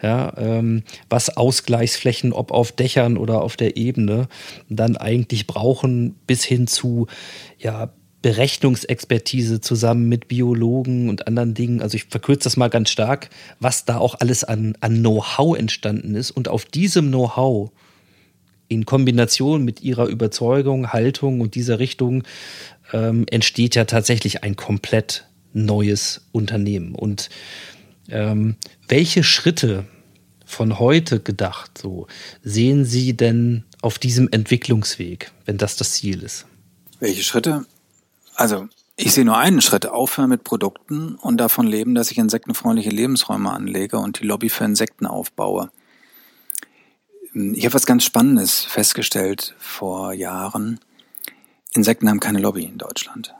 ja, 0.02 0.32
ähm, 0.38 0.84
was 1.10 1.36
Ausgleichsflächen, 1.36 2.32
ob 2.32 2.50
auf 2.50 2.72
Dächern 2.72 3.18
oder 3.18 3.42
auf 3.42 3.58
der 3.58 3.76
Ebene, 3.76 4.28
dann 4.70 4.96
eigentlich 4.96 5.46
brauchen, 5.46 6.14
bis 6.26 6.42
hin 6.42 6.66
zu 6.66 7.06
ja, 7.58 7.92
Berechnungsexpertise 8.22 9.60
zusammen 9.60 10.08
mit 10.08 10.28
Biologen 10.28 11.10
und 11.10 11.26
anderen 11.26 11.52
Dingen. 11.52 11.82
Also 11.82 11.96
ich 11.96 12.04
verkürze 12.04 12.44
das 12.44 12.56
mal 12.56 12.70
ganz 12.70 12.88
stark, 12.88 13.28
was 13.60 13.84
da 13.84 13.98
auch 13.98 14.14
alles 14.18 14.44
an, 14.44 14.78
an 14.80 15.00
Know-how 15.00 15.58
entstanden 15.58 16.14
ist. 16.14 16.30
Und 16.30 16.48
auf 16.48 16.64
diesem 16.64 17.08
Know-how 17.08 17.70
in 18.68 18.86
Kombination 18.86 19.64
mit 19.64 19.82
ihrer 19.82 20.06
Überzeugung, 20.06 20.92
Haltung 20.92 21.40
und 21.40 21.54
dieser 21.54 21.78
Richtung 21.78 22.24
ähm, 22.92 23.26
entsteht 23.30 23.74
ja 23.74 23.84
tatsächlich 23.84 24.42
ein 24.44 24.56
komplett 24.56 25.26
neues 25.52 26.26
Unternehmen. 26.32 26.94
Und 26.94 27.28
ähm, 28.08 28.56
welche 28.88 29.22
Schritte 29.22 29.84
von 30.44 30.78
heute 30.78 31.20
gedacht, 31.20 31.78
so 31.78 32.06
sehen 32.42 32.84
Sie 32.84 33.16
denn 33.16 33.64
auf 33.82 33.98
diesem 33.98 34.28
Entwicklungsweg, 34.30 35.32
wenn 35.44 35.58
das 35.58 35.76
das 35.76 35.94
Ziel 35.94 36.22
ist? 36.22 36.46
Welche 37.00 37.22
Schritte? 37.22 37.66
Also 38.34 38.68
ich 38.96 39.12
sehe 39.12 39.24
nur 39.24 39.36
einen 39.36 39.60
Schritt, 39.60 39.86
aufhören 39.86 40.30
mit 40.30 40.44
Produkten 40.44 41.16
und 41.16 41.38
davon 41.38 41.66
leben, 41.66 41.94
dass 41.94 42.10
ich 42.10 42.18
insektenfreundliche 42.18 42.90
Lebensräume 42.90 43.50
anlege 43.50 43.98
und 43.98 44.20
die 44.20 44.26
Lobby 44.26 44.48
für 44.48 44.64
Insekten 44.64 45.06
aufbaue. 45.06 45.70
Ich 47.38 47.66
habe 47.66 47.74
was 47.74 47.84
ganz 47.84 48.02
Spannendes 48.02 48.64
festgestellt 48.64 49.54
vor 49.58 50.14
Jahren. 50.14 50.80
Insekten 51.74 52.08
haben 52.08 52.18
keine 52.18 52.38
Lobby 52.38 52.64
in 52.64 52.78
Deutschland. 52.78 53.34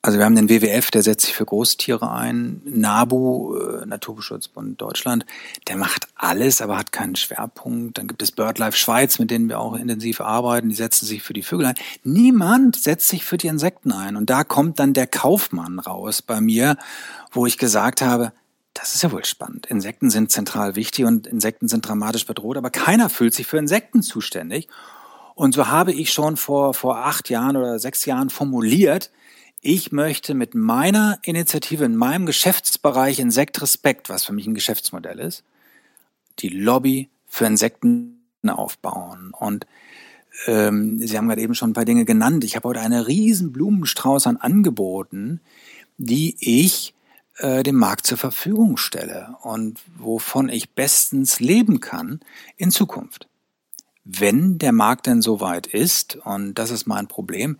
Also 0.00 0.16
wir 0.16 0.24
haben 0.24 0.34
den 0.34 0.48
WWF, 0.48 0.90
der 0.90 1.02
setzt 1.02 1.26
sich 1.26 1.34
für 1.34 1.44
Großtiere 1.44 2.10
ein. 2.10 2.62
NABU, 2.64 3.54
äh, 3.54 3.86
Naturschutzbund 3.86 4.80
Deutschland, 4.80 5.26
der 5.68 5.76
macht 5.76 6.08
alles, 6.14 6.62
aber 6.62 6.78
hat 6.78 6.90
keinen 6.90 7.14
Schwerpunkt. 7.14 7.98
Dann 7.98 8.08
gibt 8.08 8.22
es 8.22 8.32
BirdLife 8.32 8.78
Schweiz, 8.78 9.18
mit 9.18 9.30
denen 9.30 9.50
wir 9.50 9.60
auch 9.60 9.74
intensiv 9.74 10.22
arbeiten. 10.22 10.70
Die 10.70 10.74
setzen 10.74 11.04
sich 11.04 11.22
für 11.22 11.34
die 11.34 11.42
Vögel 11.42 11.66
ein. 11.66 11.74
Niemand 12.04 12.76
setzt 12.76 13.08
sich 13.08 13.26
für 13.26 13.36
die 13.36 13.48
Insekten 13.48 13.92
ein. 13.92 14.16
Und 14.16 14.30
da 14.30 14.42
kommt 14.42 14.78
dann 14.78 14.94
der 14.94 15.06
Kaufmann 15.06 15.80
raus 15.80 16.22
bei 16.22 16.40
mir, 16.40 16.78
wo 17.30 17.44
ich 17.44 17.58
gesagt 17.58 18.00
habe, 18.00 18.32
das 18.74 18.94
ist 18.94 19.02
ja 19.02 19.12
wohl 19.12 19.24
spannend. 19.24 19.66
Insekten 19.66 20.10
sind 20.10 20.32
zentral 20.32 20.76
wichtig 20.76 21.04
und 21.04 21.26
Insekten 21.26 21.68
sind 21.68 21.86
dramatisch 21.86 22.26
bedroht, 22.26 22.56
aber 22.56 22.70
keiner 22.70 23.10
fühlt 23.10 23.34
sich 23.34 23.46
für 23.46 23.58
Insekten 23.58 24.02
zuständig. 24.02 24.68
Und 25.34 25.54
so 25.54 25.68
habe 25.68 25.92
ich 25.92 26.12
schon 26.12 26.36
vor, 26.36 26.74
vor 26.74 26.98
acht 26.98 27.30
Jahren 27.30 27.56
oder 27.56 27.78
sechs 27.78 28.04
Jahren 28.04 28.30
formuliert, 28.30 29.10
ich 29.64 29.92
möchte 29.92 30.34
mit 30.34 30.56
meiner 30.56 31.20
Initiative 31.22 31.84
in 31.84 31.94
meinem 31.94 32.26
Geschäftsbereich 32.26 33.20
Insekt 33.20 33.62
Respekt, 33.62 34.08
was 34.08 34.24
für 34.24 34.32
mich 34.32 34.46
ein 34.48 34.54
Geschäftsmodell 34.54 35.20
ist, 35.20 35.44
die 36.40 36.48
Lobby 36.48 37.10
für 37.26 37.46
Insekten 37.46 38.24
aufbauen. 38.44 39.32
Und 39.38 39.66
ähm, 40.46 40.98
Sie 40.98 41.16
haben 41.16 41.28
gerade 41.28 41.42
eben 41.42 41.54
schon 41.54 41.70
ein 41.70 41.74
paar 41.74 41.84
Dinge 41.84 42.04
genannt. 42.04 42.42
Ich 42.42 42.56
habe 42.56 42.68
heute 42.68 42.80
einen 42.80 43.04
riesen 43.04 43.52
Blumenstrauß 43.52 44.26
an 44.26 44.36
Angeboten, 44.36 45.40
die 45.96 46.36
ich 46.40 46.92
äh, 47.38 47.62
dem 47.62 47.76
Markt 47.76 48.06
zur 48.06 48.18
Verfügung 48.18 48.76
stelle 48.76 49.36
und 49.42 49.80
wovon 49.96 50.48
ich 50.48 50.70
bestens 50.70 51.40
leben 51.40 51.80
kann 51.80 52.20
in 52.56 52.70
Zukunft. 52.70 53.28
Wenn 54.04 54.58
der 54.58 54.72
Markt 54.72 55.06
denn 55.06 55.22
soweit 55.22 55.66
ist, 55.66 56.16
und 56.24 56.54
das 56.54 56.70
ist 56.70 56.86
mein 56.86 57.06
Problem, 57.06 57.58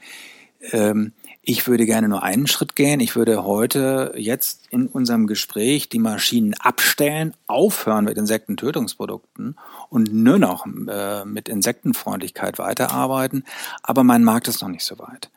ähm, 0.70 1.12
ich 1.44 1.66
würde 1.66 1.86
gerne 1.86 2.08
nur 2.08 2.22
einen 2.22 2.46
Schritt 2.46 2.76
gehen. 2.76 3.00
Ich 3.00 3.16
würde 3.16 3.44
heute 3.44 4.14
jetzt 4.16 4.68
in 4.70 4.86
unserem 4.86 5.26
Gespräch 5.26 5.88
die 5.88 5.98
Maschinen 5.98 6.54
abstellen, 6.54 7.34
aufhören 7.48 8.04
mit 8.04 8.16
Insektentötungsprodukten 8.16 9.56
und 9.88 10.14
nur 10.14 10.38
noch 10.38 10.66
äh, 10.66 11.24
mit 11.24 11.48
Insektenfreundlichkeit 11.48 12.58
weiterarbeiten. 12.58 13.44
Aber 13.82 14.04
mein 14.04 14.22
Markt 14.22 14.46
ist 14.46 14.62
noch 14.62 14.68
nicht 14.68 14.84
so 14.84 14.98
weit. 15.00 15.30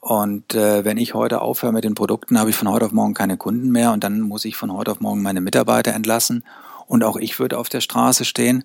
Und 0.00 0.54
äh, 0.54 0.84
wenn 0.84 0.96
ich 0.96 1.12
heute 1.12 1.42
aufhöre 1.42 1.72
mit 1.72 1.84
den 1.84 1.94
Produkten, 1.94 2.38
habe 2.38 2.50
ich 2.50 2.56
von 2.56 2.68
heute 2.68 2.86
auf 2.86 2.92
morgen 2.92 3.12
keine 3.12 3.36
Kunden 3.36 3.70
mehr 3.70 3.92
und 3.92 4.02
dann 4.02 4.22
muss 4.22 4.46
ich 4.46 4.56
von 4.56 4.72
heute 4.72 4.90
auf 4.92 5.00
morgen 5.00 5.20
meine 5.20 5.42
Mitarbeiter 5.42 5.92
entlassen 5.92 6.42
und 6.86 7.04
auch 7.04 7.16
ich 7.16 7.38
würde 7.38 7.58
auf 7.58 7.68
der 7.68 7.82
Straße 7.82 8.24
stehen. 8.24 8.64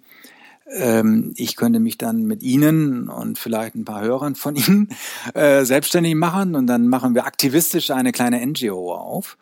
Ähm, 0.72 1.34
ich 1.36 1.58
könnte 1.58 1.82
mich 1.82 1.98
dann 1.98 2.24
mit 2.24 2.42
Ihnen 2.42 3.10
und 3.10 3.38
vielleicht 3.38 3.76
ein 3.76 3.84
paar 3.84 4.02
Hörern 4.02 4.36
von 4.36 4.56
Ihnen 4.56 4.90
äh, 5.34 5.66
selbstständig 5.66 6.16
machen 6.16 6.56
und 6.56 6.68
dann 6.68 6.88
machen 6.88 7.16
wir 7.16 7.26
aktivistisch 7.26 7.92
eine 7.92 8.14
kleine 8.14 8.44
NGO 8.46 8.96
auf. 8.96 9.38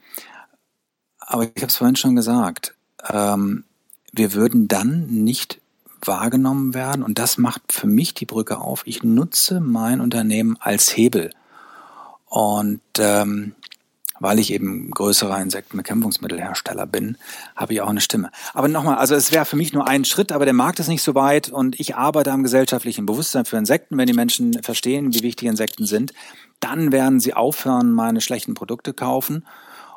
Aber 1.19 1.43
ich 1.43 1.55
habe 1.57 1.67
es 1.67 1.75
vorhin 1.75 1.95
schon 1.95 2.15
gesagt, 2.15 2.73
ähm, 3.07 3.65
wir 4.11 4.33
würden 4.33 4.67
dann 4.67 5.05
nicht 5.07 5.61
wahrgenommen 6.03 6.73
werden 6.73 7.03
und 7.03 7.19
das 7.19 7.37
macht 7.37 7.71
für 7.71 7.87
mich 7.87 8.15
die 8.15 8.25
Brücke 8.25 8.57
auf. 8.57 8.81
Ich 8.85 9.03
nutze 9.03 9.61
mein 9.61 10.01
Unternehmen 10.01 10.57
als 10.59 10.97
Hebel 10.97 11.29
und 12.33 12.81
ähm, 12.97 13.53
weil 14.19 14.39
ich 14.39 14.51
eben 14.51 14.89
größerer 14.89 15.39
Insektenbekämpfungsmittelhersteller 15.39 16.87
bin, 16.87 17.15
habe 17.55 17.73
ich 17.73 17.81
auch 17.81 17.89
eine 17.89 18.01
Stimme. 18.01 18.31
Aber 18.55 18.67
nochmal, 18.67 18.95
also 18.95 19.13
es 19.13 19.31
wäre 19.31 19.45
für 19.45 19.55
mich 19.55 19.71
nur 19.71 19.87
ein 19.87 20.03
Schritt, 20.03 20.31
aber 20.31 20.45
der 20.45 20.55
Markt 20.55 20.79
ist 20.79 20.87
nicht 20.87 21.03
so 21.03 21.13
weit 21.13 21.49
und 21.49 21.79
ich 21.79 21.95
arbeite 21.95 22.31
am 22.31 22.41
gesellschaftlichen 22.41 23.05
Bewusstsein 23.05 23.45
für 23.45 23.57
Insekten. 23.57 23.99
Wenn 23.99 24.07
die 24.07 24.13
Menschen 24.13 24.63
verstehen, 24.63 25.13
wie 25.13 25.21
wichtig 25.21 25.47
Insekten 25.47 25.85
sind, 25.85 26.11
dann 26.59 26.91
werden 26.91 27.19
sie 27.19 27.35
aufhören, 27.35 27.91
meine 27.91 28.19
schlechten 28.19 28.55
Produkte 28.55 28.95
kaufen. 28.95 29.45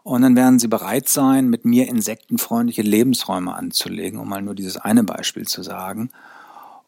Und 0.03 0.21
dann 0.21 0.37
werden 0.37 0.59
sie 0.59 0.69
bereit 0.69 1.09
sein, 1.09 1.49
mit 1.49 1.65
mir 1.65 1.89
insektenfreundliche 1.89 2.83
Lebensräume 2.83 3.55
anzulegen, 3.55 4.21
um 4.21 4.29
mal 4.29 4.43
nur 4.43 4.55
dieses 4.55 4.77
eine 4.77 5.05
Beispiel 5.05 5.47
zu 5.47 5.63
sagen. 5.63 6.11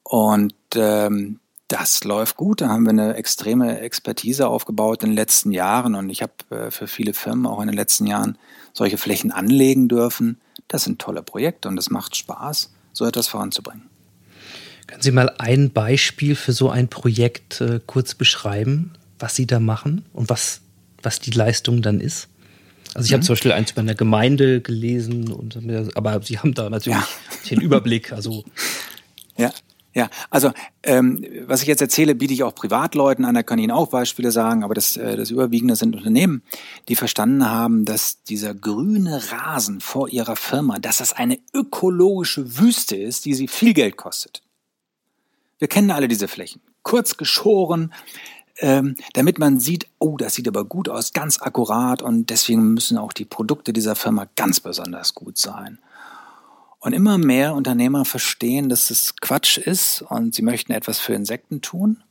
Und 0.03 0.53
ähm, 0.75 1.41
das 1.69 2.03
läuft 2.05 2.37
gut. 2.37 2.63
Da 2.63 2.69
haben 2.69 2.85
wir 2.85 2.91
eine 2.91 3.15
extreme 3.15 3.81
Expertise 3.81 4.49
aufgebaut 4.49 5.03
in 5.03 5.11
den 5.11 5.17
letzten 5.17 5.53
Jahren 5.53 5.95
und 5.95 6.11
ich 6.11 6.23
habe 6.23 6.33
äh, 6.51 6.71
für 6.71 6.87
viele 6.87 7.15
Firmen 7.15 7.47
auch 7.47 7.61
in 7.61 7.69
den 7.69 7.77
letzten 7.77 8.07
Jahren 8.07 8.39
solche 8.73 8.99
Flächen 8.99 9.31
anlegen 9.31 9.89
dürfen. 9.89 10.41
Das 10.67 10.85
sind 10.85 10.99
tolle 10.99 11.23
Projekte 11.23 11.69
und 11.69 11.79
es 11.79 11.91
macht 11.91 12.17
Spaß, 12.17 12.73
so 12.93 13.05
etwas 13.05 13.29
voranzubringen. 13.29 13.85
Können 14.87 15.03
Sie 15.03 15.11
mal 15.11 15.31
ein 15.37 15.71
Beispiel 15.71 16.35
für 16.35 16.53
so 16.53 16.71
ein 16.71 16.89
Projekt 16.89 17.61
äh, 17.61 17.81
kurz 17.87 18.15
beschreiben, 18.15 18.95
was 19.19 19.37
Sie 19.37 19.47
da 19.47 19.61
machen 19.61 20.07
und 20.15 20.31
was, 20.31 20.63
was 21.03 21.21
die 21.21 21.31
Leistung 21.31 21.83
dann 21.83 22.01
ist? 22.01 22.29
Also 22.95 23.05
ich 23.05 23.11
mhm. 23.11 23.17
habe 23.17 23.25
zum 23.27 23.33
Beispiel 23.35 23.53
eins 23.53 23.73
bei 23.73 23.83
einer 23.83 23.95
Gemeinde 23.95 24.63
gelesen, 24.63 25.31
und, 25.31 25.59
aber 25.95 26.23
Sie 26.23 26.39
haben 26.39 26.55
da 26.55 26.71
natürlich 26.71 26.99
ja. 26.99 27.07
den 27.51 27.61
Überblick. 27.61 28.13
Also 28.13 28.45
ja, 29.37 29.53
ja, 29.99 30.11
also 30.31 30.53
ähm, 30.85 31.25
was 31.47 31.63
ich 31.63 31.67
jetzt 31.67 31.81
erzähle, 31.81 32.15
biete 32.15 32.33
ich 32.33 32.45
auch 32.45 32.55
Privatleuten 32.55 33.25
an, 33.25 33.35
da 33.35 33.43
kann 33.43 33.59
ich 33.59 33.65
Ihnen 33.65 33.73
auch 33.73 33.89
Beispiele 33.89 34.31
sagen, 34.31 34.63
aber 34.63 34.73
das, 34.73 34.97
äh, 34.97 35.17
das 35.17 35.33
Überwiegende 35.33 35.75
sind 35.75 35.97
Unternehmen, 35.97 36.45
die 36.87 36.95
verstanden 36.95 37.51
haben, 37.51 37.85
dass 37.85 38.23
dieser 38.23 38.55
grüne 38.55 39.21
Rasen 39.33 39.81
vor 39.81 40.09
ihrer 40.09 40.37
Firma, 40.37 40.79
dass 40.79 40.99
das 40.99 41.15
eine 41.15 41.41
ökologische 41.53 42.61
Wüste 42.61 42.95
ist, 42.95 43.25
die 43.25 43.35
sie 43.35 43.49
viel 43.49 43.75
Geld 43.75 43.97
kostet. 43.97 44.43
Wir 45.59 45.67
kennen 45.67 45.91
alle 45.91 46.07
diese 46.07 46.29
Flächen. 46.29 46.61
Kurz 46.85 47.17
geschoren, 47.17 47.93
ähm, 48.61 48.95
damit 49.15 49.41
man 49.41 49.59
sieht, 49.59 49.89
oh, 49.99 50.17
das 50.17 50.35
sieht 50.35 50.47
aber 50.47 50.65
gut 50.65 50.89
aus, 50.89 51.13
ganz 51.13 51.43
akkurat 51.43 52.03
und 52.03 52.31
deswegen 52.31 52.73
müssen 52.73 52.99
auch 52.99 53.13
die 53.13 53.25
Produkte 53.25 53.73
dieser 53.73 53.97
Firma 53.97 54.29
ganz 54.37 54.61
besonders 54.61 55.17
gut 55.17 55.39
sein. 55.39 55.81
Und 56.81 56.93
immer 56.93 57.19
mehr 57.19 57.55
Unternehmer 57.55 58.05
verstehen, 58.05 58.69
dass 58.69 58.91
es 58.91 59.17
Quatsch 59.17 59.59
ist 59.59 60.03
und 60.03 60.35
sie 60.35 60.43
möchten 60.43 60.73
etwas 60.73 60.99
für 60.99 61.15
Insekten 61.15 61.61
tun. 61.61 62.03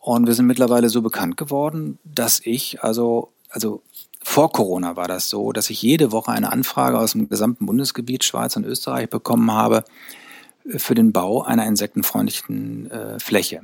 Und 0.00 0.26
wir 0.26 0.34
sind 0.34 0.46
mittlerweile 0.46 0.88
so 0.88 1.02
bekannt 1.02 1.36
geworden, 1.36 1.98
dass 2.04 2.40
ich, 2.44 2.82
also, 2.82 3.32
also 3.50 3.82
vor 4.22 4.52
Corona 4.52 4.94
war 4.96 5.08
das 5.08 5.28
so, 5.28 5.52
dass 5.52 5.70
ich 5.70 5.82
jede 5.82 6.12
Woche 6.12 6.30
eine 6.30 6.52
Anfrage 6.52 6.98
aus 6.98 7.12
dem 7.12 7.28
gesamten 7.28 7.66
Bundesgebiet 7.66 8.22
Schweiz 8.24 8.56
und 8.56 8.64
Österreich 8.64 9.10
bekommen 9.10 9.50
habe 9.50 9.84
für 10.76 10.94
den 10.94 11.12
Bau 11.12 11.42
einer 11.42 11.66
insektenfreundlichen 11.66 12.90
äh, 12.90 13.18
Fläche. 13.18 13.62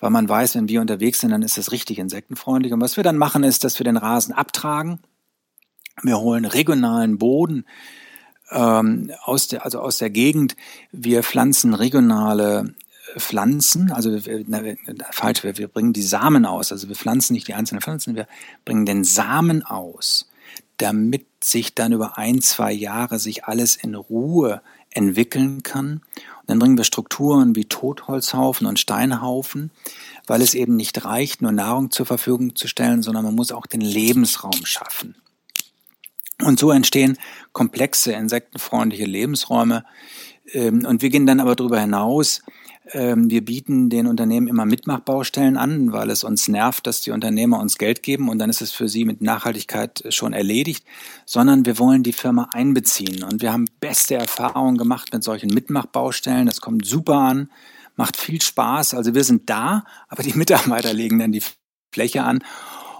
Weil 0.00 0.10
man 0.10 0.28
weiß, 0.28 0.54
wenn 0.54 0.68
wir 0.68 0.80
unterwegs 0.80 1.20
sind, 1.20 1.30
dann 1.30 1.42
ist 1.42 1.58
es 1.58 1.72
richtig 1.72 1.98
insektenfreundlich. 1.98 2.72
Und 2.72 2.80
was 2.80 2.96
wir 2.96 3.04
dann 3.04 3.16
machen, 3.16 3.42
ist, 3.42 3.64
dass 3.64 3.78
wir 3.78 3.84
den 3.84 3.96
Rasen 3.96 4.34
abtragen. 4.34 5.00
Wir 6.02 6.18
holen 6.18 6.44
regionalen 6.44 7.18
Boden, 7.18 7.64
ähm, 8.52 9.10
aus 9.24 9.48
der, 9.48 9.64
also 9.64 9.80
aus 9.80 9.98
der 9.98 10.10
Gegend. 10.10 10.56
Wir 10.90 11.22
pflanzen 11.22 11.74
regionale 11.74 12.74
Pflanzen, 13.18 13.90
also 13.92 14.16
na, 14.46 14.62
falsch, 15.10 15.42
wir, 15.44 15.58
wir 15.58 15.68
bringen 15.68 15.92
die 15.92 16.02
Samen 16.02 16.46
aus, 16.46 16.72
also 16.72 16.88
wir 16.88 16.96
pflanzen 16.96 17.34
nicht 17.34 17.48
die 17.48 17.54
einzelnen 17.54 17.82
Pflanzen, 17.82 18.14
wir 18.14 18.26
bringen 18.64 18.86
den 18.86 19.04
Samen 19.04 19.62
aus, 19.62 20.30
damit 20.78 21.26
sich 21.44 21.74
dann 21.74 21.92
über 21.92 22.16
ein, 22.16 22.40
zwei 22.40 22.72
Jahre 22.72 23.18
sich 23.18 23.44
alles 23.44 23.76
in 23.76 23.94
Ruhe 23.94 24.62
entwickeln 24.90 25.62
kann. 25.62 26.02
Und 26.40 26.50
dann 26.50 26.58
bringen 26.58 26.76
wir 26.76 26.84
Strukturen 26.84 27.54
wie 27.56 27.64
Totholzhaufen 27.64 28.66
und 28.66 28.78
Steinhaufen, 28.78 29.70
weil 30.26 30.42
es 30.42 30.54
eben 30.54 30.76
nicht 30.76 31.04
reicht, 31.04 31.42
nur 31.42 31.52
Nahrung 31.52 31.90
zur 31.90 32.06
Verfügung 32.06 32.56
zu 32.56 32.68
stellen, 32.68 33.02
sondern 33.02 33.24
man 33.24 33.34
muss 33.34 33.52
auch 33.52 33.66
den 33.66 33.80
Lebensraum 33.80 34.64
schaffen. 34.64 35.14
Und 36.40 36.58
so 36.58 36.70
entstehen 36.70 37.18
komplexe, 37.52 38.12
insektenfreundliche 38.12 39.04
Lebensräume. 39.04 39.84
Ähm, 40.52 40.84
und 40.86 41.02
wir 41.02 41.10
gehen 41.10 41.26
dann 41.26 41.40
aber 41.40 41.54
darüber 41.54 41.80
hinaus. 41.80 42.42
Ähm, 42.90 43.30
wir 43.30 43.44
bieten 43.44 43.90
den 43.90 44.06
Unternehmen 44.06 44.48
immer 44.48 44.66
Mitmachbaustellen 44.66 45.56
an, 45.56 45.92
weil 45.92 46.10
es 46.10 46.24
uns 46.24 46.48
nervt, 46.48 46.86
dass 46.86 47.00
die 47.00 47.12
Unternehmer 47.12 47.60
uns 47.60 47.78
Geld 47.78 48.02
geben 48.02 48.28
und 48.28 48.38
dann 48.38 48.50
ist 48.50 48.60
es 48.60 48.72
für 48.72 48.88
sie 48.88 49.04
mit 49.04 49.22
Nachhaltigkeit 49.22 50.02
schon 50.08 50.32
erledigt, 50.32 50.84
sondern 51.24 51.64
wir 51.64 51.78
wollen 51.78 52.02
die 52.02 52.12
Firma 52.12 52.48
einbeziehen. 52.52 53.22
Und 53.22 53.40
wir 53.40 53.52
haben 53.52 53.66
beste 53.78 54.16
Erfahrungen 54.16 54.78
gemacht 54.78 55.12
mit 55.12 55.22
solchen 55.22 55.50
Mitmachbaustellen. 55.54 56.46
Das 56.46 56.60
kommt 56.60 56.84
super 56.84 57.18
an, 57.18 57.50
macht 57.94 58.16
viel 58.16 58.42
Spaß. 58.42 58.94
Also 58.94 59.14
wir 59.14 59.24
sind 59.24 59.48
da, 59.48 59.84
aber 60.08 60.24
die 60.24 60.34
Mitarbeiter 60.34 60.92
legen 60.92 61.20
dann 61.20 61.32
die 61.32 61.42
Fläche 61.92 62.24
an. 62.24 62.42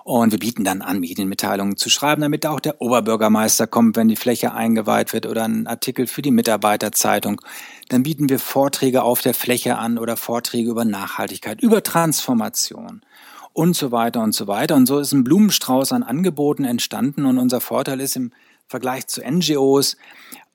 Und 0.05 0.33
wir 0.33 0.39
bieten 0.39 0.65
dann 0.65 0.83
an, 0.83 1.01
Medienmitteilungen 1.01 1.77
zu 1.77 1.89
schreiben, 1.89 2.23
damit 2.23 2.45
auch 2.45 2.61
der 2.61 2.81
Oberbürgermeister 2.81 3.67
kommt, 3.67 3.97
wenn 3.97 4.09
die 4.09 4.17
Fläche 4.17 4.53
eingeweiht 4.53 5.13
wird 5.13 5.27
oder 5.27 5.45
ein 5.45 5.67
Artikel 5.67 6.07
für 6.07 6.23
die 6.23 6.33
Mitarbeiterzeitung. 6.33 7.41
Dann 7.89 8.03
bieten 8.03 8.29
wir 8.29 8.39
Vorträge 8.39 9.03
auf 9.05 9.23
der 9.23 9.35
Fläche 9.35 9.79
an 9.79 9.99
oder 9.99 10.17
Vorträge 10.17 10.71
über 10.71 10.85
Nachhaltigkeit, 10.85 11.61
über 11.61 11.83
Transformation 11.83 13.03
und 13.53 13.77
so 13.77 13.93
weiter 13.93 14.23
und 14.23 14.35
so 14.35 14.47
weiter. 14.47 14.75
Und 14.75 14.87
so 14.87 14.99
ist 14.99 15.13
ein 15.13 15.25
Blumenstrauß 15.25 15.93
an 15.93 16.03
Angeboten 16.03 16.65
entstanden. 16.65 17.25
Und 17.25 17.39
unser 17.39 17.61
Vorteil 17.61 18.01
ist 18.01 18.17
im 18.17 18.33
Vergleich 18.67 19.07
zu 19.07 19.21
NGOs, 19.23 19.97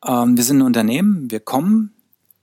ähm, 0.06 0.36
wir 0.36 0.43
sind 0.43 0.60
ein 0.60 0.66
Unternehmen, 0.66 1.30
wir 1.32 1.39
kommen, 1.39 1.93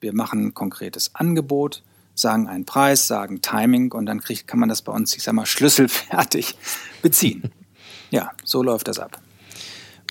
wir 0.01 0.15
machen 0.15 0.47
ein 0.47 0.55
konkretes 0.55 1.15
Angebot, 1.15 1.83
sagen 2.15 2.49
einen 2.49 2.65
Preis, 2.65 3.07
sagen 3.07 3.43
Timing 3.43 3.93
und 3.93 4.07
dann 4.07 4.21
kriegt, 4.21 4.47
kann 4.47 4.61
man 4.61 4.69
das 4.69 4.83
bei 4.83 4.93
uns, 4.93 5.17
ich 5.17 5.23
sag 5.23 5.35
mal, 5.35 5.47
schlüsselfertig 5.47 6.57
beziehen. 7.03 7.51
Ja, 8.11 8.31
so 8.45 8.63
läuft 8.63 8.89
das 8.89 8.99
ab. 8.99 9.21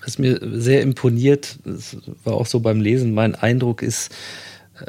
Was 0.04 0.18
mir 0.18 0.38
sehr 0.42 0.82
imponiert, 0.82 1.58
das 1.64 1.96
war 2.24 2.34
auch 2.34 2.46
so 2.46 2.60
beim 2.60 2.80
Lesen, 2.80 3.14
mein 3.14 3.34
Eindruck 3.34 3.82
ist, 3.82 4.14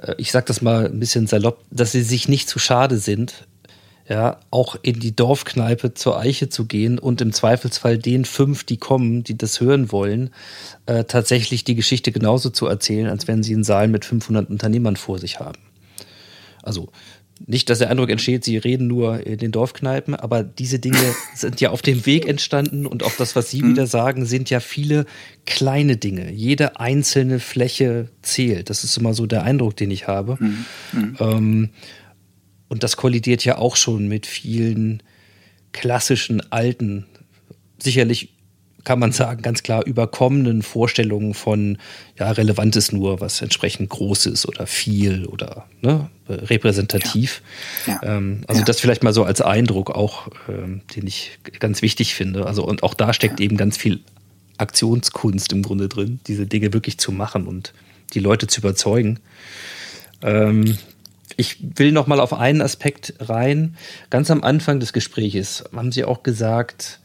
äh, 0.01 0.15
ich 0.17 0.31
sag 0.31 0.45
das 0.47 0.61
mal 0.61 0.87
ein 0.87 0.99
bisschen 0.99 1.27
salopp, 1.27 1.63
dass 1.71 1.93
sie 1.93 2.03
sich 2.03 2.27
nicht 2.27 2.49
zu 2.49 2.59
schade 2.59 2.97
sind, 2.97 3.47
ja, 4.07 4.39
auch 4.51 4.75
in 4.81 4.99
die 4.99 5.15
Dorfkneipe 5.15 5.93
zur 5.93 6.19
Eiche 6.19 6.49
zu 6.49 6.65
gehen 6.65 6.99
und 6.99 7.21
im 7.21 7.33
Zweifelsfall 7.33 7.97
den 7.97 8.25
fünf, 8.25 8.63
die 8.63 8.77
kommen, 8.77 9.23
die 9.23 9.37
das 9.37 9.61
hören 9.61 9.91
wollen, 9.91 10.29
äh, 10.85 11.05
tatsächlich 11.05 11.63
die 11.63 11.75
Geschichte 11.75 12.11
genauso 12.11 12.49
zu 12.49 12.67
erzählen, 12.67 13.07
als 13.07 13.27
wenn 13.27 13.41
sie 13.41 13.53
einen 13.53 13.63
Saal 13.63 13.87
mit 13.87 14.05
500 14.05 14.49
Unternehmern 14.49 14.95
vor 14.95 15.17
sich 15.17 15.39
haben. 15.39 15.57
Also 16.65 16.89
nicht, 17.45 17.69
dass 17.69 17.79
der 17.79 17.89
Eindruck 17.89 18.09
entsteht, 18.09 18.45
sie 18.45 18.57
reden 18.57 18.87
nur 18.87 19.25
in 19.25 19.37
den 19.37 19.51
Dorfkneipen, 19.51 20.15
aber 20.15 20.43
diese 20.43 20.79
Dinge 20.79 20.97
sind 21.35 21.59
ja 21.59 21.71
auf 21.71 21.81
dem 21.81 22.05
Weg 22.05 22.27
entstanden 22.27 22.85
und 22.85 23.03
auch 23.03 23.15
das, 23.17 23.35
was 23.35 23.51
Sie 23.51 23.61
mhm. 23.61 23.71
wieder 23.71 23.87
sagen, 23.87 24.25
sind 24.25 24.49
ja 24.49 24.59
viele 24.59 25.05
kleine 25.45 25.97
Dinge. 25.97 26.31
Jede 26.31 26.79
einzelne 26.79 27.39
Fläche 27.39 28.09
zählt. 28.21 28.69
Das 28.69 28.83
ist 28.83 28.97
immer 28.97 29.13
so 29.13 29.25
der 29.25 29.43
Eindruck, 29.43 29.75
den 29.75 29.91
ich 29.91 30.07
habe. 30.07 30.37
Mhm. 30.39 30.65
Mhm. 30.93 31.17
Ähm, 31.19 31.69
und 32.67 32.83
das 32.83 32.97
kollidiert 32.97 33.43
ja 33.43 33.57
auch 33.57 33.75
schon 33.75 34.07
mit 34.07 34.25
vielen 34.25 35.03
klassischen 35.73 36.51
alten, 36.51 37.05
sicherlich 37.79 38.34
kann 38.85 38.99
man 38.99 39.11
sagen, 39.11 39.41
ganz 39.41 39.63
klar 39.63 39.85
überkommenen 39.85 40.61
Vorstellungen 40.61 41.33
von, 41.33 41.77
ja, 42.17 42.31
relevant 42.31 42.75
ist 42.75 42.93
nur, 42.93 43.19
was 43.19 43.41
entsprechend 43.41 43.89
groß 43.89 44.27
ist 44.27 44.47
oder 44.47 44.67
viel 44.67 45.25
oder 45.25 45.65
ne, 45.81 46.09
repräsentativ. 46.29 47.41
Ja. 47.87 47.99
Ja. 48.01 48.17
Ähm, 48.17 48.41
also 48.47 48.61
ja. 48.61 48.65
das 48.65 48.79
vielleicht 48.79 49.03
mal 49.03 49.13
so 49.13 49.23
als 49.23 49.41
Eindruck 49.41 49.89
auch, 49.89 50.29
ähm, 50.47 50.81
den 50.95 51.07
ich 51.07 51.39
ganz 51.59 51.81
wichtig 51.81 52.15
finde. 52.15 52.45
Also 52.45 52.63
und 52.63 52.83
auch 52.83 52.93
da 52.93 53.11
steckt 53.11 53.39
eben 53.41 53.57
ganz 53.57 53.75
viel 53.75 53.99
Aktionskunst 54.57 55.51
im 55.51 55.63
Grunde 55.63 55.89
drin, 55.89 56.19
diese 56.27 56.45
Dinge 56.45 56.71
wirklich 56.71 56.97
zu 56.97 57.11
machen 57.11 57.47
und 57.47 57.73
die 58.13 58.19
Leute 58.19 58.47
zu 58.47 58.61
überzeugen. 58.61 59.19
Ähm, 60.21 60.77
ich 61.37 61.57
will 61.75 61.91
noch 61.91 62.07
mal 62.07 62.19
auf 62.19 62.33
einen 62.33 62.61
Aspekt 62.61 63.15
rein. 63.19 63.75
Ganz 64.09 64.31
am 64.31 64.43
Anfang 64.43 64.79
des 64.79 64.93
Gespräches 64.93 65.63
haben 65.75 65.91
Sie 65.91 66.05
auch 66.05 66.23
gesagt, 66.23 66.99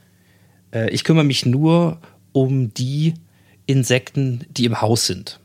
äh, 0.72 0.90
ich 0.90 1.04
kümmere 1.04 1.24
mich 1.24 1.46
nur 1.46 1.98
um 2.32 2.72
die 2.74 3.14
Insekten, 3.66 4.46
die 4.50 4.64
im 4.64 4.80
Haus 4.80 5.06
sind. 5.06 5.40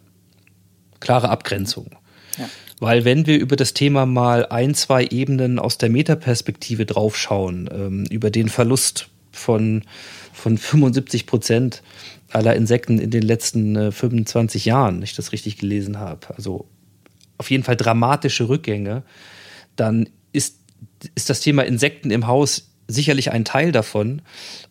Klare 1.00 1.30
Abgrenzung. 1.30 1.92
Ja. 2.38 2.50
Weil 2.80 3.06
wenn 3.06 3.26
wir 3.26 3.40
über 3.40 3.56
das 3.56 3.74
Thema 3.74 4.06
mal 4.06 4.48
ein, 4.48 4.74
zwei 4.74 5.06
Ebenen 5.06 5.60
aus 5.60 5.78
der 5.78 5.90
Metaperspektive 5.90 6.86
draufschauen, 6.86 7.70
ähm, 7.72 8.06
über 8.10 8.32
den 8.32 8.50
Verlust 8.50 9.10
von, 9.32 9.84
von 10.34 10.58
75 10.58 11.26
Prozent 11.26 11.84
aller 12.32 12.56
Insekten 12.56 13.00
in 13.00 13.12
den 13.12 13.22
letzten 13.22 13.76
äh, 13.76 13.92
25 13.92 14.66
Jahren, 14.66 14.98
wenn 14.98 15.04
ich 15.04 15.16
das 15.16 15.32
richtig 15.32 15.58
gelesen 15.58 16.00
habe, 16.00 16.36
also 16.36 16.68
auf 17.38 17.52
jeden 17.52 17.64
Fall 17.64 17.76
dramatische 17.76 18.50
Rückgänge, 18.50 19.04
dann 19.76 20.10
ist, 20.32 20.60
ist 21.16 21.30
das 21.30 21.42
Thema 21.42 21.64
Insekten 21.64 22.12
im 22.12 22.28
Haus 22.28 22.72
sicherlich 22.88 23.32
ein 23.32 23.46
Teil 23.46 23.72
davon, 23.72 24.22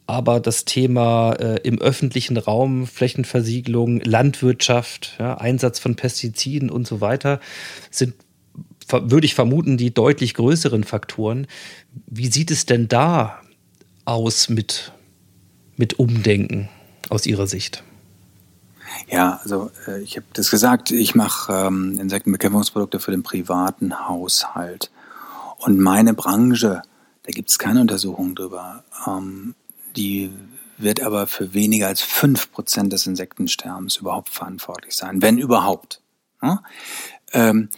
aber 0.06 0.40
das 0.40 0.64
Thema 0.64 1.32
äh, 1.34 1.60
im 1.62 1.80
öffentlichen 1.80 2.36
Raum, 2.36 2.86
Flächenversiegelung, 2.86 4.00
Landwirtschaft, 4.00 5.16
ja, 5.18 5.34
Einsatz 5.38 5.78
von 5.78 5.96
Pestiziden 5.96 6.70
und 6.70 6.86
so 6.86 7.00
weiter 7.00 7.40
sind, 7.90 8.14
würde 8.88 9.26
ich 9.26 9.34
vermuten, 9.34 9.76
die 9.76 9.92
deutlich 9.92 10.34
größeren 10.34 10.84
Faktoren. 10.84 11.46
Wie 12.06 12.30
sieht 12.30 12.50
es 12.50 12.66
denn 12.66 12.86
da 12.86 13.40
aus 14.04 14.48
mit, 14.48 14.92
mit 15.76 15.98
Umdenken 15.98 16.68
aus 17.08 17.26
Ihrer 17.26 17.46
Sicht? 17.46 17.82
Ja, 19.08 19.40
also 19.42 19.70
äh, 19.86 20.02
ich 20.02 20.16
habe 20.16 20.26
das 20.34 20.50
gesagt, 20.50 20.90
ich 20.90 21.14
mache 21.14 21.52
ähm, 21.52 21.98
Insektenbekämpfungsprodukte 21.98 23.00
für 23.00 23.10
den 23.10 23.22
privaten 23.22 24.06
Haushalt. 24.06 24.90
Und 25.58 25.80
meine 25.80 26.14
Branche 26.14 26.82
da 27.25 27.33
gibt 27.33 27.51
es 27.51 27.59
keine 27.59 27.81
Untersuchungen 27.81 28.35
drüber. 28.35 28.85
Ähm, 29.07 29.55
die 29.97 30.31
wird 30.79 31.03
aber 31.03 31.27
für 31.27 31.55
weniger 31.55 31.89
als 31.89 32.01
fünf 32.01 32.53
Prozent 32.53 32.93
des 32.93 33.07
Insektensterbens 33.07 33.97
überhaupt 33.97 34.29
verantwortlich 34.29 34.95
sein, 34.95 35.22
wenn 35.22 35.39
überhaupt. 35.39 36.01
Ja? 36.43 36.62
Ähm, 37.33 37.68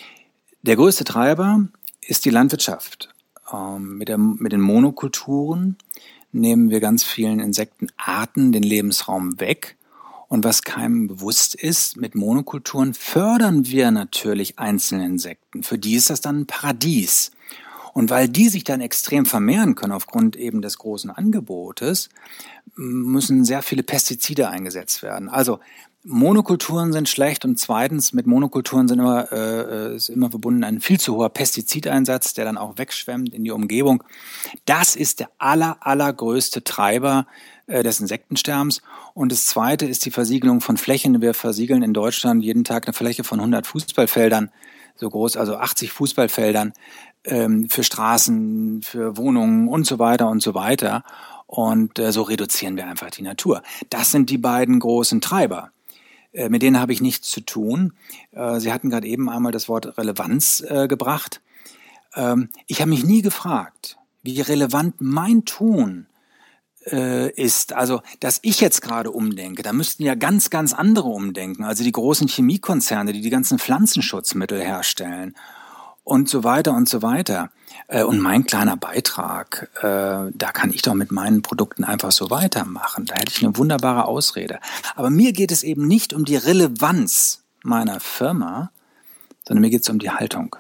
der 0.63 0.77
größte 0.77 1.05
Treiber 1.05 1.67
ist 2.01 2.25
die 2.25 2.31
Landwirtschaft. 2.31 3.15
Ähm, 3.53 3.99
mit, 3.99 4.09
der, 4.09 4.19
mit 4.19 4.53
den 4.53 4.61
Monokulturen 4.61 5.77
nehmen 6.33 6.71
wir 6.71 6.81
ganz 6.81 7.05
vielen 7.05 7.41
Insektenarten 7.41 8.53
den 8.53 8.63
Lebensraum 8.63 9.39
weg. 9.41 9.77
Und 10.29 10.45
was 10.45 10.63
keinem 10.63 11.07
bewusst 11.07 11.55
ist, 11.55 11.97
mit 11.97 12.17
Monokulturen 12.17 12.95
fördern 12.95 13.67
wir 13.67 13.93
natürlich 13.93 14.59
einzelne 14.59 15.07
Insekten. 15.07 15.63
Für 15.63 15.79
die 15.79 15.95
ist 15.95 16.11
das 16.11 16.21
dann 16.21 16.41
ein 16.41 16.47
Paradies. 16.47 17.31
Und 17.97 18.11
weil 18.11 18.29
die 18.29 18.51
sich 18.51 18.63
dann 18.63 18.83
extrem 18.83 19.25
vermehren 19.25 19.75
können 19.75 19.95
aufgrund 19.95 20.37
eben 20.37 20.61
des 20.61 20.77
großen 20.77 21.09
Angebotes, 21.11 22.11
müssen 22.75 23.47
sehr 23.47 23.63
viele 23.63 23.83
Pestizide 23.83 24.51
eingesetzt 24.51 25.03
werden. 25.03 25.31
Also 25.31 25.61
Monokulturen 26.05 26.93
sind 26.93 27.09
schlecht 27.09 27.47
und 27.47 27.59
zweitens 27.59 28.13
mit 28.13 28.27
Monokulturen 28.27 28.87
sind 28.87 28.99
immer, 28.99 29.33
äh, 29.33 29.97
ist 29.97 30.11
immer 30.11 30.29
verbunden 30.29 30.63
ein 30.63 30.83
viel 30.83 31.01
zu 31.01 31.17
hoher 31.17 31.31
Pestizideinsatz, 31.31 32.35
der 32.35 32.45
dann 32.45 32.59
auch 32.59 32.77
wegschwemmt 32.77 33.33
in 33.33 33.45
die 33.45 33.51
Umgebung. 33.51 34.05
Das 34.67 34.95
ist 34.95 35.21
der 35.21 35.31
aller, 35.39 35.79
allergrößte 35.81 36.65
Treiber 36.65 37.27
äh, 37.67 37.83
des 37.83 37.99
Insektensterbens. 37.99 38.83
Und 39.15 39.33
das 39.33 39.47
zweite 39.47 39.87
ist 39.87 40.05
die 40.05 40.11
Versiegelung 40.11 40.61
von 40.61 40.77
Flächen. 40.77 41.23
Wir 41.23 41.33
versiegeln 41.33 41.83
in 41.83 41.95
Deutschland 41.95 42.45
jeden 42.45 42.65
Tag 42.65 42.87
eine 42.87 42.93
Fläche 42.93 43.25
von 43.25 43.41
100 43.41 43.67
Fußballfeldern 43.67 44.51
so 44.97 45.11
groß, 45.11 45.37
also 45.37 45.57
80 45.57 45.93
Fußballfeldern 45.93 46.73
ähm, 47.27 47.69
für 47.69 47.85
Straßen, 47.85 48.83
für 48.83 49.17
Wohnungen 49.17 49.69
und 49.69 49.87
so 49.87 49.99
weiter 49.99 50.29
und 50.29 50.43
so 50.43 50.55
weiter. 50.55 51.05
Und 51.47 51.99
äh, 51.99 52.13
so 52.13 52.23
reduzieren 52.23 52.77
wir 52.77 52.87
einfach 52.87 53.11
die 53.11 53.23
Natur. 53.23 53.63
Das 53.91 54.11
sind 54.11 54.31
die 54.31 54.39
beiden 54.39 54.81
großen 54.81 55.21
Treiber. 55.21 55.71
Äh, 56.33 56.49
mit 56.49 56.63
denen 56.63 56.81
habe 56.81 56.93
ich 56.93 57.01
nichts 57.01 57.31
zu 57.31 57.41
tun. 57.41 57.93
Äh, 58.33 58.61
Sie 58.61 58.73
hatten 58.73 58.91
gerade 58.91 59.07
eben 59.07 59.29
einmal 59.29 59.53
das 59.53 59.69
Wort 59.69 59.99
Relevanz 59.99 60.65
äh, 60.67 60.89
gebracht. 60.89 61.41
Ähm, 62.15 62.49
ich 62.67 62.81
habe 62.81 62.91
mich 62.91 63.05
nie 63.05 63.23
gefragt, 63.23 63.97
wie 64.23 64.41
relevant 64.41 64.97
mein 64.99 65.45
Tun 65.45 66.07
äh, 66.91 67.31
ist, 67.31 67.73
also 67.73 68.03
dass 68.21 68.41
ich 68.43 68.61
jetzt 68.61 68.81
gerade 68.81 69.11
umdenke, 69.11 69.63
da 69.63 69.73
müssten 69.73 70.03
ja 70.03 70.15
ganz, 70.15 70.51
ganz 70.51 70.73
andere 70.73 71.09
umdenken, 71.09 71.65
also 71.65 71.85
die 71.85 71.93
großen 71.93 72.29
Chemiekonzerne, 72.29 73.13
die 73.13 73.21
die 73.21 73.31
ganzen 73.31 73.59
Pflanzenschutzmittel 73.59 74.61
herstellen 74.61 75.35
und 76.07 76.29
so 76.29 76.45
weiter 76.45 76.73
und 76.73 76.89
so 76.89 77.03
weiter. 77.03 77.51
Äh, 77.89 78.05
und 78.05 78.21
mein 78.21 78.45
kleiner 78.47 78.77
Beitrag, 78.77 79.69
äh, 79.79 80.31
da 80.33 80.53
kann 80.53 80.73
ich 80.73 80.83
doch 80.83 80.95
mit 80.95 81.11
meinen 81.11 81.43
Produkten 81.43 81.83
einfach 81.83 82.13
so 82.13 82.31
weitermachen. 82.31 83.07
Da 83.07 83.15
hätte 83.17 83.33
ich 83.33 83.45
eine 83.45 83.57
wunderbare 83.57 84.05
Ausrede. 84.07 84.61
Aber 84.95 85.11
mir 85.11 85.33
geht 85.33 85.51
es 85.51 85.65
eben 85.65 85.87
nicht 85.87 86.13
um 86.13 86.25
die 86.25 86.37
Relevanz 86.37 87.43
meiner 87.65 87.99
Firma, 87.99 88.71
sondern 89.47 89.63
mir 89.63 89.71
geht 89.71 89.83
es 89.83 89.89
um 89.89 89.99
die 89.99 90.11
Haltung. 90.11 90.55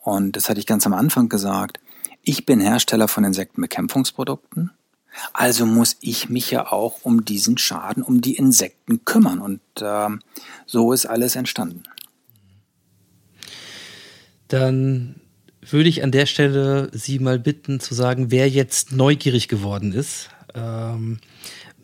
Und 0.00 0.36
das 0.36 0.48
hatte 0.48 0.60
ich 0.60 0.66
ganz 0.66 0.86
am 0.86 0.94
Anfang 0.94 1.28
gesagt. 1.28 1.80
Ich 2.22 2.46
bin 2.46 2.60
Hersteller 2.60 3.08
von 3.08 3.24
Insektenbekämpfungsprodukten. 3.24 4.70
Also 5.32 5.66
muss 5.66 5.96
ich 6.00 6.28
mich 6.28 6.52
ja 6.52 6.70
auch 6.70 7.00
um 7.02 7.24
diesen 7.24 7.58
Schaden, 7.58 8.04
um 8.04 8.20
die 8.20 8.36
Insekten 8.36 9.04
kümmern. 9.04 9.40
Und 9.40 9.60
äh, 9.80 10.08
so 10.66 10.92
ist 10.92 11.06
alles 11.06 11.34
entstanden. 11.34 11.82
Dann 14.50 15.14
würde 15.62 15.88
ich 15.88 16.02
an 16.02 16.10
der 16.10 16.26
Stelle 16.26 16.90
Sie 16.92 17.20
mal 17.20 17.38
bitten 17.38 17.78
zu 17.80 17.94
sagen, 17.94 18.30
wer 18.30 18.48
jetzt 18.48 18.92
neugierig 18.92 19.46
geworden 19.46 19.92
ist, 19.92 20.28
ähm, 20.54 21.18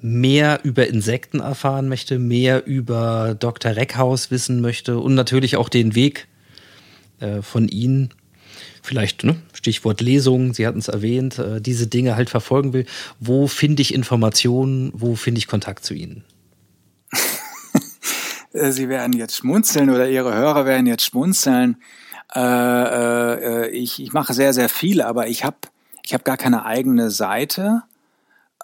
mehr 0.02 0.60
über 0.64 0.88
Insekten 0.88 1.40
erfahren 1.40 1.88
möchte, 1.88 2.18
mehr 2.18 2.66
über 2.66 3.36
Dr. 3.38 3.76
Reckhaus 3.76 4.30
wissen 4.30 4.60
möchte 4.60 4.98
und 4.98 5.14
natürlich 5.14 5.56
auch 5.56 5.68
den 5.68 5.94
Weg 5.94 6.26
äh, 7.20 7.40
von 7.40 7.68
Ihnen 7.68 8.10
vielleicht, 8.82 9.22
ne, 9.22 9.36
Stichwort 9.52 10.00
Lesung, 10.00 10.52
Sie 10.52 10.66
hatten 10.66 10.80
es 10.80 10.88
erwähnt, 10.88 11.38
äh, 11.38 11.60
diese 11.60 11.86
Dinge 11.86 12.16
halt 12.16 12.30
verfolgen 12.30 12.72
will, 12.72 12.84
wo 13.20 13.46
finde 13.46 13.82
ich 13.82 13.94
Informationen, 13.94 14.90
wo 14.92 15.14
finde 15.14 15.38
ich 15.38 15.46
Kontakt 15.46 15.84
zu 15.84 15.94
Ihnen? 15.94 16.24
Äh, 18.52 18.72
Sie 18.72 18.88
werden 18.88 19.12
jetzt 19.12 19.36
schmunzeln 19.36 19.90
oder 19.90 20.08
Ihre 20.08 20.34
Hörer 20.34 20.64
werden 20.64 20.86
jetzt 20.86 21.04
schmunzeln. 21.04 21.76
Äh, 22.34 22.40
äh, 22.40 23.68
ich, 23.68 24.02
ich 24.02 24.12
mache 24.12 24.34
sehr, 24.34 24.52
sehr 24.52 24.68
viel, 24.68 25.02
aber 25.02 25.28
ich 25.28 25.44
habe 25.44 25.56
ich 26.02 26.14
hab 26.14 26.24
gar 26.24 26.36
keine 26.36 26.64
eigene 26.64 27.10
Seite. 27.10 27.82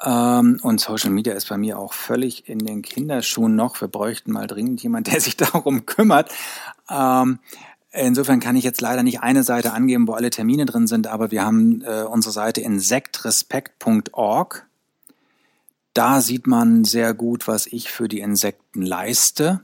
Ähm, 0.05 0.59
und 0.63 0.81
Social 0.81 1.11
Media 1.11 1.35
ist 1.35 1.49
bei 1.49 1.57
mir 1.57 1.79
auch 1.79 1.93
völlig 1.93 2.49
in 2.49 2.59
den 2.59 2.83
Kinderschuhen 2.83 3.55
noch. 3.55 3.81
Wir 3.81 3.89
bräuchten 3.89 4.33
mal 4.33 4.47
dringend 4.47 4.83
jemand, 4.83 5.07
der 5.13 5.21
sich 5.21 5.37
darum 5.37 5.87
kümmert. 5.87 6.31
Ähm, 6.91 7.39
Insofern 7.95 8.41
kann 8.41 8.57
ich 8.57 8.65
jetzt 8.65 8.81
leider 8.81 9.03
nicht 9.03 9.21
eine 9.21 9.45
Seite 9.45 9.75
angeben, 9.75 10.09
wo 10.09 10.15
alle 10.15 10.31
Termine 10.31 10.65
drin 10.65 10.87
sind, 10.87 11.07
aber 11.07 11.31
wir 11.31 11.45
haben 11.45 11.83
äh, 11.83 12.05
unsere 12.05 12.33
Seite 12.33 12.63
insektrespect.org. 12.63 14.67
Da 15.93 16.23
sieht 16.23 16.47
man 16.47 16.85
sehr 16.85 17.13
gut, 17.13 17.47
was 17.47 17.67
ich 17.67 17.91
für 17.91 18.09
die 18.09 18.21
Insekten 18.21 18.81
leiste. 18.81 19.61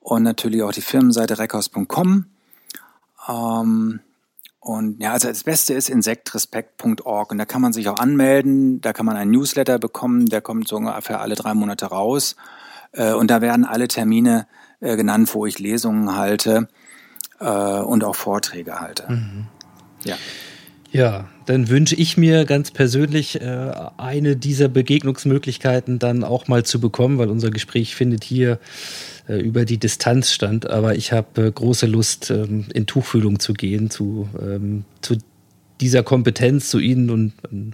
Und 0.00 0.24
natürlich 0.24 0.62
auch 0.62 0.72
die 0.72 0.82
Firmenseite 0.82 1.38
reckhaus.com. 1.38 2.26
Ähm, 3.28 4.00
Und 4.60 5.00
ja, 5.00 5.12
also 5.12 5.28
das 5.28 5.44
Beste 5.44 5.74
ist 5.74 5.88
insektrespekt.org 5.88 7.30
und 7.30 7.38
da 7.38 7.44
kann 7.44 7.62
man 7.62 7.72
sich 7.72 7.88
auch 7.88 7.98
anmelden, 7.98 8.80
da 8.80 8.92
kann 8.92 9.06
man 9.06 9.16
einen 9.16 9.30
Newsletter 9.30 9.78
bekommen, 9.78 10.26
der 10.26 10.40
kommt 10.40 10.68
so 10.68 10.76
ungefähr 10.76 11.20
alle 11.20 11.36
drei 11.36 11.54
Monate 11.54 11.86
raus. 11.86 12.36
Äh, 12.92 13.12
und 13.12 13.30
da 13.30 13.40
werden 13.40 13.64
alle 13.64 13.86
Termine 13.86 14.46
äh, 14.80 14.96
genannt, 14.96 15.32
wo 15.34 15.46
ich 15.46 15.58
Lesungen 15.58 16.16
halte 16.16 16.68
äh, 17.38 17.80
und 17.80 18.02
auch 18.02 18.16
Vorträge 18.16 18.80
halte. 18.80 19.10
Mhm. 19.10 19.46
Ja. 20.04 20.16
Ja, 20.90 21.28
dann 21.44 21.68
wünsche 21.68 21.94
ich 21.94 22.16
mir 22.16 22.46
ganz 22.46 22.70
persönlich 22.70 23.40
äh, 23.42 23.72
eine 23.98 24.36
dieser 24.36 24.68
Begegnungsmöglichkeiten 24.68 25.98
dann 25.98 26.24
auch 26.24 26.48
mal 26.48 26.64
zu 26.64 26.80
bekommen, 26.80 27.18
weil 27.18 27.28
unser 27.28 27.50
Gespräch 27.50 27.94
findet 27.94 28.24
hier 28.24 28.58
äh, 29.28 29.36
über 29.36 29.64
die 29.64 29.78
Distanz 29.78 30.32
stand. 30.32 30.68
Aber 30.68 30.96
ich 30.96 31.12
habe 31.12 31.46
äh, 31.46 31.50
große 31.50 31.86
Lust, 31.86 32.30
ähm, 32.30 32.66
in 32.72 32.86
Tuchfühlung 32.86 33.38
zu 33.40 33.52
gehen, 33.52 33.90
zu, 33.90 34.28
ähm, 34.40 34.84
zu 35.02 35.18
dieser 35.80 36.02
Kompetenz, 36.02 36.70
zu 36.70 36.78
Ihnen 36.78 37.10
und 37.10 37.32
ähm, 37.52 37.72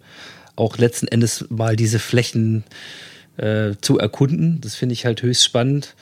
auch 0.56 0.78
letzten 0.78 1.08
Endes 1.08 1.46
mal 1.48 1.76
diese 1.76 1.98
Flächen 1.98 2.64
äh, 3.36 3.72
zu 3.80 3.98
erkunden. 3.98 4.60
Das 4.60 4.74
finde 4.74 4.92
ich 4.92 5.06
halt 5.06 5.22
höchst 5.22 5.44
spannend. 5.44 5.94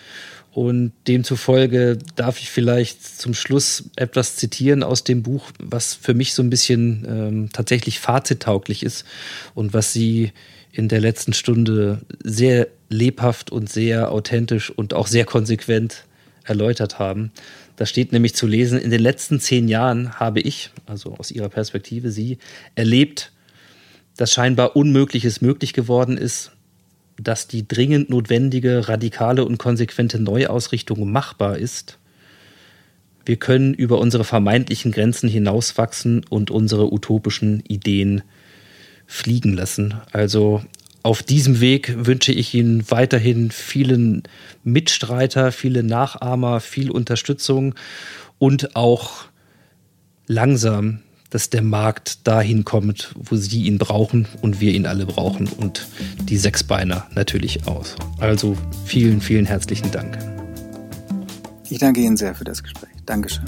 Und 0.52 0.92
demzufolge 1.08 1.98
darf 2.14 2.38
ich 2.38 2.50
vielleicht 2.50 3.02
zum 3.18 3.32
Schluss 3.32 3.84
etwas 3.96 4.36
zitieren 4.36 4.82
aus 4.82 5.02
dem 5.02 5.22
Buch, 5.22 5.50
was 5.58 5.94
für 5.94 6.12
mich 6.12 6.34
so 6.34 6.42
ein 6.42 6.50
bisschen 6.50 7.06
ähm, 7.08 7.48
tatsächlich 7.52 8.00
fazittauglich 8.00 8.82
ist 8.82 9.06
und 9.54 9.72
was 9.72 9.94
Sie 9.94 10.32
in 10.72 10.88
der 10.88 11.00
letzten 11.00 11.32
Stunde 11.32 12.00
sehr 12.24 12.68
lebhaft 12.88 13.52
und 13.52 13.68
sehr 13.70 14.10
authentisch 14.10 14.70
und 14.70 14.94
auch 14.94 15.06
sehr 15.06 15.24
konsequent 15.24 16.04
erläutert 16.44 16.98
haben. 16.98 17.30
Da 17.76 17.86
steht 17.86 18.12
nämlich 18.12 18.34
zu 18.34 18.46
lesen, 18.46 18.78
in 18.78 18.90
den 18.90 19.00
letzten 19.00 19.38
zehn 19.38 19.68
Jahren 19.68 20.18
habe 20.18 20.40
ich, 20.40 20.70
also 20.86 21.14
aus 21.14 21.30
Ihrer 21.30 21.48
Perspektive 21.48 22.10
Sie, 22.10 22.38
erlebt, 22.74 23.32
dass 24.16 24.32
scheinbar 24.32 24.76
Unmögliches 24.76 25.40
möglich 25.40 25.72
geworden 25.72 26.16
ist 26.16 26.52
dass 27.22 27.46
die 27.48 27.66
dringend 27.66 28.10
notwendige, 28.10 28.88
radikale 28.88 29.44
und 29.44 29.58
konsequente 29.58 30.18
Neuausrichtung 30.18 31.10
machbar 31.10 31.58
ist. 31.58 31.98
Wir 33.24 33.36
können 33.36 33.74
über 33.74 33.98
unsere 33.98 34.24
vermeintlichen 34.24 34.92
Grenzen 34.92 35.28
hinauswachsen 35.28 36.24
und 36.28 36.50
unsere 36.50 36.92
utopischen 36.92 37.60
Ideen 37.60 38.22
fliegen 39.12 39.52
lassen. 39.52 39.94
Also 40.12 40.62
auf 41.02 41.22
diesem 41.22 41.60
Weg 41.60 42.06
wünsche 42.06 42.32
ich 42.32 42.54
Ihnen 42.54 42.90
weiterhin 42.90 43.50
vielen 43.50 44.22
Mitstreiter, 44.64 45.52
viele 45.52 45.82
Nachahmer, 45.82 46.60
viel 46.60 46.90
Unterstützung 46.90 47.74
und 48.38 48.76
auch 48.76 49.24
langsam 50.26 51.00
dass 51.32 51.48
der 51.48 51.62
Markt 51.62 52.26
dahin 52.26 52.64
kommt, 52.64 53.14
wo 53.14 53.36
sie 53.36 53.62
ihn 53.62 53.78
brauchen 53.78 54.28
und 54.42 54.60
wir 54.60 54.72
ihn 54.72 54.84
alle 54.84 55.06
brauchen 55.06 55.48
und 55.48 55.88
die 56.28 56.36
Sechsbeiner 56.36 57.06
natürlich 57.14 57.66
aus. 57.66 57.96
Also 58.18 58.54
vielen, 58.84 59.22
vielen 59.22 59.46
herzlichen 59.46 59.90
Dank. 59.90 60.18
Ich 61.70 61.78
danke 61.78 62.00
Ihnen 62.00 62.18
sehr 62.18 62.34
für 62.34 62.44
das 62.44 62.62
Gespräch. 62.62 62.90
Dankeschön. 63.06 63.46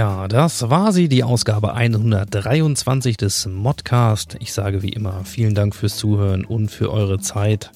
Ja, 0.00 0.28
das 0.28 0.70
war 0.70 0.94
sie, 0.94 1.10
die 1.10 1.24
Ausgabe 1.24 1.74
123 1.74 3.18
des 3.18 3.44
Modcast. 3.44 4.34
Ich 4.40 4.54
sage 4.54 4.82
wie 4.82 4.94
immer 4.94 5.26
vielen 5.26 5.54
Dank 5.54 5.74
fürs 5.74 5.98
Zuhören 5.98 6.46
und 6.46 6.70
für 6.70 6.90
eure 6.90 7.18
Zeit. 7.18 7.70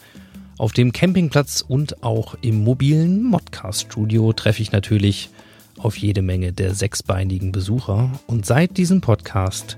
Auf 0.57 0.73
dem 0.73 0.93
Campingplatz 0.93 1.61
und 1.61 2.03
auch 2.03 2.35
im 2.41 2.65
mobilen 2.65 3.25
Modcast-Studio 3.25 4.33
treffe 4.33 4.63
ich 4.63 4.73
natürlich 4.73 5.29
auf 5.77 5.99
jede 5.99 6.23
Menge 6.23 6.55
der 6.55 6.75
sechsbeinigen 6.75 7.53
Besucher 7.53 8.11
und 8.27 8.47
seit 8.47 8.79
diesem 8.79 9.03
Podcast 9.03 9.77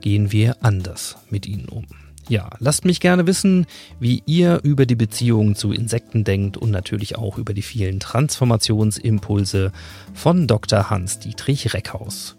gehen 0.00 0.30
wir 0.30 0.58
anders 0.60 1.16
mit 1.30 1.48
ihnen 1.48 1.68
um. 1.68 1.84
Ja, 2.28 2.50
lasst 2.58 2.84
mich 2.84 3.00
gerne 3.00 3.26
wissen, 3.26 3.66
wie 4.00 4.22
ihr 4.26 4.60
über 4.62 4.84
die 4.84 4.96
Beziehungen 4.96 5.54
zu 5.54 5.72
Insekten 5.72 6.24
denkt 6.24 6.58
und 6.58 6.70
natürlich 6.70 7.16
auch 7.16 7.38
über 7.38 7.54
die 7.54 7.62
vielen 7.62 8.00
Transformationsimpulse 8.00 9.72
von 10.12 10.46
Dr. 10.46 10.90
Hans-Dietrich 10.90 11.72
Reckhaus. 11.72 12.36